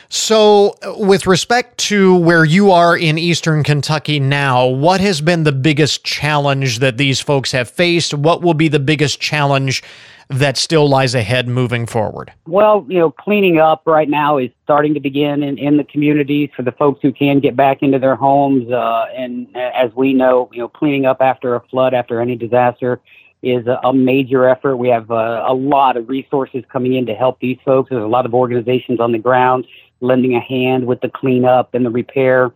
So, 0.10 0.76
with 0.98 1.26
respect 1.26 1.80
to 1.90 2.16
where 2.16 2.46
you 2.46 2.70
are 2.70 2.96
in 2.96 3.18
eastern 3.18 3.64
Kentucky 3.64 4.20
now, 4.20 4.68
what 4.68 5.02
has 5.02 5.22
been 5.22 5.44
the 5.44 5.52
biggest 5.52 6.04
challenge 6.04 6.80
that 6.80 6.98
these 6.98 7.20
folks 7.20 7.52
have 7.52 7.68
faced? 7.68 8.14
What 8.14 8.44
will 8.44 8.54
be 8.54 8.68
the 8.68 8.80
biggest 8.80 9.20
challenge 9.20 9.82
that 10.30 10.58
still 10.58 10.88
lies 10.88 11.16
ahead 11.16 11.48
moving 11.48 11.86
forward? 11.86 12.32
Well, 12.48 12.86
you 12.90 13.00
know, 13.00 13.12
cleaning 13.12 13.60
up 13.60 13.84
right 13.86 14.10
now 14.10 14.38
is 14.38 14.50
starting 14.64 14.94
to 14.94 15.00
begin 15.00 15.44
in, 15.44 15.58
in 15.58 15.78
the 15.78 15.84
communities 15.84 16.50
for 16.56 16.64
the 16.64 16.72
folks 16.72 17.02
who 17.02 17.12
can 17.12 17.40
get 17.40 17.56
back 17.56 17.82
into 17.82 18.00
their 18.00 18.16
homes. 18.16 18.72
Uh, 18.72 19.06
and 19.16 19.48
as 19.56 19.94
we 19.94 20.14
know, 20.14 20.50
you 20.52 20.60
know, 20.60 20.68
cleaning 20.68 21.06
up 21.06 21.22
after 21.22 21.56
a 21.56 21.62
flood, 21.68 21.94
after 21.94 22.22
any 22.22 22.36
disaster, 22.36 23.02
is 23.42 23.68
a, 23.68 23.80
a 23.84 23.94
major 23.94 24.48
effort. 24.48 24.78
We 24.78 24.88
have 24.90 25.12
uh, 25.12 25.44
a 25.46 25.54
lot 25.54 25.98
of 25.98 26.08
resources 26.08 26.64
coming 26.72 26.94
in 26.94 27.06
to 27.08 27.14
help 27.14 27.40
these 27.40 27.58
folks. 27.66 27.90
There's 27.90 28.04
a 28.04 28.08
lot 28.08 28.26
of 28.26 28.34
organizations 28.34 29.00
on 29.00 29.12
the 29.12 29.20
ground 29.20 29.68
lending 30.00 30.36
a 30.36 30.40
hand 30.40 30.86
with 30.86 31.02
the 31.02 31.10
cleanup 31.10 31.74
and 31.74 31.86
the 31.86 31.90
repair. 31.90 32.52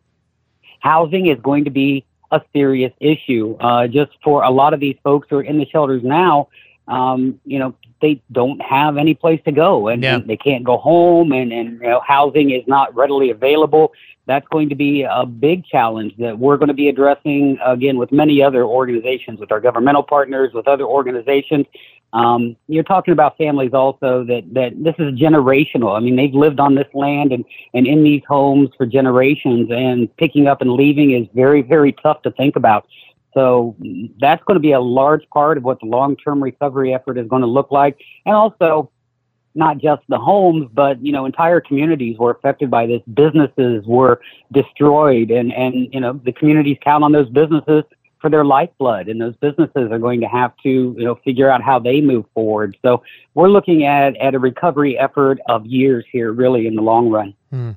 Housing 0.79 1.27
is 1.27 1.39
going 1.41 1.65
to 1.65 1.71
be 1.71 2.05
a 2.31 2.41
serious 2.53 2.93
issue. 2.99 3.55
Uh, 3.59 3.87
just 3.87 4.11
for 4.23 4.43
a 4.43 4.49
lot 4.49 4.73
of 4.73 4.79
these 4.79 4.97
folks 5.03 5.27
who 5.29 5.37
are 5.37 5.43
in 5.43 5.57
the 5.57 5.65
shelters 5.65 6.03
now, 6.03 6.49
um, 6.87 7.39
you 7.45 7.59
know, 7.59 7.75
they 8.01 8.21
don't 8.31 8.61
have 8.61 8.97
any 8.97 9.13
place 9.13 9.41
to 9.45 9.51
go 9.51 9.87
and, 9.87 10.03
yeah. 10.03 10.15
and, 10.15 10.27
they 10.27 10.37
can't 10.37 10.63
go 10.63 10.77
home 10.77 11.31
and, 11.31 11.51
and 11.51 11.81
you 11.81 11.87
know, 11.87 12.01
housing 12.05 12.51
is 12.51 12.63
not 12.67 12.93
readily 12.95 13.29
available. 13.29 13.91
That's 14.25 14.47
going 14.49 14.69
to 14.69 14.75
be 14.75 15.03
a 15.03 15.25
big 15.25 15.65
challenge 15.65 16.13
that 16.17 16.37
we're 16.37 16.57
going 16.57 16.67
to 16.67 16.73
be 16.73 16.89
addressing 16.89 17.57
again 17.65 17.97
with 17.97 18.11
many 18.11 18.43
other 18.43 18.65
organizations, 18.65 19.39
with 19.39 19.51
our 19.51 19.61
governmental 19.61 20.03
partners, 20.03 20.53
with 20.53 20.67
other 20.67 20.83
organizations. 20.85 21.65
Um, 22.13 22.55
you're 22.67 22.83
talking 22.83 23.11
about 23.11 23.37
families 23.37 23.73
also 23.73 24.23
that, 24.25 24.43
that 24.53 24.81
this 24.81 24.95
is 24.97 25.19
generational. 25.19 25.95
I 25.95 25.99
mean, 25.99 26.15
they've 26.15 26.33
lived 26.33 26.59
on 26.59 26.75
this 26.75 26.87
land 26.93 27.31
and, 27.31 27.43
and 27.73 27.85
in 27.85 28.03
these 28.03 28.21
homes 28.27 28.69
for 28.77 28.85
generations 28.85 29.69
and 29.71 30.15
picking 30.17 30.47
up 30.47 30.61
and 30.61 30.71
leaving 30.71 31.11
is 31.11 31.27
very, 31.33 31.61
very 31.61 31.91
tough 31.91 32.21
to 32.23 32.31
think 32.31 32.55
about. 32.55 32.87
So 33.37 33.75
that's 34.19 34.43
going 34.45 34.55
to 34.55 34.59
be 34.59 34.71
a 34.71 34.79
large 34.79 35.29
part 35.29 35.59
of 35.59 35.63
what 35.63 35.79
the 35.79 35.85
long-term 35.85 36.41
recovery 36.41 36.91
effort 36.91 37.19
is 37.19 37.27
going 37.27 37.43
to 37.43 37.47
look 37.47 37.69
like. 37.69 38.01
And 38.25 38.33
also, 38.33 38.89
not 39.53 39.77
just 39.77 40.01
the 40.09 40.17
homes, 40.17 40.67
but 40.73 40.99
you 41.05 41.11
know, 41.11 41.25
entire 41.25 41.61
communities 41.61 42.17
were 42.17 42.31
affected 42.31 42.71
by 42.71 42.87
this. 42.87 43.03
Businesses 43.13 43.85
were 43.85 44.21
destroyed, 44.51 45.29
and 45.29 45.53
and 45.53 45.93
you 45.93 45.99
know, 45.99 46.13
the 46.13 46.31
communities 46.31 46.77
count 46.83 47.03
on 47.03 47.11
those 47.11 47.29
businesses 47.29 47.83
for 48.19 48.31
their 48.31 48.43
lifeblood, 48.43 49.07
and 49.07 49.21
those 49.21 49.35
businesses 49.35 49.91
are 49.91 49.99
going 49.99 50.19
to 50.21 50.27
have 50.27 50.57
to 50.63 50.95
you 50.97 51.05
know 51.05 51.13
figure 51.23 51.47
out 51.47 51.61
how 51.61 51.77
they 51.77 52.01
move 52.01 52.25
forward. 52.33 52.75
So 52.81 53.03
we're 53.35 53.49
looking 53.49 53.85
at 53.85 54.17
at 54.17 54.33
a 54.33 54.39
recovery 54.39 54.97
effort 54.97 55.39
of 55.47 55.63
years 55.67 56.05
here, 56.11 56.31
really, 56.31 56.65
in 56.65 56.73
the 56.73 56.81
long 56.81 57.11
run. 57.11 57.35
Hmm. 57.51 57.71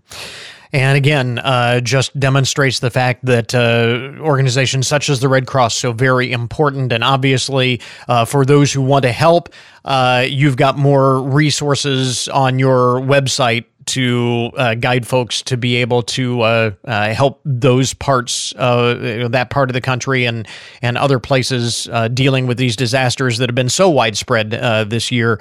And 0.73 0.97
again, 0.97 1.39
uh, 1.41 1.81
just 1.81 2.19
demonstrates 2.19 2.79
the 2.79 2.91
fact 2.91 3.25
that 3.25 3.55
uh, 3.55 4.21
organizations 4.21 4.87
such 4.87 5.11
as 5.11 5.21
the 5.21 5.29
Red 5.29 5.47
Cross 5.47 5.75
so 5.75 5.93
very 5.93 6.31
important. 6.31 6.93
And 6.93 7.03
obviously, 7.03 7.81
uh, 8.09 8.25
for 8.25 8.45
those 8.45 8.73
who 8.73 8.83
want 8.83 9.03
to 9.03 9.13
help, 9.13 9.49
uh, 9.85 10.25
you've 10.29 10.57
got 10.57 10.79
more 10.79 11.23
resources 11.23 12.29
on 12.29 12.59
your 12.59 13.01
website 13.01 13.65
to 13.87 14.51
uh, 14.57 14.75
guide 14.75 15.05
folks 15.05 15.43
to 15.43 15.57
be 15.57 15.77
able 15.77 16.03
to 16.03 16.43
uh, 16.43 16.71
help 17.13 17.41
those 17.45 17.93
parts, 17.93 18.55
uh, 18.55 19.29
that 19.31 19.51
part 19.51 19.69
of 19.69 19.75
the 19.75 19.81
country, 19.81 20.27
and 20.27 20.47
and 20.83 20.97
other 20.97 21.19
places 21.19 21.89
uh, 21.91 22.07
dealing 22.07 22.47
with 22.47 22.57
these 22.57 22.77
disasters 22.77 23.39
that 23.39 23.49
have 23.49 23.57
been 23.57 23.69
so 23.69 23.89
widespread 23.89 24.55
uh, 24.55 24.85
this 24.85 25.11
year, 25.11 25.41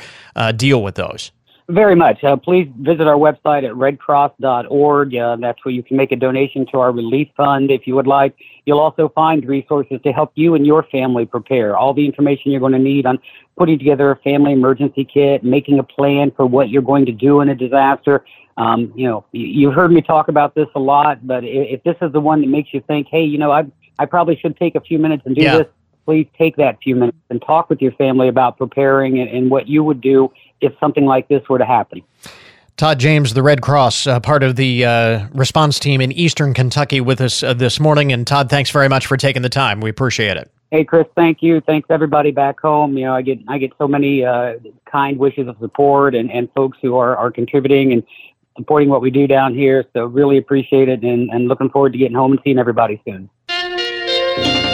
deal 0.55 0.81
with 0.81 0.95
those. 0.95 1.31
Very 1.69 1.93
much. 1.93 2.23
Uh, 2.23 2.36
please 2.36 2.67
visit 2.79 3.05
our 3.05 3.15
website 3.15 3.63
at 3.63 3.73
redcross.org. 3.73 5.15
Uh, 5.15 5.36
that's 5.36 5.63
where 5.63 5.71
you 5.71 5.84
can 5.84 5.97
make 5.97 6.12
a 6.12 6.15
donation 6.15 6.65
to 6.71 6.79
our 6.79 6.91
relief 6.91 7.29
fund 7.38 7.69
if 7.69 7.86
you 7.86 7.93
would 7.93 8.08
like. 8.08 8.36
You'll 8.65 8.79
also 8.79 9.10
find 9.10 9.45
resources 9.45 9.99
to 10.03 10.12
help 10.12 10.32
you 10.34 10.55
and 10.55 10.65
your 10.65 10.82
family 10.82 11.27
prepare. 11.27 11.77
All 11.77 11.93
the 11.93 12.08
information 12.08 12.49
you're 12.49 12.60
going 12.60 12.73
to 12.73 12.79
need 12.79 13.05
on 13.05 13.19
putting 13.55 13.77
together 13.77 14.10
a 14.10 14.15
family 14.15 14.53
emergency 14.53 15.05
kit, 15.05 15.43
making 15.43 15.77
a 15.77 15.84
plan 15.84 16.32
for 16.32 16.47
what 16.47 16.69
you're 16.69 16.82
going 16.82 17.05
to 17.05 17.12
do 17.12 17.41
in 17.41 17.49
a 17.49 17.55
disaster. 17.55 18.25
Um, 18.58 18.91
you 18.95 19.08
know, 19.08 19.25
you've 19.32 19.75
heard 19.75 19.91
me 19.91 20.01
talk 20.01 20.27
about 20.27 20.55
this 20.55 20.67
a 20.73 20.79
lot, 20.79 21.25
but 21.27 21.43
if, 21.43 21.84
this 21.84 21.97
is 22.01 22.12
the 22.12 22.19
one 22.19 22.41
that 22.41 22.47
makes 22.47 22.73
you 22.73 22.82
think, 22.82 23.08
hey, 23.12 23.23
you 23.23 23.38
know, 23.38 23.51
I, 23.51 23.65
I 23.99 24.08
probably 24.08 24.38
should 24.38 24.58
take 24.58 24.73
a 24.73 24.82
few 24.82 24.97
minutes 24.97 25.21
and 25.27 25.36
do 25.36 25.43
yeah. 25.43 25.58
this, 25.60 25.67
please 26.05 26.27
take 26.36 26.55
that 26.55 26.79
few 26.82 26.95
minutes 26.95 27.17
and 27.29 27.39
talk 27.39 27.69
with 27.69 27.79
your 27.79 27.91
family 27.91 28.27
about 28.27 28.58
preparing 28.58 29.19
and, 29.19 29.29
and 29.29 29.51
what 29.51 29.67
you 29.67 29.84
would 29.84 30.01
do 30.01 30.32
if 30.61 30.73
something 30.79 31.05
like 31.05 31.27
this 31.27 31.47
were 31.49 31.57
to 31.57 31.65
happen. 31.65 32.01
Todd 32.77 32.97
James, 32.97 33.33
the 33.33 33.43
Red 33.43 33.61
Cross, 33.61 34.07
uh, 34.07 34.21
part 34.21 34.41
of 34.41 34.55
the 34.55 34.85
uh, 34.85 35.27
response 35.33 35.79
team 35.79 35.99
in 35.99 36.13
Eastern 36.13 36.53
Kentucky, 36.53 37.01
with 37.01 37.19
us 37.19 37.43
uh, 37.43 37.53
this 37.53 37.77
morning. 37.77 38.13
And 38.13 38.25
Todd, 38.25 38.49
thanks 38.49 38.69
very 38.71 38.87
much 38.87 39.05
for 39.05 39.17
taking 39.17 39.41
the 39.41 39.49
time. 39.49 39.81
We 39.81 39.89
appreciate 39.89 40.37
it. 40.37 40.49
Hey, 40.71 40.85
Chris, 40.85 41.05
thank 41.15 41.41
you. 41.41 41.59
Thanks 41.59 41.87
everybody 41.89 42.31
back 42.31 42.59
home. 42.59 42.97
You 42.97 43.05
know, 43.05 43.15
I 43.15 43.21
get 43.21 43.39
I 43.49 43.57
get 43.57 43.73
so 43.77 43.85
many 43.85 44.23
uh, 44.23 44.53
kind 44.89 45.17
wishes 45.17 45.47
of 45.49 45.57
support 45.59 46.15
and, 46.15 46.31
and 46.31 46.49
folks 46.53 46.77
who 46.81 46.95
are, 46.95 47.17
are 47.17 47.31
contributing 47.31 47.91
and 47.91 48.03
supporting 48.55 48.87
what 48.87 49.01
we 49.01 49.11
do 49.11 49.27
down 49.27 49.53
here. 49.53 49.83
So 49.93 50.05
really 50.05 50.37
appreciate 50.37 50.87
it 50.87 51.03
and, 51.03 51.29
and 51.31 51.47
looking 51.47 51.69
forward 51.69 51.93
to 51.93 51.97
getting 51.97 52.15
home 52.15 52.31
and 52.31 52.41
seeing 52.43 52.60
everybody 52.60 53.01
soon. 53.03 53.29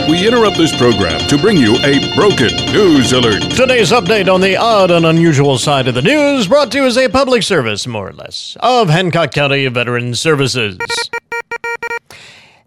We 0.08 0.28
interrupt 0.28 0.58
this 0.58 0.76
program 0.78 1.20
to 1.30 1.38
bring 1.38 1.58
you 1.58 1.78
a 1.78 2.14
broken 2.16 2.56
news 2.72 3.12
alert. 3.12 3.42
Today's 3.42 3.92
update 3.92 4.32
on 4.32 4.40
the 4.40 4.56
odd 4.56 4.92
and 4.92 5.04
unusual 5.04 5.58
side 5.58 5.88
of 5.88 5.96
the 5.96 6.02
news 6.04 6.48
brought 6.48 6.72
to 6.74 6.78
you 6.78 6.86
as 6.86 6.96
a 6.96 7.10
public 7.10 7.42
service, 7.42 7.88
more 7.88 8.10
or 8.10 8.14
less, 8.14 8.56
of 8.60 8.90
Hancock 8.90 9.32
County 9.32 9.68
Veterans 9.68 10.22
Services. 10.22 10.78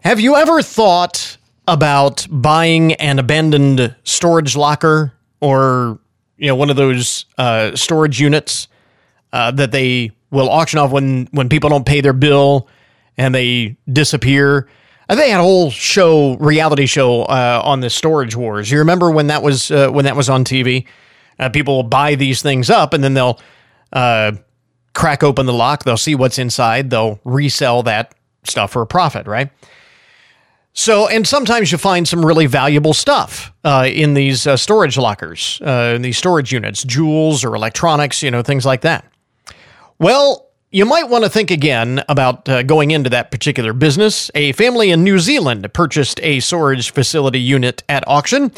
Have 0.01 0.19
you 0.19 0.35
ever 0.35 0.61
thought 0.61 1.37
about 1.65 2.27
buying 2.29 2.91
an 2.95 3.19
abandoned 3.19 3.95
storage 4.03 4.57
locker 4.57 5.13
or 5.39 5.97
you 6.37 6.47
know 6.47 6.55
one 6.55 6.69
of 6.69 6.75
those 6.75 7.23
uh, 7.37 7.73
storage 7.73 8.19
units 8.19 8.67
uh, 9.31 9.51
that 9.51 9.71
they 9.71 10.11
will 10.29 10.49
auction 10.49 10.77
off 10.77 10.91
when 10.91 11.29
when 11.31 11.47
people 11.47 11.69
don't 11.69 11.85
pay 11.85 12.01
their 12.01 12.11
bill 12.11 12.67
and 13.17 13.33
they 13.33 13.77
disappear? 13.89 14.67
They 15.09 15.31
had 15.31 15.39
a 15.39 15.43
whole 15.43 15.71
show, 15.71 16.35
reality 16.35 16.85
show 16.85 17.23
uh, 17.23 17.61
on 17.63 17.79
the 17.79 17.89
storage 17.89 18.35
wars. 18.35 18.69
You 18.69 18.77
remember 18.79 19.09
when 19.09 19.27
that 19.27 19.41
was 19.41 19.71
uh, 19.71 19.89
when 19.89 20.05
that 20.05 20.15
was 20.15 20.29
on 20.29 20.43
TV? 20.43 20.85
Uh, 21.39 21.49
people 21.49 21.75
will 21.75 21.83
buy 21.83 22.15
these 22.15 22.41
things 22.41 22.69
up 22.69 22.93
and 22.93 23.03
then 23.03 23.15
they'll 23.15 23.39
uh, 23.91 24.33
crack 24.93 25.23
open 25.23 25.47
the 25.47 25.53
lock. 25.53 25.83
They'll 25.83 25.97
see 25.97 26.13
what's 26.13 26.37
inside. 26.37 26.91
They'll 26.91 27.19
resell 27.23 27.81
that 27.83 28.13
stuff 28.43 28.71
for 28.71 28.81
a 28.83 28.87
profit, 28.87 29.25
right? 29.25 29.49
So, 30.73 31.07
and 31.07 31.27
sometimes 31.27 31.71
you 31.71 31.77
find 31.77 32.07
some 32.07 32.23
really 32.23 32.45
valuable 32.45 32.93
stuff 32.93 33.51
uh, 33.63 33.89
in 33.91 34.13
these 34.13 34.45
uh, 34.45 34.57
storage 34.57 34.97
lockers, 34.97 35.59
in 35.61 36.03
these 36.03 36.17
storage 36.17 36.51
units, 36.51 36.83
jewels 36.83 37.43
or 37.43 37.55
electronics, 37.55 38.21
you 38.21 38.29
know, 38.29 38.43
things 38.43 38.65
like 38.65 38.81
that. 38.81 39.05
Well, 39.97 40.48
you 40.71 40.85
might 40.85 41.09
want 41.09 41.23
to 41.23 41.29
think 41.29 41.49
again 41.49 42.03
about 42.07 42.47
uh, 42.47 42.63
going 42.63 42.91
into 42.91 43.09
that 43.09 43.31
particular 43.31 43.73
business. 43.73 44.29
A 44.35 44.51
family 44.51 44.91
in 44.91 45.03
New 45.03 45.19
Zealand 45.19 45.71
purchased 45.73 46.19
a 46.21 46.39
storage 46.39 46.91
facility 46.91 47.39
unit 47.39 47.83
at 47.89 48.07
auction 48.07 48.51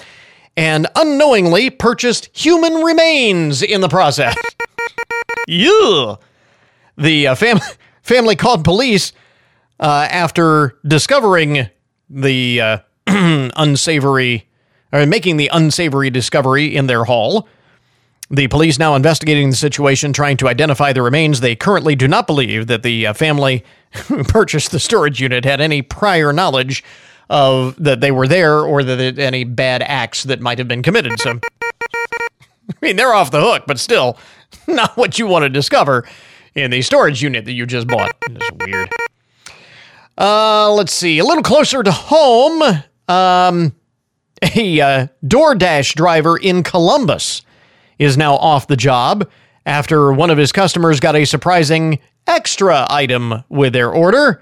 and 0.57 0.87
unknowingly 0.95 1.69
purchased 1.69 2.29
human 2.37 2.75
remains 2.83 3.61
in 3.61 3.79
the 3.81 3.87
process. 3.87 4.35
yeah. 5.47 6.15
The 6.97 7.27
uh, 7.27 7.35
fam- 7.35 7.59
family 8.01 8.35
called 8.35 8.65
police 8.65 9.13
uh, 9.79 10.07
after 10.11 10.77
discovering 10.85 11.69
the 12.09 12.61
uh, 12.61 12.77
unsavory, 13.07 14.49
or 14.91 15.05
making 15.05 15.37
the 15.37 15.49
unsavory 15.53 16.09
discovery 16.09 16.75
in 16.75 16.87
their 16.87 17.05
haul. 17.05 17.47
The 18.31 18.47
police 18.47 18.79
now 18.79 18.95
investigating 18.95 19.49
the 19.49 19.57
situation, 19.57 20.13
trying 20.13 20.37
to 20.37 20.47
identify 20.47 20.93
the 20.93 21.01
remains. 21.01 21.41
They 21.41 21.53
currently 21.53 21.95
do 21.97 22.07
not 22.07 22.27
believe 22.27 22.67
that 22.67 22.81
the 22.81 23.07
uh, 23.07 23.13
family 23.13 23.65
who 24.07 24.23
purchased 24.23 24.71
the 24.71 24.79
storage 24.79 25.19
unit 25.19 25.43
had 25.43 25.59
any 25.59 25.81
prior 25.81 26.31
knowledge 26.31 26.81
of 27.29 27.75
that 27.83 27.99
they 27.99 28.11
were 28.11 28.29
there 28.29 28.59
or 28.59 28.83
that 28.83 29.19
any 29.19 29.43
bad 29.43 29.83
acts 29.83 30.23
that 30.23 30.39
might 30.39 30.59
have 30.59 30.67
been 30.69 30.81
committed. 30.81 31.19
So, 31.19 31.39
I 31.61 32.73
mean, 32.81 32.95
they're 32.95 33.13
off 33.13 33.31
the 33.31 33.41
hook, 33.41 33.63
but 33.67 33.79
still, 33.79 34.17
not 34.67 34.95
what 34.95 35.19
you 35.19 35.27
want 35.27 35.43
to 35.43 35.49
discover 35.49 36.07
in 36.55 36.71
the 36.71 36.81
storage 36.81 37.21
unit 37.21 37.43
that 37.45 37.53
you 37.53 37.65
just 37.65 37.87
bought. 37.87 38.15
It's 38.29 38.49
weird. 38.65 38.89
Uh, 40.17 40.71
let's 40.71 40.93
see. 40.93 41.19
A 41.19 41.25
little 41.25 41.43
closer 41.43 41.83
to 41.83 41.91
home, 41.91 42.61
um, 43.09 43.75
a 44.41 44.81
uh, 44.81 45.07
DoorDash 45.25 45.95
driver 45.95 46.37
in 46.37 46.63
Columbus 46.63 47.41
is 48.01 48.17
now 48.17 48.35
off 48.35 48.65
the 48.65 48.75
job 48.75 49.29
after 49.63 50.11
one 50.11 50.31
of 50.31 50.37
his 50.37 50.51
customers 50.51 50.99
got 50.99 51.15
a 51.15 51.23
surprising 51.23 51.99
extra 52.25 52.87
item 52.89 53.43
with 53.47 53.73
their 53.73 53.91
order. 53.91 54.41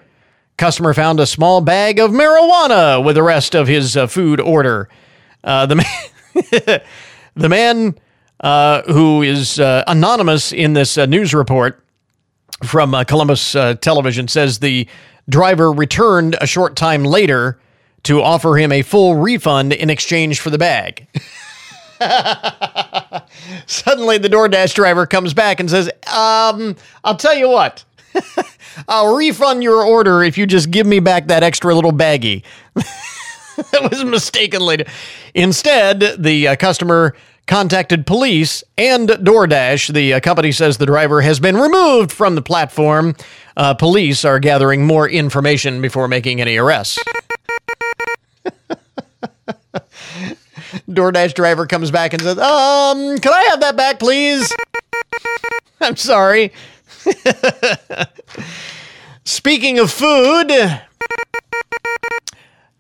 Customer 0.58 0.94
found 0.94 1.20
a 1.20 1.26
small 1.26 1.60
bag 1.60 2.00
of 2.00 2.12
marijuana 2.12 3.04
with 3.04 3.16
the 3.16 3.24
rest 3.24 3.56
of 3.56 3.68
his 3.68 3.98
uh, 3.98 4.08
food 4.08 4.40
order. 4.40 4.88
Uh, 5.44 5.66
the 5.66 5.76
man, 5.76 5.86
the 7.36 7.50
man 7.50 8.00
uh, 8.40 8.82
who 8.84 9.24
is 9.24 9.60
uh, 9.60 9.84
anonymous 9.88 10.54
in 10.54 10.72
this 10.72 10.98
uh, 10.98 11.06
news 11.06 11.34
report 11.34 11.84
from 12.64 12.96
uh, 12.96 13.04
Columbus 13.04 13.52
Television 13.82 14.30
says 14.30 14.60
the 14.60 14.88
driver 15.28 15.70
returned 15.74 16.38
a 16.40 16.48
short 16.48 16.78
time 16.78 17.04
later 17.04 17.60
to 18.04 18.22
offer 18.22 18.56
him 18.56 18.72
a 18.72 18.84
full 18.84 19.16
refund 19.16 19.74
in 19.74 19.90
exchange 19.90 20.40
for 20.40 20.50
the 20.50 20.58
bag. 20.58 21.08
Suddenly, 23.66 24.20
the 24.20 24.30
DoorDash 24.30 24.74
driver 24.74 25.06
comes 25.06 25.34
back 25.34 25.60
and 25.60 25.70
says, 25.70 25.90
um, 26.08 26.76
I'll 27.04 27.18
tell 27.18 27.36
you 27.36 27.50
what. 27.50 27.84
I'll 28.88 29.16
refund 29.16 29.64
your 29.64 29.84
order 29.84 30.24
if 30.24 30.38
you 30.38 30.46
just 30.46 30.72
give 30.72 30.88
me 30.88 31.00
back 31.00 31.28
that 31.28 31.44
extra 31.44 31.76
little 31.76 31.92
baggie. 31.92 32.44
that 32.76 33.90
was 33.90 34.04
mistakenly. 34.06 34.86
Instead, 35.34 36.00
the 36.18 36.50
uh, 36.50 36.56
customer 36.56 37.16
contacted 37.48 38.06
police 38.06 38.64
and 38.78 39.10
DoorDash. 39.10 39.94
The 39.94 40.14
uh, 40.14 40.20
company 40.20 40.52
says 40.52 40.78
the 40.78 40.86
driver 40.86 41.22
has 41.22 41.40
been 41.40 41.58
removed 41.58 42.12
from 42.12 42.36
the 42.36 42.42
platform. 42.42 43.16
Uh, 43.58 43.74
police 43.74 44.24
are 44.24 44.40
gathering 44.40 44.86
more 44.86 45.10
information 45.10 45.82
before 45.82 46.08
making 46.08 46.40
any 46.40 46.58
arrests. 46.58 47.00
DoorDash 50.90 51.34
driver 51.34 51.68
comes 51.68 51.92
back 51.92 52.14
and 52.14 52.22
says, 52.22 52.38
"Um, 52.38 53.18
can 53.20 53.34
I 53.34 53.48
have 53.50 53.60
that 53.62 53.76
back, 53.78 54.00
please?" 54.00 54.52
I'm 55.82 55.96
sorry. 55.96 56.52
Speaking 59.24 59.80
of 59.80 59.92
food, 59.92 60.52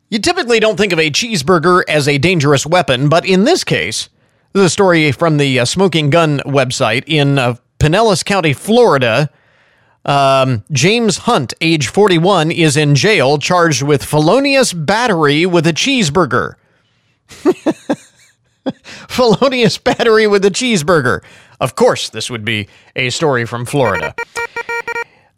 you 0.10 0.20
typically 0.20 0.60
don't 0.60 0.78
think 0.78 0.92
of 0.92 1.00
a 1.00 1.12
cheeseburger 1.12 1.84
as 1.88 2.08
a 2.08 2.18
dangerous 2.18 2.66
weapon, 2.66 3.08
but 3.10 3.26
in 3.26 3.44
this 3.44 3.64
case, 3.64 4.10
this 4.54 4.62
is 4.62 4.66
a 4.66 4.70
story 4.70 5.12
from 5.12 5.38
the 5.38 5.60
uh, 5.60 5.66
Smoking 5.66 6.10
Gun 6.10 6.40
website 6.40 7.04
in 7.06 7.38
uh, 7.38 7.56
Pinellas 7.80 8.26
County, 8.26 8.54
Florida. 8.54 9.30
Um, 10.06 10.64
James 10.72 11.20
Hunt, 11.20 11.54
age 11.62 11.88
41, 11.88 12.52
is 12.52 12.76
in 12.76 12.96
jail 12.96 13.38
charged 13.38 13.84
with 13.84 14.04
felonious 14.04 14.74
battery 14.74 15.46
with 15.46 15.68
a 15.68 15.74
cheeseburger. 15.74 16.56
felonious 18.84 19.78
battery 19.78 20.28
with 20.28 20.46
a 20.46 20.50
cheeseburger. 20.50 21.24
Of 21.60 21.76
course, 21.76 22.10
this 22.10 22.30
would 22.30 22.46
be 22.46 22.68
a 22.96 23.10
story 23.10 23.46
from 23.46 23.66
Florida. 23.66 24.16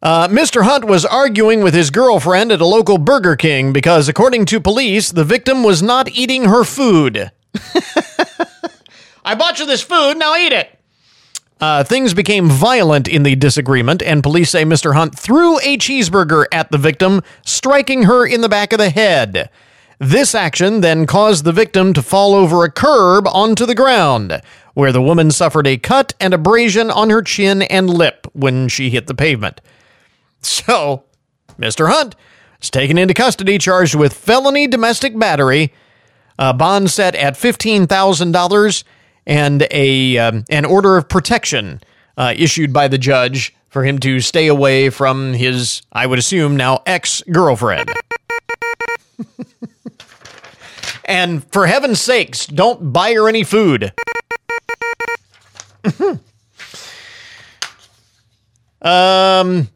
Uh, 0.02 0.28
Mr. 0.28 0.64
Hunt 0.64 0.86
was 0.86 1.06
arguing 1.06 1.62
with 1.62 1.76
his 1.76 1.92
girlfriend 1.92 2.52
at 2.52 2.60
a 2.60 2.66
local 2.66 2.98
Burger 2.98 3.36
King 3.36 3.72
because, 3.72 4.10
according 4.10 4.46
to 4.48 4.60
police, 4.60 5.12
the 5.12 5.24
victim 5.24 5.64
was 5.64 5.84
not 5.84 6.10
eating 6.10 6.46
her 6.46 6.64
food. 6.64 7.32
I 9.24 9.36
bought 9.36 9.60
you 9.60 9.68
this 9.68 9.84
food, 9.84 10.18
now 10.18 10.36
eat 10.36 10.54
it. 10.54 10.80
Uh, 11.60 11.84
things 11.84 12.16
became 12.16 12.50
violent 12.50 13.08
in 13.08 13.22
the 13.22 13.36
disagreement, 13.36 14.02
and 14.02 14.24
police 14.24 14.50
say 14.50 14.66
Mr. 14.66 14.96
Hunt 14.96 15.18
threw 15.18 15.60
a 15.60 15.78
cheeseburger 15.78 16.46
at 16.52 16.72
the 16.72 16.80
victim, 16.80 17.22
striking 17.46 18.04
her 18.04 18.26
in 18.26 18.42
the 18.42 18.50
back 18.50 18.74
of 18.74 18.80
the 18.80 18.90
head. 18.90 19.52
This 20.02 20.34
action 20.34 20.82
then 20.82 21.06
caused 21.06 21.44
the 21.44 21.52
victim 21.52 21.94
to 21.94 22.02
fall 22.02 22.34
over 22.34 22.64
a 22.64 22.72
curb 22.72 23.28
onto 23.28 23.68
the 23.68 23.76
ground, 23.76 24.42
where 24.74 24.92
the 24.92 25.00
woman 25.00 25.30
suffered 25.30 25.68
a 25.68 25.78
cut 25.78 26.16
and 26.20 26.34
abrasion 26.34 26.90
on 26.90 27.12
her 27.12 27.22
chin 27.22 27.62
and 27.62 27.88
lip 27.88 28.26
when 28.34 28.68
she 28.68 28.90
hit 28.90 29.06
the 29.06 29.14
pavement. 29.14 29.62
So, 30.42 31.04
Mr. 31.60 31.92
Hunt 31.92 32.16
is 32.60 32.72
taken 32.72 32.98
into 32.98 33.14
custody 33.14 33.60
charged 33.60 33.94
with 33.94 34.12
felony 34.12 34.66
domestic 34.66 35.16
battery, 35.20 35.72
a 36.40 36.52
bond 36.52 36.90
set 36.90 37.14
at 37.14 37.36
$15,000 37.36 38.84
and 39.28 39.68
a 39.70 40.18
um, 40.18 40.46
an 40.50 40.66
order 40.66 40.98
of 40.98 41.10
protection 41.10 41.80
uh, 42.18 42.34
issued 42.36 42.74
by 42.74 42.88
the 42.88 42.98
judge 42.98 43.56
for 43.70 43.84
him 43.84 44.00
to 44.00 44.20
stay 44.20 44.48
away 44.48 44.90
from 44.90 45.34
his, 45.34 45.84
I 45.94 46.08
would 46.08 46.18
assume 46.18 46.58
now 46.58 46.82
ex 46.88 47.22
girlfriend. 47.32 47.92
and 51.06 51.44
for 51.52 51.68
heaven's 51.68 52.02
sakes, 52.02 52.46
don't 52.46 52.94
buy 52.94 53.14
her 53.14 53.28
any 53.28 53.44
food. 53.44 53.94
um, 58.82 59.68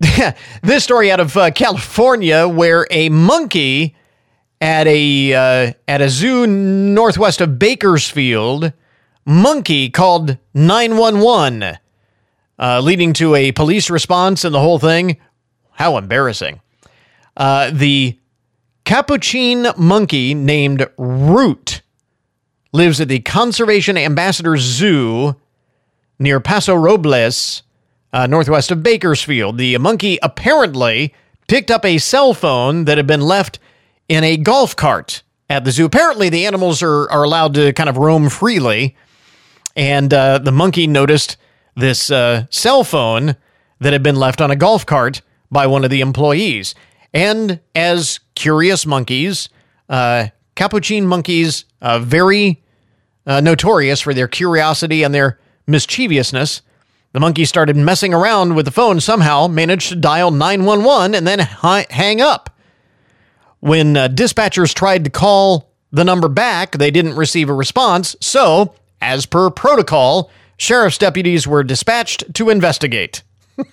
this 0.62 0.84
story 0.84 1.10
out 1.10 1.20
of 1.20 1.36
uh, 1.36 1.50
California, 1.50 2.46
where 2.48 2.86
a 2.90 3.08
monkey 3.08 3.96
at 4.60 4.86
a 4.86 5.32
uh, 5.32 5.72
at 5.88 6.00
a 6.00 6.08
zoo 6.08 6.46
northwest 6.46 7.40
of 7.40 7.58
Bakersfield 7.58 8.72
monkey 9.26 9.90
called 9.90 10.38
911, 10.54 11.78
uh, 12.58 12.80
leading 12.80 13.12
to 13.14 13.34
a 13.34 13.52
police 13.52 13.90
response 13.90 14.44
and 14.44 14.54
the 14.54 14.60
whole 14.60 14.78
thing. 14.78 15.16
How 15.72 15.96
embarrassing. 15.96 16.60
Uh, 17.36 17.70
the 17.72 18.18
capuchin 18.90 19.68
monkey 19.76 20.34
named 20.34 20.84
Route 20.98 21.80
lives 22.72 23.00
at 23.00 23.06
the 23.06 23.20
Conservation 23.20 23.96
Ambassador 23.96 24.56
Zoo 24.56 25.36
near 26.18 26.40
Paso 26.40 26.74
Robles, 26.74 27.62
uh, 28.12 28.26
northwest 28.26 28.72
of 28.72 28.82
Bakersfield. 28.82 29.58
The 29.58 29.78
monkey 29.78 30.18
apparently 30.24 31.14
picked 31.46 31.70
up 31.70 31.84
a 31.84 31.98
cell 31.98 32.34
phone 32.34 32.84
that 32.86 32.96
had 32.96 33.06
been 33.06 33.20
left 33.20 33.60
in 34.08 34.24
a 34.24 34.36
golf 34.36 34.74
cart 34.74 35.22
at 35.48 35.64
the 35.64 35.70
zoo. 35.70 35.84
Apparently, 35.84 36.28
the 36.28 36.44
animals 36.44 36.82
are, 36.82 37.08
are 37.12 37.22
allowed 37.22 37.54
to 37.54 37.72
kind 37.72 37.88
of 37.88 37.96
roam 37.96 38.28
freely 38.28 38.96
and 39.76 40.12
uh, 40.12 40.38
the 40.38 40.50
monkey 40.50 40.88
noticed 40.88 41.36
this 41.76 42.10
uh, 42.10 42.46
cell 42.50 42.82
phone 42.82 43.36
that 43.78 43.92
had 43.92 44.02
been 44.02 44.16
left 44.16 44.40
on 44.40 44.50
a 44.50 44.56
golf 44.56 44.84
cart 44.84 45.22
by 45.48 45.68
one 45.68 45.84
of 45.84 45.90
the 45.90 46.00
employees. 46.00 46.74
And 47.12 47.60
as 47.74 48.20
curious 48.34 48.86
monkeys, 48.86 49.48
uh, 49.88 50.28
capuchin 50.54 51.06
monkeys, 51.06 51.64
uh, 51.82 51.98
very 51.98 52.62
uh, 53.26 53.40
notorious 53.40 54.00
for 54.00 54.14
their 54.14 54.28
curiosity 54.28 55.02
and 55.02 55.14
their 55.14 55.38
mischievousness, 55.66 56.62
the 57.12 57.20
monkey 57.20 57.44
started 57.44 57.76
messing 57.76 58.14
around 58.14 58.54
with 58.54 58.66
the 58.66 58.70
phone, 58.70 59.00
somehow 59.00 59.48
managed 59.48 59.88
to 59.88 59.96
dial 59.96 60.30
911 60.30 61.14
and 61.14 61.26
then 61.26 61.40
hi- 61.40 61.86
hang 61.90 62.20
up. 62.20 62.56
When 63.58 63.96
uh, 63.96 64.08
dispatchers 64.08 64.72
tried 64.72 65.04
to 65.04 65.10
call 65.10 65.70
the 65.90 66.04
number 66.04 66.28
back, 66.28 66.72
they 66.72 66.90
didn't 66.90 67.16
receive 67.16 67.50
a 67.50 67.54
response. 67.54 68.14
So, 68.20 68.74
as 69.00 69.26
per 69.26 69.50
protocol, 69.50 70.30
sheriff's 70.56 70.98
deputies 70.98 71.46
were 71.46 71.64
dispatched 71.64 72.32
to 72.34 72.48
investigate. 72.48 73.22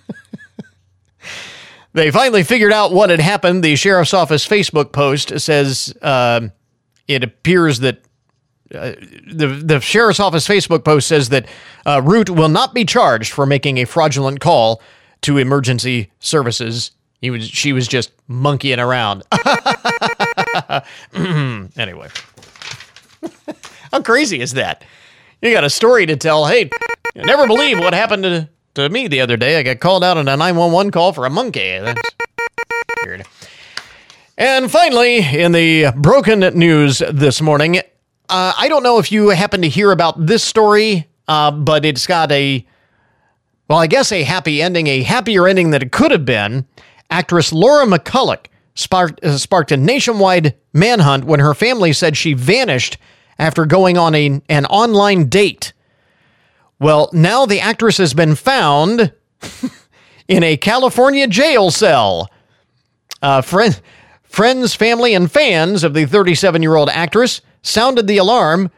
they 1.97 2.11
finally 2.11 2.43
figured 2.43 2.71
out 2.71 2.93
what 2.93 3.09
had 3.09 3.19
happened. 3.19 3.63
The 3.63 3.75
sheriff's 3.75 4.13
office 4.13 4.47
Facebook 4.47 4.91
post 4.91 5.39
says 5.39 5.93
uh, 6.01 6.47
it 7.07 7.23
appears 7.23 7.79
that 7.79 8.01
uh, 8.73 8.93
the 9.31 9.47
the 9.63 9.79
sheriff's 9.79 10.19
office 10.19 10.47
Facebook 10.47 10.83
post 10.83 11.07
says 11.07 11.29
that 11.29 11.47
uh, 11.85 12.01
Route 12.03 12.29
will 12.29 12.49
not 12.49 12.73
be 12.73 12.85
charged 12.85 13.31
for 13.31 13.45
making 13.45 13.77
a 13.77 13.85
fraudulent 13.85 14.39
call 14.39 14.81
to 15.21 15.37
emergency 15.37 16.11
services. 16.19 16.91
He 17.21 17.29
was 17.29 17.47
she 17.47 17.73
was 17.73 17.87
just 17.87 18.11
monkeying 18.27 18.79
around. 18.79 19.23
anyway, 21.13 22.09
how 23.91 24.01
crazy 24.01 24.41
is 24.41 24.53
that? 24.53 24.83
You 25.41 25.51
got 25.53 25.63
a 25.63 25.69
story 25.69 26.05
to 26.05 26.15
tell. 26.15 26.45
Hey, 26.45 26.69
never 27.15 27.47
believe 27.47 27.79
what 27.79 27.93
happened 27.93 28.23
to, 28.23 28.49
to 28.83 28.89
me 28.89 29.07
the 29.07 29.21
other 29.21 29.37
day. 29.37 29.57
I 29.57 29.63
got 29.63 29.79
called 29.79 30.03
out 30.03 30.17
on 30.17 30.27
a 30.27 30.37
911 30.37 30.91
call 30.91 31.13
for 31.13 31.25
a 31.25 31.29
monkey. 31.29 31.79
That's 31.79 32.01
weird. 33.05 33.25
And 34.37 34.71
finally, 34.71 35.17
in 35.17 35.51
the 35.51 35.91
broken 35.95 36.39
news 36.39 36.99
this 37.11 37.41
morning, 37.41 37.77
uh, 38.29 38.53
I 38.57 38.67
don't 38.67 38.83
know 38.83 38.99
if 38.99 39.11
you 39.11 39.29
happen 39.29 39.61
to 39.63 39.69
hear 39.69 39.91
about 39.91 40.25
this 40.25 40.43
story, 40.43 41.07
uh, 41.27 41.51
but 41.51 41.85
it's 41.85 42.05
got 42.05 42.31
a, 42.31 42.65
well, 43.67 43.79
I 43.79 43.87
guess 43.87 44.11
a 44.11 44.23
happy 44.23 44.61
ending, 44.61 44.87
a 44.87 45.01
happier 45.01 45.47
ending 45.47 45.71
than 45.71 45.81
it 45.81 45.91
could 45.91 46.11
have 46.11 46.25
been. 46.25 46.67
Actress 47.09 47.51
Laura 47.51 47.85
McCulloch 47.85 48.45
sparked, 48.75 49.23
uh, 49.23 49.37
sparked 49.37 49.71
a 49.71 49.77
nationwide 49.77 50.55
manhunt 50.71 51.23
when 51.23 51.39
her 51.39 51.53
family 51.53 51.93
said 51.93 52.15
she 52.15 52.33
vanished 52.33 52.97
after 53.39 53.65
going 53.65 53.97
on 53.97 54.13
a, 54.13 54.41
an 54.49 54.65
online 54.67 55.29
date. 55.29 55.73
Well, 56.79 57.09
now 57.11 57.45
the 57.45 57.59
actress 57.59 57.97
has 57.97 58.13
been 58.13 58.35
found 58.35 59.11
in 60.27 60.43
a 60.43 60.57
California 60.57 61.27
jail 61.27 61.71
cell. 61.71 62.29
Uh, 63.21 63.41
friend, 63.41 63.79
friends, 64.23 64.75
family, 64.75 65.13
and 65.13 65.31
fans 65.31 65.83
of 65.83 65.93
the 65.93 66.05
37 66.05 66.61
year 66.61 66.75
old 66.75 66.89
actress 66.89 67.41
sounded 67.61 68.07
the 68.07 68.17
alarm 68.17 68.69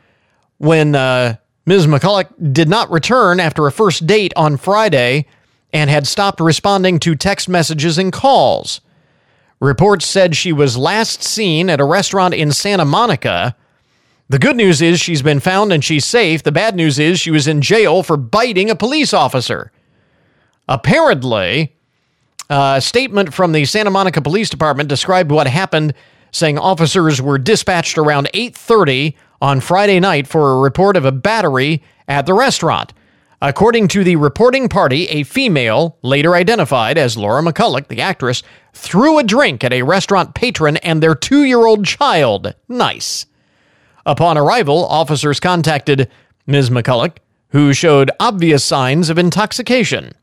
when 0.57 0.95
uh, 0.95 1.35
Ms. 1.65 1.87
McCulloch 1.87 2.53
did 2.53 2.69
not 2.69 2.89
return 2.89 3.39
after 3.39 3.67
a 3.67 3.71
first 3.71 4.07
date 4.07 4.33
on 4.35 4.57
Friday 4.57 5.25
and 5.73 5.89
had 5.89 6.07
stopped 6.07 6.39
responding 6.39 6.99
to 6.99 7.15
text 7.15 7.47
messages 7.49 7.97
and 7.97 8.11
calls. 8.11 8.81
Reports 9.59 10.05
said 10.05 10.35
she 10.35 10.53
was 10.53 10.77
last 10.77 11.21
seen 11.21 11.69
at 11.69 11.81
a 11.81 11.85
restaurant 11.85 12.33
in 12.33 12.51
Santa 12.51 12.85
Monica. 12.85 13.55
The 14.29 14.37
good 14.37 14.55
news 14.55 14.79
is 14.79 14.99
she's 14.99 15.23
been 15.23 15.39
found 15.39 15.73
and 15.73 15.83
she's 15.83 16.05
safe. 16.05 16.43
The 16.43 16.51
bad 16.51 16.75
news 16.75 16.99
is 16.99 17.19
she 17.19 17.31
was 17.31 17.47
in 17.47 17.61
jail 17.61 18.03
for 18.03 18.15
biting 18.15 18.69
a 18.69 18.75
police 18.75 19.11
officer. 19.11 19.71
Apparently, 20.67 21.75
a 22.47 22.79
statement 22.79 23.33
from 23.33 23.53
the 23.53 23.65
Santa 23.65 23.89
Monica 23.89 24.21
Police 24.21 24.51
Department 24.51 24.87
described 24.87 25.31
what 25.31 25.47
happened 25.47 25.95
saying 26.31 26.59
officers 26.59 27.19
were 27.19 27.39
dispatched 27.39 27.97
around 27.97 28.29
8:30 28.35 29.15
on 29.41 29.61
Friday 29.61 29.99
night 29.99 30.27
for 30.27 30.51
a 30.51 30.59
report 30.59 30.95
of 30.95 31.05
a 31.05 31.11
battery 31.11 31.81
at 32.07 32.27
the 32.27 32.35
restaurant. 32.35 32.93
According 33.41 33.87
to 33.89 34.03
the 34.03 34.17
reporting 34.17 34.69
party, 34.69 35.07
a 35.07 35.23
female, 35.23 35.97
later 36.03 36.35
identified 36.35 36.99
as 36.99 37.17
Laura 37.17 37.41
McCulloch, 37.41 37.87
the 37.87 38.01
actress, 38.01 38.43
threw 38.73 39.17
a 39.17 39.23
drink 39.23 39.63
at 39.63 39.73
a 39.73 39.81
restaurant 39.81 40.35
patron 40.35 40.77
and 40.77 41.01
their 41.01 41.15
two 41.15 41.45
year 41.45 41.65
old 41.65 41.83
child. 41.83 42.53
Nice. 42.67 43.25
Upon 44.05 44.37
arrival, 44.37 44.85
officers 44.85 45.39
contacted 45.39 46.09
Ms. 46.47 46.69
McCulloch, 46.69 47.17
who 47.49 47.73
showed 47.73 48.11
obvious 48.19 48.63
signs 48.63 49.09
of 49.09 49.17
intoxication. 49.17 50.13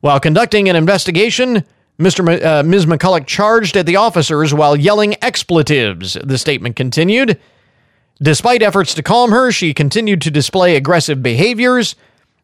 While 0.00 0.20
conducting 0.20 0.68
an 0.68 0.76
investigation, 0.76 1.64
Mr. 1.98 2.28
M- 2.28 2.44
uh, 2.44 2.62
Ms. 2.62 2.86
McCulloch 2.86 3.26
charged 3.26 3.76
at 3.76 3.86
the 3.86 3.96
officers 3.96 4.52
while 4.52 4.76
yelling 4.76 5.14
expletives, 5.22 6.16
the 6.22 6.38
statement 6.38 6.76
continued. 6.76 7.38
Despite 8.20 8.62
efforts 8.62 8.94
to 8.94 9.02
calm 9.02 9.30
her, 9.30 9.50
she 9.50 9.74
continued 9.74 10.20
to 10.22 10.30
display 10.30 10.76
aggressive 10.76 11.22
behaviors. 11.22 11.94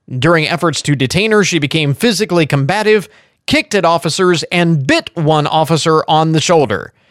During 0.08 0.46
efforts 0.46 0.82
to 0.82 0.96
detain 0.96 1.32
her, 1.32 1.44
she 1.44 1.58
became 1.58 1.94
physically 1.94 2.46
combative, 2.46 3.08
kicked 3.46 3.74
at 3.74 3.84
officers, 3.84 4.42
and 4.44 4.86
bit 4.86 5.10
one 5.14 5.46
officer 5.46 6.02
on 6.08 6.32
the 6.32 6.40
shoulder. 6.40 6.92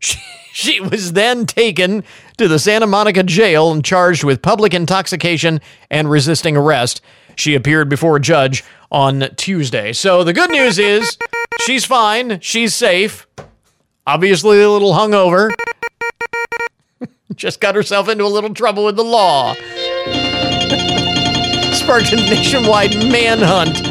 She, 0.00 0.18
she 0.52 0.80
was 0.80 1.14
then 1.14 1.46
taken 1.46 2.04
to 2.38 2.48
the 2.48 2.58
Santa 2.58 2.86
Monica 2.86 3.22
jail 3.22 3.70
and 3.70 3.84
charged 3.84 4.24
with 4.24 4.42
public 4.42 4.74
intoxication 4.74 5.60
and 5.90 6.10
resisting 6.10 6.56
arrest. 6.56 7.00
She 7.36 7.54
appeared 7.54 7.88
before 7.88 8.16
a 8.16 8.20
judge 8.20 8.64
on 8.90 9.28
Tuesday. 9.36 9.92
So 9.92 10.24
the 10.24 10.32
good 10.32 10.50
news 10.50 10.78
is 10.78 11.18
she's 11.64 11.84
fine. 11.84 12.40
She's 12.40 12.74
safe. 12.74 13.26
Obviously, 14.06 14.60
a 14.60 14.70
little 14.70 14.92
hungover. 14.92 15.50
Just 17.34 17.60
got 17.60 17.74
herself 17.74 18.08
into 18.08 18.24
a 18.24 18.26
little 18.26 18.52
trouble 18.54 18.84
with 18.84 18.96
the 18.96 19.04
law. 19.04 19.54
Sparked 21.74 22.12
a 22.12 22.16
nationwide 22.16 22.94
manhunt, 23.10 23.84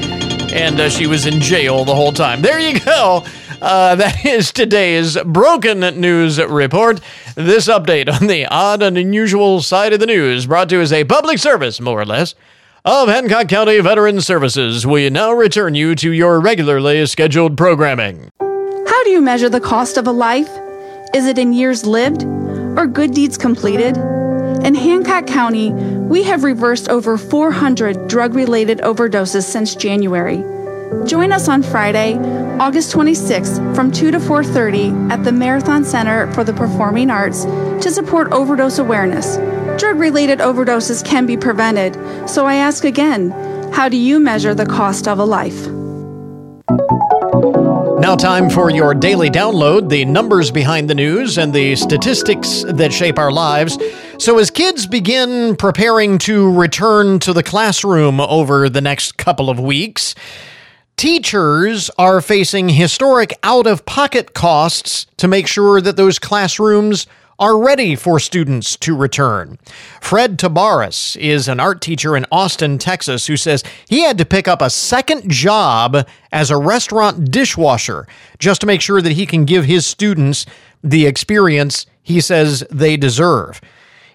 and 0.54 0.80
uh, 0.80 0.90
she 0.90 1.08
was 1.08 1.26
in 1.26 1.42
jail 1.42 1.84
the 1.84 1.96
whole 1.96 2.14
time. 2.14 2.42
There 2.42 2.60
you 2.60 2.80
go. 2.80 3.24
Uh, 3.62 3.96
that 3.96 4.26
is 4.26 4.52
today's 4.52 5.18
broken 5.24 5.80
news 6.00 6.38
report. 6.42 7.00
This 7.36 7.68
update 7.68 8.14
on 8.14 8.28
the 8.28 8.46
odd 8.46 8.84
and 8.84 8.96
unusual 8.96 9.62
side 9.64 9.92
of 9.92 10.00
the 10.00 10.06
news 10.06 10.46
brought 10.46 10.70
to 10.70 10.76
you 10.76 10.82
as 10.82 10.94
a 10.94 11.04
public 11.04 11.40
service, 11.40 11.82
more 11.82 12.00
or 12.00 12.06
less, 12.06 12.36
of 12.86 13.08
Hancock 13.08 13.48
County 13.48 13.80
Veteran 13.80 14.22
Services. 14.22 14.86
We 14.86 15.10
now 15.10 15.32
return 15.32 15.74
you 15.74 15.96
to 15.96 16.12
your 16.12 16.40
regularly 16.40 17.04
scheduled 17.08 17.58
programming. 17.58 18.30
How 18.40 19.04
do 19.04 19.10
you 19.10 19.20
measure 19.20 19.50
the 19.50 19.60
cost 19.60 19.98
of 19.98 20.06
a 20.06 20.12
life? 20.12 20.50
Is 21.16 21.26
it 21.26 21.40
in 21.40 21.54
years 21.54 21.88
lived 21.88 22.24
or 22.24 22.86
good 22.86 23.16
deeds 23.16 23.36
completed? 23.36 23.98
In 24.64 24.76
Hancock 24.76 25.26
County, 25.26 25.72
we 25.72 26.22
have 26.24 26.44
reversed 26.44 26.88
over 26.88 27.18
400 27.18 28.08
drug 28.08 28.36
related 28.36 28.78
overdoses 28.80 29.44
since 29.44 29.76
January. 29.76 30.44
Join 31.06 31.32
us 31.32 31.48
on 31.50 31.64
Friday, 31.64 32.18
August 32.60 32.94
26th 32.94 33.76
from 33.76 33.92
2 33.92 34.12
to 34.12 34.20
4:30 34.20 35.12
at 35.12 35.24
the 35.24 35.32
Marathon 35.32 35.84
Center 35.84 36.32
for 36.34 36.44
the 36.44 36.54
Performing 36.54 37.10
Arts 37.10 37.46
to 37.46 37.92
support 37.92 38.32
overdose 38.32 38.80
awareness. 38.80 39.38
Drug-related 39.80 40.40
overdoses 40.40 41.04
can 41.04 41.26
be 41.26 41.36
prevented, 41.36 41.98
so 42.30 42.46
I 42.46 42.56
ask 42.56 42.86
again, 42.86 43.32
how 43.74 43.90
do 43.90 43.98
you 43.98 44.20
measure 44.20 44.54
the 44.54 44.66
cost 44.66 45.08
of 45.08 45.20
a 45.20 45.26
life? 45.26 45.68
Now, 48.00 48.16
time 48.16 48.50
for 48.50 48.70
your 48.70 48.94
daily 48.94 49.30
download 49.30 49.90
the 49.90 50.04
numbers 50.06 50.52
behind 50.52 50.90
the 50.90 50.96
news 50.96 51.38
and 51.38 51.54
the 51.54 51.76
statistics 51.76 52.66
that 52.68 52.92
shape 52.92 53.18
our 53.18 53.32
lives. 53.32 53.78
So, 54.18 54.38
as 54.40 54.52
kids 54.52 54.88
begin 54.88 55.56
preparing 55.56 56.18
to 56.20 56.52
return 56.52 57.20
to 57.20 57.32
the 57.32 57.44
classroom 57.44 58.20
over 58.20 58.68
the 58.68 58.82
next 58.82 59.18
couple 59.18 59.50
of 59.50 59.60
weeks, 59.60 60.16
teachers 60.98 61.90
are 61.98 62.22
facing 62.22 62.70
historic 62.70 63.38
out 63.44 63.68
of 63.68 63.86
pocket 63.86 64.34
costs 64.34 65.08
to 65.18 65.28
make 65.28 65.48
sure 65.48 65.82
that 65.82 65.98
those 65.98 66.20
classrooms 66.20 67.08
are 67.40 67.58
ready 67.58 67.96
for 67.96 68.20
students 68.20 68.78
to 68.78 68.96
return. 68.96 69.58
Fred 70.00 70.38
Tabaris 70.38 71.18
is 71.18 71.48
an 71.48 71.60
art 71.60 71.82
teacher 71.82 72.16
in 72.16 72.26
Austin, 72.32 72.78
Texas, 72.78 73.28
who 73.28 73.36
says 73.36 73.64
he 73.90 74.02
had 74.02 74.18
to 74.18 74.26
pick 74.26 74.48
up 74.48 74.62
a 74.62 74.70
second 74.70 75.30
job 75.30 76.08
as 76.32 76.52
a 76.52 76.58
restaurant 76.58 77.32
dishwasher 77.32 78.08
just 78.38 78.62
to 78.62 78.68
make 78.68 78.82
sure 78.82 79.02
that 79.02 79.14
he 79.14 79.26
can 79.26 79.46
give 79.46 79.66
his 79.66 79.86
students 79.86 80.46
the 80.84 81.06
experience 81.06 81.86
he 82.04 82.22
says 82.22 82.64
they 82.70 82.98
deserve. 82.98 83.62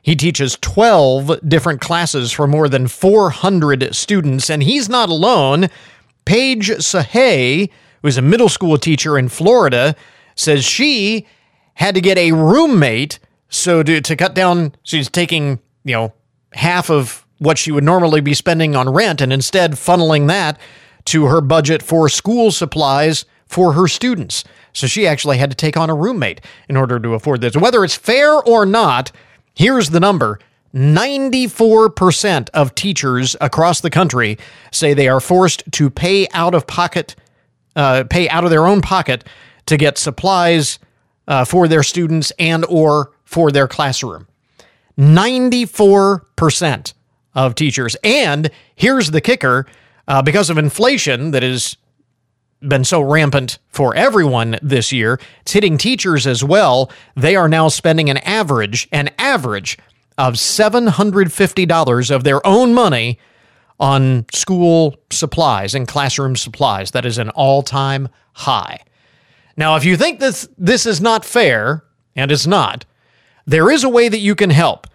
He 0.01 0.15
teaches 0.15 0.57
12 0.61 1.41
different 1.47 1.81
classes 1.81 2.33
for 2.33 2.47
more 2.47 2.69
than 2.69 2.87
400 2.87 3.95
students, 3.95 4.49
and 4.49 4.63
he's 4.63 4.89
not 4.89 5.09
alone. 5.09 5.69
Paige 6.29 6.69
Sahay, 6.69 7.71
who's 8.03 8.19
a 8.19 8.23
middle 8.23 8.51
school 8.51 8.77
teacher 8.77 9.17
in 9.17 9.31
Florida, 9.31 9.97
says 10.35 10.63
she 10.63 11.27
had 11.73 11.95
to 11.95 12.03
get 12.03 12.19
a 12.19 12.33
roommate. 12.33 13.19
So 13.49 13.83
to, 13.83 14.03
to 14.03 14.15
cut 14.15 14.35
down, 14.35 14.75
she's 14.83 15.09
taking, 15.09 15.59
you 15.85 15.95
know, 15.95 16.13
half 16.53 16.91
of 16.91 17.27
what 17.39 17.57
she 17.57 17.73
would 17.73 17.83
normally 17.83 18.21
be 18.21 18.35
spending 18.35 18.77
on 18.77 18.91
rent 18.91 19.23
and 19.23 19.33
instead 19.33 19.73
funneling 19.73 20.29
that 20.29 20.61
to 21.07 21.25
her 21.25 21.41
budget 21.41 21.83
for 21.83 22.11
school 22.11 22.51
supplies 22.51 23.25
for 23.47 23.73
her 23.73 23.89
students. 23.89 24.45
So 24.75 24.87
she 24.87 25.07
actually 25.07 25.39
had 25.39 25.49
to 25.49 25.57
take 25.57 25.79
on 25.79 25.89
a 25.89 25.95
roommate 25.95 26.43
in 26.69 26.77
order 26.77 27.01
to 27.01 27.15
afford 27.15 27.41
this. 27.41 27.57
Whether 27.57 27.83
it's 27.85 27.97
fair 27.97 28.35
or 28.35 28.67
not, 28.67 29.13
here's 29.55 29.89
the 29.89 30.01
number 30.01 30.41
94% 30.75 32.51
of 32.51 32.75
teachers 32.75 33.37
across 33.41 33.81
the 33.81 33.91
country 33.91 34.39
say 34.71 34.95
they 34.95 35.09
are 35.09 35.21
forced 35.21 35.65
to 35.73 35.89
pay 35.91 36.29
out 36.35 36.55
of 36.55 36.67
pocket, 36.67 37.17
uh, 37.77 38.05
pay 38.09 38.29
out 38.29 38.45
of 38.45 38.51
their 38.51 38.67
own 38.67 38.83
pocket 38.83 39.25
to 39.67 39.77
get 39.77 39.99
supplies 39.99 40.79
uh, 41.27 41.45
for 41.45 41.69
their 41.69 41.83
students 41.83 42.33
and 42.39 42.65
or 42.67 43.13
for 43.25 43.51
their 43.51 43.69
classroom. 43.69 44.27
94% 44.99 46.93
of 47.35 47.55
teachers. 47.55 47.97
And 48.03 48.51
here's 48.75 49.11
the 49.11 49.21
kicker 49.21 49.67
uh, 50.09 50.23
because 50.23 50.51
of 50.51 50.59
inflation 50.59 51.31
that 51.31 51.43
has 51.43 51.77
been 52.61 52.85
so 52.85 53.01
rampant 53.01 53.59
for 53.69 53.95
everyone 53.95 54.59
this 54.61 54.91
year, 54.91 55.21
it's 55.43 55.53
hitting 55.53 55.79
teachers 55.79 56.27
as 56.27 56.43
well. 56.43 56.91
They 57.15 57.37
are 57.37 57.49
now 57.49 57.69
spending 57.69 58.11
an 58.11 58.17
average, 58.19 58.89
an 58.91 59.11
average 59.19 59.79
of 60.19 60.35
$750 60.35 62.11
of 62.11 62.25
their 62.25 62.47
own 62.47 62.75
money 62.75 63.19
on 63.81 64.27
school 64.33 64.97
supplies 65.11 65.75
and 65.75 65.89
classroom 65.89 66.37
supplies. 66.37 66.91
That 66.91 67.07
is 67.07 67.17
an 67.17 67.31
all 67.31 67.63
time 67.63 68.09
high. 68.35 68.81
Now, 69.57 69.77
if 69.77 69.85
you 69.85 69.97
think 69.97 70.21
this, 70.21 70.49
this 70.59 70.85
is 70.85 71.01
not 71.01 71.25
fair, 71.25 71.85
and 72.15 72.31
it's 72.31 72.47
not, 72.47 72.85
there 73.47 73.71
is 73.71 73.85
a 73.85 73.89
way 73.89 74.09
that 74.09 74.19
you 74.19 74.35
can 74.35 74.51
help 74.51 74.87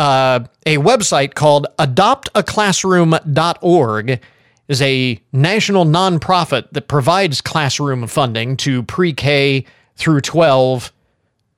uh, 0.00 0.40
a 0.64 0.78
website 0.78 1.34
called 1.34 1.66
adoptaclassroom.org 1.78 4.20
is 4.68 4.80
a 4.80 5.20
national 5.32 5.84
nonprofit 5.84 6.70
that 6.72 6.88
provides 6.88 7.42
classroom 7.42 8.06
funding 8.06 8.56
to 8.56 8.82
pre-K 8.84 9.66
through 9.96 10.22
12 10.22 10.90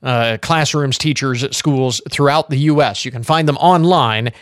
uh, 0.03 0.38
classrooms, 0.42 0.98
teachers 0.98 1.44
at 1.44 1.55
schools 1.55 2.00
throughout 2.11 2.50
the 2.50 2.59
U.S. 2.59 3.05
You 3.05 3.11
can 3.11 3.22
find 3.22 3.48
them 3.48 3.57
online 3.59 4.32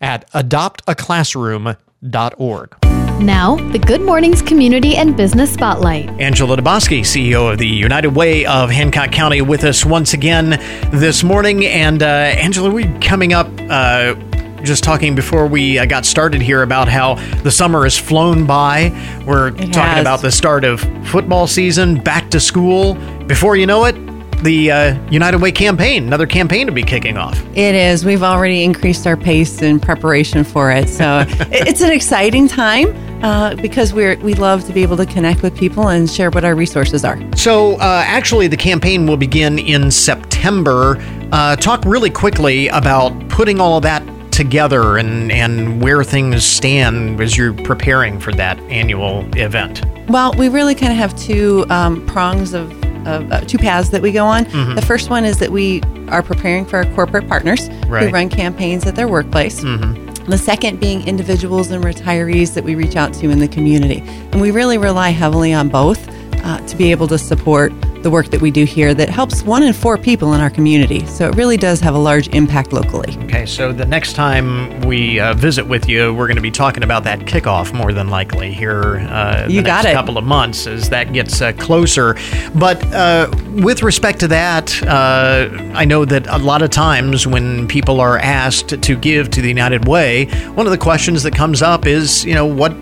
at 0.00 0.30
adoptaclassroom.org. 0.32 2.76
Now, 3.20 3.56
the 3.72 3.80
Good 3.80 4.02
Mornings 4.02 4.42
Community 4.42 4.94
and 4.94 5.16
Business 5.16 5.52
Spotlight. 5.52 6.08
Angela 6.20 6.56
DeBoski, 6.56 7.00
CEO 7.00 7.52
of 7.52 7.58
the 7.58 7.66
United 7.66 8.14
Way 8.14 8.46
of 8.46 8.70
Hancock 8.70 9.10
County, 9.10 9.42
with 9.42 9.64
us 9.64 9.84
once 9.84 10.12
again 10.12 10.50
this 10.92 11.24
morning. 11.24 11.66
And 11.66 12.00
uh, 12.00 12.06
Angela, 12.06 12.70
we're 12.70 12.96
coming 13.00 13.32
up. 13.32 13.48
Uh, 13.68 14.14
just 14.62 14.82
talking 14.82 15.14
before 15.14 15.46
we 15.46 15.78
uh, 15.78 15.86
got 15.86 16.04
started 16.04 16.42
here 16.42 16.62
about 16.62 16.88
how 16.88 17.14
the 17.42 17.50
summer 17.50 17.84
has 17.84 17.96
flown 17.96 18.44
by. 18.44 18.90
We're 19.24 19.50
talking 19.50 19.72
has. 19.72 20.00
about 20.00 20.20
the 20.20 20.32
start 20.32 20.64
of 20.64 20.80
football 21.06 21.46
season, 21.46 22.02
back 22.02 22.30
to 22.30 22.40
school. 22.40 22.94
Before 23.26 23.56
you 23.56 23.66
know 23.66 23.84
it, 23.84 23.94
the 24.42 24.70
uh, 24.70 25.10
United 25.10 25.40
Way 25.40 25.52
campaign, 25.52 26.04
another 26.04 26.26
campaign 26.26 26.66
to 26.66 26.72
be 26.72 26.82
kicking 26.82 27.16
off. 27.16 27.40
It 27.56 27.74
is. 27.74 28.04
We've 28.04 28.22
already 28.22 28.64
increased 28.64 29.06
our 29.06 29.16
pace 29.16 29.62
in 29.62 29.80
preparation 29.80 30.44
for 30.44 30.70
it. 30.70 30.88
So 30.88 31.24
it's 31.50 31.80
an 31.80 31.90
exciting 31.90 32.48
time 32.48 32.94
uh, 33.24 33.54
because 33.56 33.92
we're 33.92 34.16
we 34.18 34.34
love 34.34 34.64
to 34.66 34.72
be 34.72 34.82
able 34.82 34.96
to 34.96 35.06
connect 35.06 35.42
with 35.42 35.56
people 35.56 35.88
and 35.88 36.08
share 36.08 36.30
what 36.30 36.44
our 36.44 36.54
resources 36.54 37.04
are. 37.04 37.18
So, 37.36 37.74
uh, 37.74 38.04
actually, 38.06 38.48
the 38.48 38.56
campaign 38.56 39.06
will 39.06 39.16
begin 39.16 39.58
in 39.58 39.90
September. 39.90 40.96
Uh, 41.32 41.56
talk 41.56 41.84
really 41.84 42.10
quickly 42.10 42.68
about 42.68 43.28
putting 43.28 43.60
all 43.60 43.76
of 43.76 43.82
that 43.82 44.02
together 44.38 44.98
and, 44.98 45.32
and 45.32 45.82
where 45.82 46.04
things 46.04 46.44
stand 46.44 47.20
as 47.20 47.36
you're 47.36 47.52
preparing 47.52 48.20
for 48.20 48.32
that 48.32 48.56
annual 48.70 49.28
event. 49.36 49.84
Well, 50.08 50.32
we 50.34 50.48
really 50.48 50.76
kind 50.76 50.92
of 50.92 50.98
have 50.98 51.18
two 51.18 51.66
um, 51.70 52.06
prongs 52.06 52.54
of, 52.54 52.70
of 53.08 53.32
uh, 53.32 53.40
two 53.42 53.58
paths 53.58 53.88
that 53.90 54.02
we 54.02 54.12
go 54.12 54.24
on. 54.26 54.44
Mhm. 54.46 54.74
The 54.74 54.82
first 54.82 55.10
one 55.10 55.24
is 55.24 55.38
that 55.38 55.50
we 55.50 55.82
are 56.08 56.22
preparing 56.22 56.64
for 56.64 56.76
our 56.78 56.84
corporate 56.94 57.28
partners 57.28 57.68
who 58.08 58.12
run 58.12 58.28
campaigns 58.28 58.86
at 58.86 58.94
their 58.96 59.08
workplace. 59.08 59.60
Mm-hmm. 59.60 60.24
The 60.24 60.38
second 60.38 60.78
being 60.78 61.06
individuals 61.06 61.70
and 61.70 61.82
retirees 61.82 62.52
that 62.54 62.62
we 62.64 62.74
reach 62.74 62.96
out 62.96 63.14
to 63.14 63.30
in 63.30 63.38
the 63.38 63.48
community. 63.48 64.02
And 64.32 64.40
we 64.40 64.50
really 64.50 64.76
rely 64.76 65.10
heavily 65.10 65.54
on 65.54 65.68
both 65.68 66.06
uh, 66.44 66.58
to 66.66 66.76
be 66.76 66.90
able 66.90 67.06
to 67.08 67.18
support 67.18 67.72
the 68.02 68.10
work 68.10 68.28
that 68.30 68.40
we 68.40 68.50
do 68.50 68.64
here 68.64 68.94
that 68.94 69.08
helps 69.08 69.42
one 69.42 69.62
in 69.62 69.72
four 69.72 69.98
people 69.98 70.32
in 70.34 70.40
our 70.40 70.50
community. 70.50 71.04
So 71.06 71.28
it 71.28 71.34
really 71.36 71.56
does 71.56 71.80
have 71.80 71.94
a 71.94 71.98
large 71.98 72.28
impact 72.28 72.72
locally. 72.72 73.16
Okay, 73.24 73.46
so 73.46 73.72
the 73.72 73.84
next 73.86 74.12
time 74.14 74.80
we 74.82 75.20
uh, 75.20 75.34
visit 75.34 75.66
with 75.66 75.88
you, 75.88 76.14
we're 76.14 76.26
going 76.26 76.36
to 76.36 76.42
be 76.42 76.50
talking 76.50 76.82
about 76.82 77.04
that 77.04 77.20
kickoff 77.20 77.72
more 77.72 77.92
than 77.92 78.08
likely 78.08 78.52
here. 78.52 78.98
Uh, 79.08 79.46
the 79.46 79.52
You 79.52 79.62
got 79.62 79.84
next 79.84 79.88
it. 79.88 79.94
couple 79.94 80.18
of 80.18 80.24
months 80.24 80.66
as 80.66 80.88
that 80.90 81.12
gets 81.12 81.40
uh, 81.40 81.52
closer. 81.52 82.16
But 82.54 82.82
uh, 82.92 83.30
with 83.54 83.82
respect 83.82 84.20
to 84.20 84.28
that, 84.28 84.82
uh, 84.84 85.48
I 85.74 85.84
know 85.84 86.04
that 86.04 86.26
a 86.28 86.38
lot 86.38 86.62
of 86.62 86.70
times 86.70 87.26
when 87.26 87.66
people 87.68 88.00
are 88.00 88.18
asked 88.18 88.80
to 88.80 88.96
give 88.96 89.30
to 89.30 89.40
the 89.42 89.48
United 89.48 89.86
Way, 89.86 90.26
one 90.54 90.66
of 90.66 90.70
the 90.72 90.78
questions 90.78 91.22
that 91.24 91.34
comes 91.34 91.62
up 91.62 91.86
is, 91.86 92.24
you 92.24 92.34
know, 92.34 92.46
what 92.46 92.72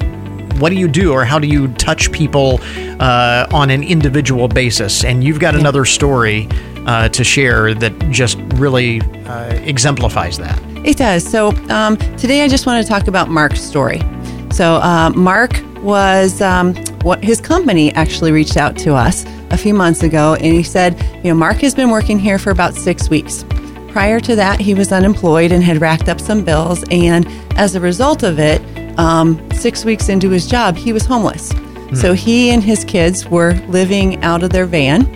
what 0.59 0.70
do 0.70 0.76
you 0.76 0.88
do 0.88 1.12
or 1.12 1.24
how 1.24 1.38
do 1.38 1.48
you 1.48 1.68
touch 1.74 2.11
people 2.12 2.61
uh, 3.00 3.46
on 3.52 3.70
an 3.70 3.82
individual 3.82 4.48
basis? 4.48 5.04
And 5.04 5.22
you've 5.22 5.40
got 5.40 5.54
another 5.54 5.84
story 5.84 6.48
uh, 6.86 7.09
to 7.11 7.24
share 7.24 7.74
that 7.74 7.98
just 8.11 8.38
really 8.54 9.00
uh, 9.26 9.54
exemplifies 9.64 10.38
that. 10.38 10.61
It 10.86 10.96
does. 10.96 11.28
So 11.28 11.50
um, 11.68 11.96
today 12.16 12.42
I 12.42 12.48
just 12.48 12.66
want 12.66 12.84
to 12.84 12.88
talk 12.88 13.09
about 13.09 13.28
Mark's 13.28 13.61
story. 13.61 14.00
So 14.52 14.76
uh, 14.76 15.11
Mark 15.11 15.61
was 15.82 16.40
um, 16.40 16.74
what 17.02 17.22
his 17.22 17.40
company 17.40 17.92
actually 17.94 18.32
reached 18.32 18.57
out 18.57 18.76
to 18.78 18.94
us 18.94 19.24
a 19.50 19.57
few 19.57 19.74
months 19.74 20.02
ago, 20.02 20.34
and 20.34 20.46
he 20.46 20.62
said, 20.62 21.00
you 21.22 21.30
know, 21.30 21.34
Mark 21.34 21.59
has 21.59 21.74
been 21.74 21.90
working 21.90 22.18
here 22.18 22.38
for 22.38 22.50
about 22.50 22.74
six 22.74 23.11
weeks. 23.11 23.44
Prior 23.88 24.18
to 24.20 24.36
that, 24.36 24.61
he 24.61 24.74
was 24.74 24.92
unemployed 24.92 25.52
and 25.52 25.62
had 25.62 25.80
racked 25.80 26.09
up 26.09 26.20
some 26.20 26.44
bills, 26.44 26.84
and 26.90 27.26
as 27.57 27.74
a 27.74 27.80
result 27.80 28.22
of 28.22 28.38
it, 28.38 28.61
um, 28.99 29.40
six 29.53 29.84
weeks 29.84 30.09
into 30.09 30.30
his 30.30 30.47
job, 30.47 30.76
he 30.76 30.92
was 30.92 31.05
homeless. 31.07 31.53
So 32.01 32.14
he 32.14 32.51
and 32.51 32.62
his 32.64 32.84
kids 32.84 33.26
were 33.28 33.55
living 33.68 34.22
out 34.24 34.42
of 34.42 34.51
their 34.51 34.66
van. 34.66 35.07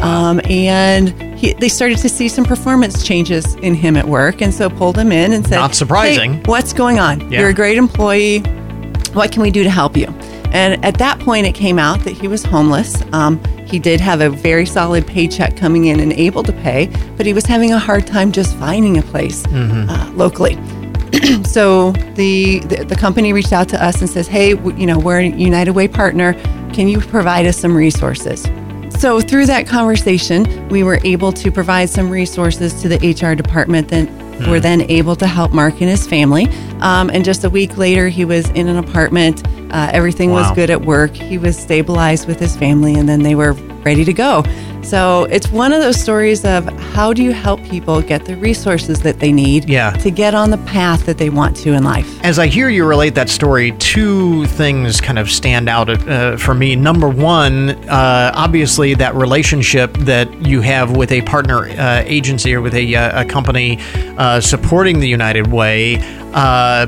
Um, 0.00 0.40
and 0.48 1.10
he, 1.38 1.52
they 1.54 1.68
started 1.68 1.98
to 1.98 2.08
see 2.08 2.28
some 2.28 2.44
performance 2.44 3.02
changes 3.04 3.54
in 3.56 3.74
him 3.74 3.96
at 3.96 4.06
work, 4.06 4.40
and 4.40 4.54
so 4.54 4.70
pulled 4.70 4.96
him 4.96 5.12
in 5.12 5.32
and 5.32 5.44
said, 5.46 5.56
Not 5.56 5.74
surprising. 5.74 6.34
"Hey, 6.34 6.42
what's 6.46 6.72
going 6.72 6.98
on? 6.98 7.30
Yeah. 7.30 7.40
You're 7.40 7.48
a 7.50 7.54
great 7.54 7.76
employee. 7.76 8.38
What 9.12 9.32
can 9.32 9.42
we 9.42 9.50
do 9.50 9.62
to 9.64 9.70
help 9.70 9.96
you?" 9.96 10.06
And 10.52 10.82
at 10.84 10.94
that 10.98 11.18
point, 11.20 11.46
it 11.46 11.52
came 11.54 11.78
out 11.78 12.00
that 12.04 12.12
he 12.12 12.28
was 12.28 12.42
homeless. 12.44 13.02
Um, 13.12 13.42
he 13.66 13.78
did 13.78 14.00
have 14.00 14.20
a 14.20 14.30
very 14.30 14.64
solid 14.66 15.06
paycheck 15.06 15.56
coming 15.56 15.84
in 15.86 16.00
and 16.00 16.12
able 16.14 16.42
to 16.44 16.52
pay, 16.52 16.86
but 17.16 17.26
he 17.26 17.32
was 17.34 17.44
having 17.44 17.72
a 17.72 17.78
hard 17.78 18.06
time 18.06 18.32
just 18.32 18.56
finding 18.56 18.96
a 18.98 19.02
place 19.02 19.44
uh, 19.46 20.10
locally. 20.14 20.56
so 21.44 21.92
the, 22.14 22.60
the 22.60 22.84
the 22.84 22.96
company 22.96 23.32
reached 23.32 23.52
out 23.52 23.68
to 23.70 23.82
us 23.84 24.00
and 24.00 24.08
says, 24.10 24.26
"Hey, 24.28 24.54
w- 24.54 24.76
you 24.76 24.86
know, 24.86 24.98
we're 24.98 25.18
a 25.20 25.26
United 25.28 25.72
Way 25.72 25.88
partner. 25.88 26.34
Can 26.72 26.88
you 26.88 27.00
provide 27.00 27.46
us 27.46 27.56
some 27.56 27.74
resources?" 27.76 28.46
So 29.00 29.20
through 29.20 29.46
that 29.46 29.66
conversation, 29.66 30.68
we 30.68 30.82
were 30.82 31.00
able 31.04 31.32
to 31.32 31.50
provide 31.50 31.88
some 31.90 32.10
resources 32.10 32.74
to 32.82 32.88
the 32.88 32.96
HR 32.96 33.34
department 33.34 33.88
that 33.88 34.08
Hmm. 34.40 34.50
were 34.50 34.60
then 34.60 34.82
able 34.90 35.16
to 35.16 35.26
help 35.26 35.52
Mark 35.52 35.80
and 35.82 35.90
his 35.90 36.06
family. 36.06 36.48
Um, 36.80 37.10
and 37.12 37.24
just 37.26 37.44
a 37.44 37.50
week 37.50 37.76
later, 37.76 38.08
he 38.08 38.24
was 38.24 38.48
in 38.50 38.68
an 38.68 38.78
apartment. 38.78 39.42
Uh, 39.70 39.90
everything 39.92 40.30
was 40.32 40.50
good 40.52 40.70
at 40.70 40.80
work. 40.82 41.12
He 41.14 41.36
was 41.36 41.58
stabilized 41.58 42.26
with 42.26 42.40
his 42.40 42.56
family, 42.56 42.94
and 42.94 43.06
then 43.06 43.22
they 43.22 43.34
were 43.34 43.52
ready 43.84 44.04
to 44.04 44.12
go. 44.12 44.44
So 44.82 45.24
it's 45.24 45.48
one 45.50 45.72
of 45.72 45.80
those 45.80 46.00
stories 46.00 46.44
of 46.44 46.66
how 46.94 47.12
do 47.12 47.22
you 47.22 47.32
help 47.32 47.62
people 47.64 48.00
get 48.00 48.24
the 48.24 48.34
resources 48.36 49.00
that 49.02 49.20
they 49.20 49.30
need 49.30 49.68
Yeah. 49.68 49.90
to 49.90 50.10
get 50.10 50.34
on 50.34 50.50
the 50.50 50.58
path 50.58 51.04
that 51.06 51.18
they 51.18 51.28
want 51.30 51.54
to 51.58 51.74
in 51.74 51.84
life. 51.84 52.08
As 52.24 52.38
I 52.38 52.46
hear 52.46 52.68
you 52.70 52.84
relate 52.86 53.14
that 53.14 53.28
story, 53.28 53.72
two 53.72 54.46
things 54.46 55.00
kind 55.00 55.18
of 55.18 55.30
stand 55.30 55.68
out 55.68 55.90
uh, 56.08 56.36
for 56.38 56.54
me. 56.54 56.76
Number 56.76 57.08
one, 57.08 57.70
uh, 57.88 58.32
obviously, 58.34 58.94
that 58.94 59.14
relationship 59.14 59.92
that 59.98 60.46
you 60.46 60.60
have 60.62 60.96
with 60.96 61.12
a 61.12 61.20
partner 61.22 61.68
uh, 61.68 62.02
agency 62.06 62.54
or 62.54 62.62
with 62.62 62.74
a, 62.74 62.96
uh, 62.96 63.20
a 63.22 63.24
company 63.26 63.78
uh, 64.16 64.40
supporting 64.40 64.98
the 65.00 65.08
United 65.08 65.46
Way. 65.48 65.98
Uh, 66.32 66.86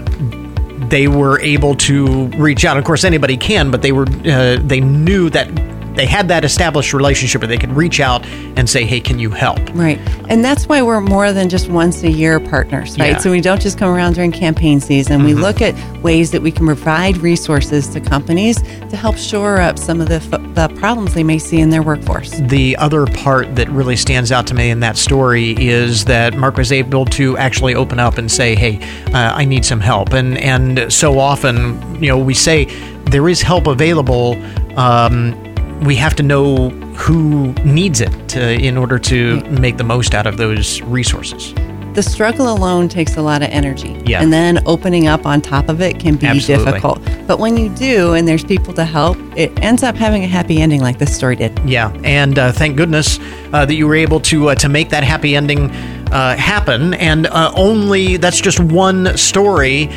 they 0.89 1.09
were 1.09 1.41
able 1.41 1.75
to 1.75 2.27
reach 2.37 2.65
out. 2.65 2.77
Of 2.77 2.85
course, 2.85 3.05
anybody 3.05 3.37
can, 3.37 3.71
but 3.71 3.83
they 3.83 3.93
were 3.93 4.07
uh, 4.27 4.57
they 4.63 4.81
knew 4.81 5.31
that 5.31 5.49
they 5.95 6.07
had 6.07 6.29
that 6.29 6.45
established 6.45 6.93
relationship 6.93 7.41
where 7.41 7.49
they 7.49 7.59
could 7.59 7.73
reach 7.73 8.01
out 8.01 8.25
and 8.57 8.69
say, 8.69 8.85
"Hey, 8.85 9.01
can 9.01 9.19
you 9.19 9.31
help?" 9.31 9.59
Right. 9.75 9.99
And 10.29 10.45
that's 10.45 10.67
why 10.69 10.83
we're 10.83 11.01
more 11.01 11.33
than 11.33 11.49
just 11.49 11.69
once 11.69 12.03
a 12.03 12.11
year 12.11 12.41
partners, 12.41 12.99
right? 12.99 13.13
Yeah. 13.13 13.19
So 13.19 13.31
we 13.31 13.41
don't 13.41 13.61
just 13.61 13.79
come 13.79 13.91
around 13.91 14.15
during 14.15 14.33
campaign 14.33 14.81
season. 14.81 15.25
We 15.25 15.35
look 15.35 15.61
at 15.61 15.75
ways 16.03 16.31
that 16.31 16.43
we 16.43 16.51
can 16.51 16.67
provide 16.67 17.19
resources 17.19 17.89
to 17.89 18.01
companies 18.01 18.61
to 18.63 18.97
help 18.97 19.17
shore 19.17 19.61
up 19.61 19.79
some 19.79 20.01
of 20.01 20.09
the, 20.09 20.17
f- 20.17 20.31
the 20.55 20.73
problems 20.79 21.15
they 21.15 21.25
may 21.25 21.39
see 21.39 21.61
in 21.61 21.71
their 21.71 21.83
workforce. 21.83 22.31
The 22.39 22.77
other 22.77 23.07
part 23.07 23.55
that 23.57 23.69
really 23.71 23.97
stands 23.97 24.33
out 24.33 24.47
to 24.49 24.55
me 24.55 24.71
in 24.71 24.81
that 24.81 24.97
story 24.97 25.53
is 25.59 26.05
that 26.07 26.37
Mark 26.37 26.57
was 26.57 26.73
able 26.73 27.05
to 27.07 27.37
actually 27.37 27.75
open 27.75 27.99
up 27.99 28.19
and 28.19 28.31
say, 28.31 28.55
"Hey, 28.55 28.81
uh, 29.13 29.33
I 29.35 29.45
need 29.45 29.65
some 29.65 29.81
help." 29.81 30.13
And 30.13 30.39
and 30.39 30.93
so 30.93 31.19
often, 31.19 32.03
you 32.03 32.09
know, 32.09 32.19
we 32.19 32.35
say 32.35 32.65
there 33.07 33.29
is 33.29 33.43
help 33.43 33.67
available. 33.67 34.37
Um, 34.79 35.52
we 35.85 35.97
have 35.97 36.15
to 36.17 36.23
know 36.23 36.71
who 36.95 37.53
needs 37.65 38.01
it 38.01 38.11
to, 38.31 38.53
in 38.53 38.77
order 38.77 38.99
to 38.99 39.41
make 39.51 39.77
the 39.77 39.85
most 39.85 40.15
out 40.15 40.27
of 40.27 40.37
those 40.37 40.81
resources. 40.83 41.55
the 41.95 42.03
struggle 42.03 42.51
alone 42.51 42.89
takes 42.89 43.17
a 43.17 43.23
lot 43.23 43.43
of 43.43 43.49
energy. 43.51 44.01
Yeah. 44.07 44.23
And 44.23 44.33
then 44.33 44.61
opening 44.67 45.09
up 45.09 45.27
on 45.27 45.43
top 45.43 45.69
of 45.69 45.83
it 45.83 46.01
can 46.01 46.17
be 46.17 46.27
Absolutely. 46.27 46.65
difficult. 46.65 47.01
But 47.27 47.39
when 47.39 47.59
you 47.59 47.69
do 47.69 48.15
and 48.15 48.27
there's 48.27 48.45
people 48.45 48.73
to 48.75 48.85
help, 48.85 49.19
it 49.37 49.51
ends 49.63 49.83
up 49.83 49.95
having 49.95 50.25
a 50.25 50.27
happy 50.27 50.63
ending 50.63 50.81
like 50.81 50.99
this 50.99 51.15
story 51.15 51.37
did. 51.37 51.59
Yeah, 51.67 51.93
and 52.03 52.39
uh, 52.39 52.51
thank 52.53 52.79
goodness 52.79 53.19
uh, 53.53 53.67
that 53.67 53.75
you 53.75 53.87
were 53.87 53.95
able 53.95 54.21
to 54.21 54.49
uh, 54.49 54.55
to 54.55 54.69
make 54.71 54.89
that 54.89 55.05
happy 55.05 55.37
ending 55.37 55.71
uh, 56.13 56.37
happen. 56.37 56.95
And 56.95 57.27
uh, 57.27 57.53
only 57.57 58.17
that's 58.17 58.41
just 58.41 58.59
one 58.59 59.15
story 59.19 59.91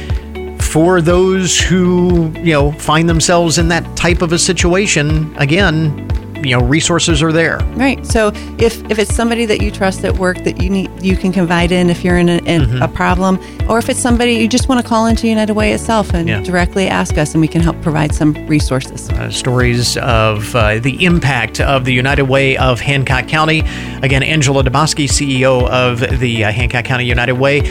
for 0.76 1.00
those 1.00 1.58
who 1.58 2.30
you 2.40 2.52
know 2.52 2.70
find 2.74 3.08
themselves 3.08 3.58
in 3.58 3.70
that 3.70 3.84
type 3.96 4.22
of 4.22 4.34
a 4.34 4.38
situation. 4.38 5.34
Again, 5.38 6.06
you 6.44 6.52
know, 6.52 6.62
resources 6.66 7.24
are 7.24 7.32
there. 7.32 7.60
Right. 7.76 8.06
So 8.06 8.28
if, 8.60 8.84
if 8.92 9.00
it's 9.00 9.16
somebody 9.16 9.46
that 9.46 9.62
you 9.62 9.72
trust 9.72 10.04
at 10.04 10.18
work 10.18 10.38
that 10.44 10.62
you 10.62 10.70
need 10.70 10.92
you 11.02 11.16
can 11.16 11.32
confide 11.32 11.72
in 11.72 11.90
if 11.90 12.04
you're 12.04 12.18
in 12.18 12.28
a, 12.28 12.38
in 12.40 12.62
Mm-hmm. 12.64 12.82
a 12.82 12.88
problem, 12.90 13.40
or 13.70 13.80
if 13.80 13.88
it's 13.90 14.02
somebody 14.02 14.34
you 14.34 14.50
just 14.50 14.68
want 14.68 14.82
to 14.82 14.88
call 14.88 15.06
into 15.06 15.30
United 15.30 15.54
Way 15.54 15.72
itself 15.72 16.14
and 16.14 16.28
Yeah. 16.28 16.42
directly 16.42 16.88
ask 16.90 17.18
us, 17.18 17.34
and 17.34 17.40
we 17.42 17.48
can 17.48 17.62
help 17.62 17.82
provide 17.82 18.14
some 18.14 18.34
resources. 18.48 19.10
uh, 19.12 19.32
stories 19.32 19.96
of 19.98 20.54
uh, 20.58 20.80
the 20.80 21.06
impact 21.06 21.62
of 21.62 21.86
the 21.86 21.94
United 21.94 22.24
Way 22.24 22.58
of 22.58 22.82
Hancock 22.82 23.30
County. 23.30 23.64
Again, 24.04 24.24
Angela 24.24 24.62
Debosky, 24.62 25.08
CEO 25.08 25.68
of 25.70 26.20
the 26.20 26.44
uh, 26.44 26.52
Hancock 26.52 26.84
County 26.84 27.06
United 27.06 27.36
Way. 27.46 27.62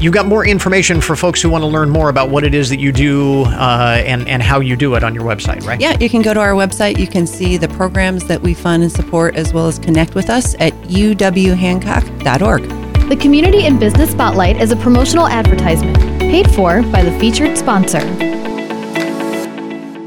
You've 0.00 0.14
got 0.14 0.24
more 0.24 0.46
information 0.46 1.02
for 1.02 1.14
folks 1.14 1.42
who 1.42 1.50
want 1.50 1.60
to 1.60 1.68
learn 1.68 1.90
more 1.90 2.08
about 2.08 2.30
what 2.30 2.42
it 2.42 2.54
is 2.54 2.70
that 2.70 2.80
you 2.80 2.90
do 2.90 3.42
uh, 3.44 4.02
and, 4.06 4.26
and 4.26 4.42
how 4.42 4.60
you 4.60 4.74
do 4.74 4.94
it 4.94 5.04
on 5.04 5.14
your 5.14 5.24
website, 5.24 5.62
right? 5.66 5.78
Yeah, 5.78 5.94
you 6.00 6.08
can 6.08 6.22
go 6.22 6.32
to 6.32 6.40
our 6.40 6.52
website. 6.52 6.98
You 6.98 7.06
can 7.06 7.26
see 7.26 7.58
the 7.58 7.68
programs 7.68 8.24
that 8.24 8.40
we 8.40 8.54
fund 8.54 8.82
and 8.82 8.90
support, 8.90 9.36
as 9.36 9.52
well 9.52 9.66
as 9.68 9.78
connect 9.78 10.14
with 10.14 10.30
us 10.30 10.54
at 10.58 10.72
uwhancock.org. 10.84 12.62
The 13.10 13.16
Community 13.16 13.64
and 13.64 13.78
Business 13.78 14.12
Spotlight 14.12 14.56
is 14.56 14.72
a 14.72 14.76
promotional 14.76 15.26
advertisement 15.26 15.98
paid 16.20 16.50
for 16.50 16.80
by 16.84 17.02
the 17.02 17.12
featured 17.18 17.58
sponsor. 17.58 18.00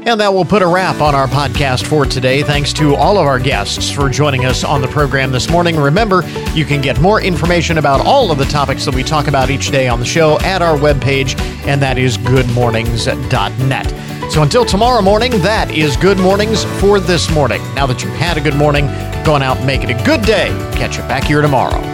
And 0.06 0.20
that 0.20 0.34
will 0.34 0.44
put 0.44 0.60
a 0.60 0.66
wrap 0.66 1.00
on 1.00 1.14
our 1.14 1.26
podcast 1.26 1.86
for 1.86 2.04
today. 2.04 2.42
Thanks 2.42 2.74
to 2.74 2.94
all 2.94 3.16
of 3.16 3.26
our 3.26 3.38
guests 3.38 3.90
for 3.90 4.10
joining 4.10 4.44
us 4.44 4.62
on 4.62 4.82
the 4.82 4.88
program 4.88 5.32
this 5.32 5.48
morning. 5.48 5.76
Remember, 5.76 6.22
you 6.52 6.66
can 6.66 6.82
get 6.82 7.00
more 7.00 7.22
information 7.22 7.78
about 7.78 8.04
all 8.04 8.30
of 8.30 8.36
the 8.36 8.44
topics 8.44 8.84
that 8.84 8.94
we 8.94 9.02
talk 9.02 9.28
about 9.28 9.48
each 9.48 9.70
day 9.70 9.88
on 9.88 10.00
the 10.00 10.06
show 10.06 10.38
at 10.40 10.60
our 10.60 10.76
webpage, 10.76 11.38
and 11.66 11.80
that 11.80 11.96
is 11.96 12.18
goodmornings.net. 12.18 14.30
So 14.30 14.42
until 14.42 14.64
tomorrow 14.64 15.00
morning, 15.00 15.30
that 15.42 15.70
is 15.70 15.96
Good 15.96 16.18
Mornings 16.18 16.64
for 16.80 17.00
this 17.00 17.30
morning. 17.30 17.62
Now 17.74 17.86
that 17.86 18.02
you've 18.02 18.14
had 18.14 18.36
a 18.36 18.40
good 18.40 18.56
morning, 18.56 18.86
go 19.24 19.34
on 19.34 19.42
out 19.42 19.58
and 19.58 19.66
make 19.66 19.84
it 19.84 19.90
a 19.90 20.04
good 20.04 20.22
day. 20.22 20.48
Catch 20.74 20.96
you 20.96 21.02
back 21.02 21.24
here 21.24 21.40
tomorrow. 21.40 21.93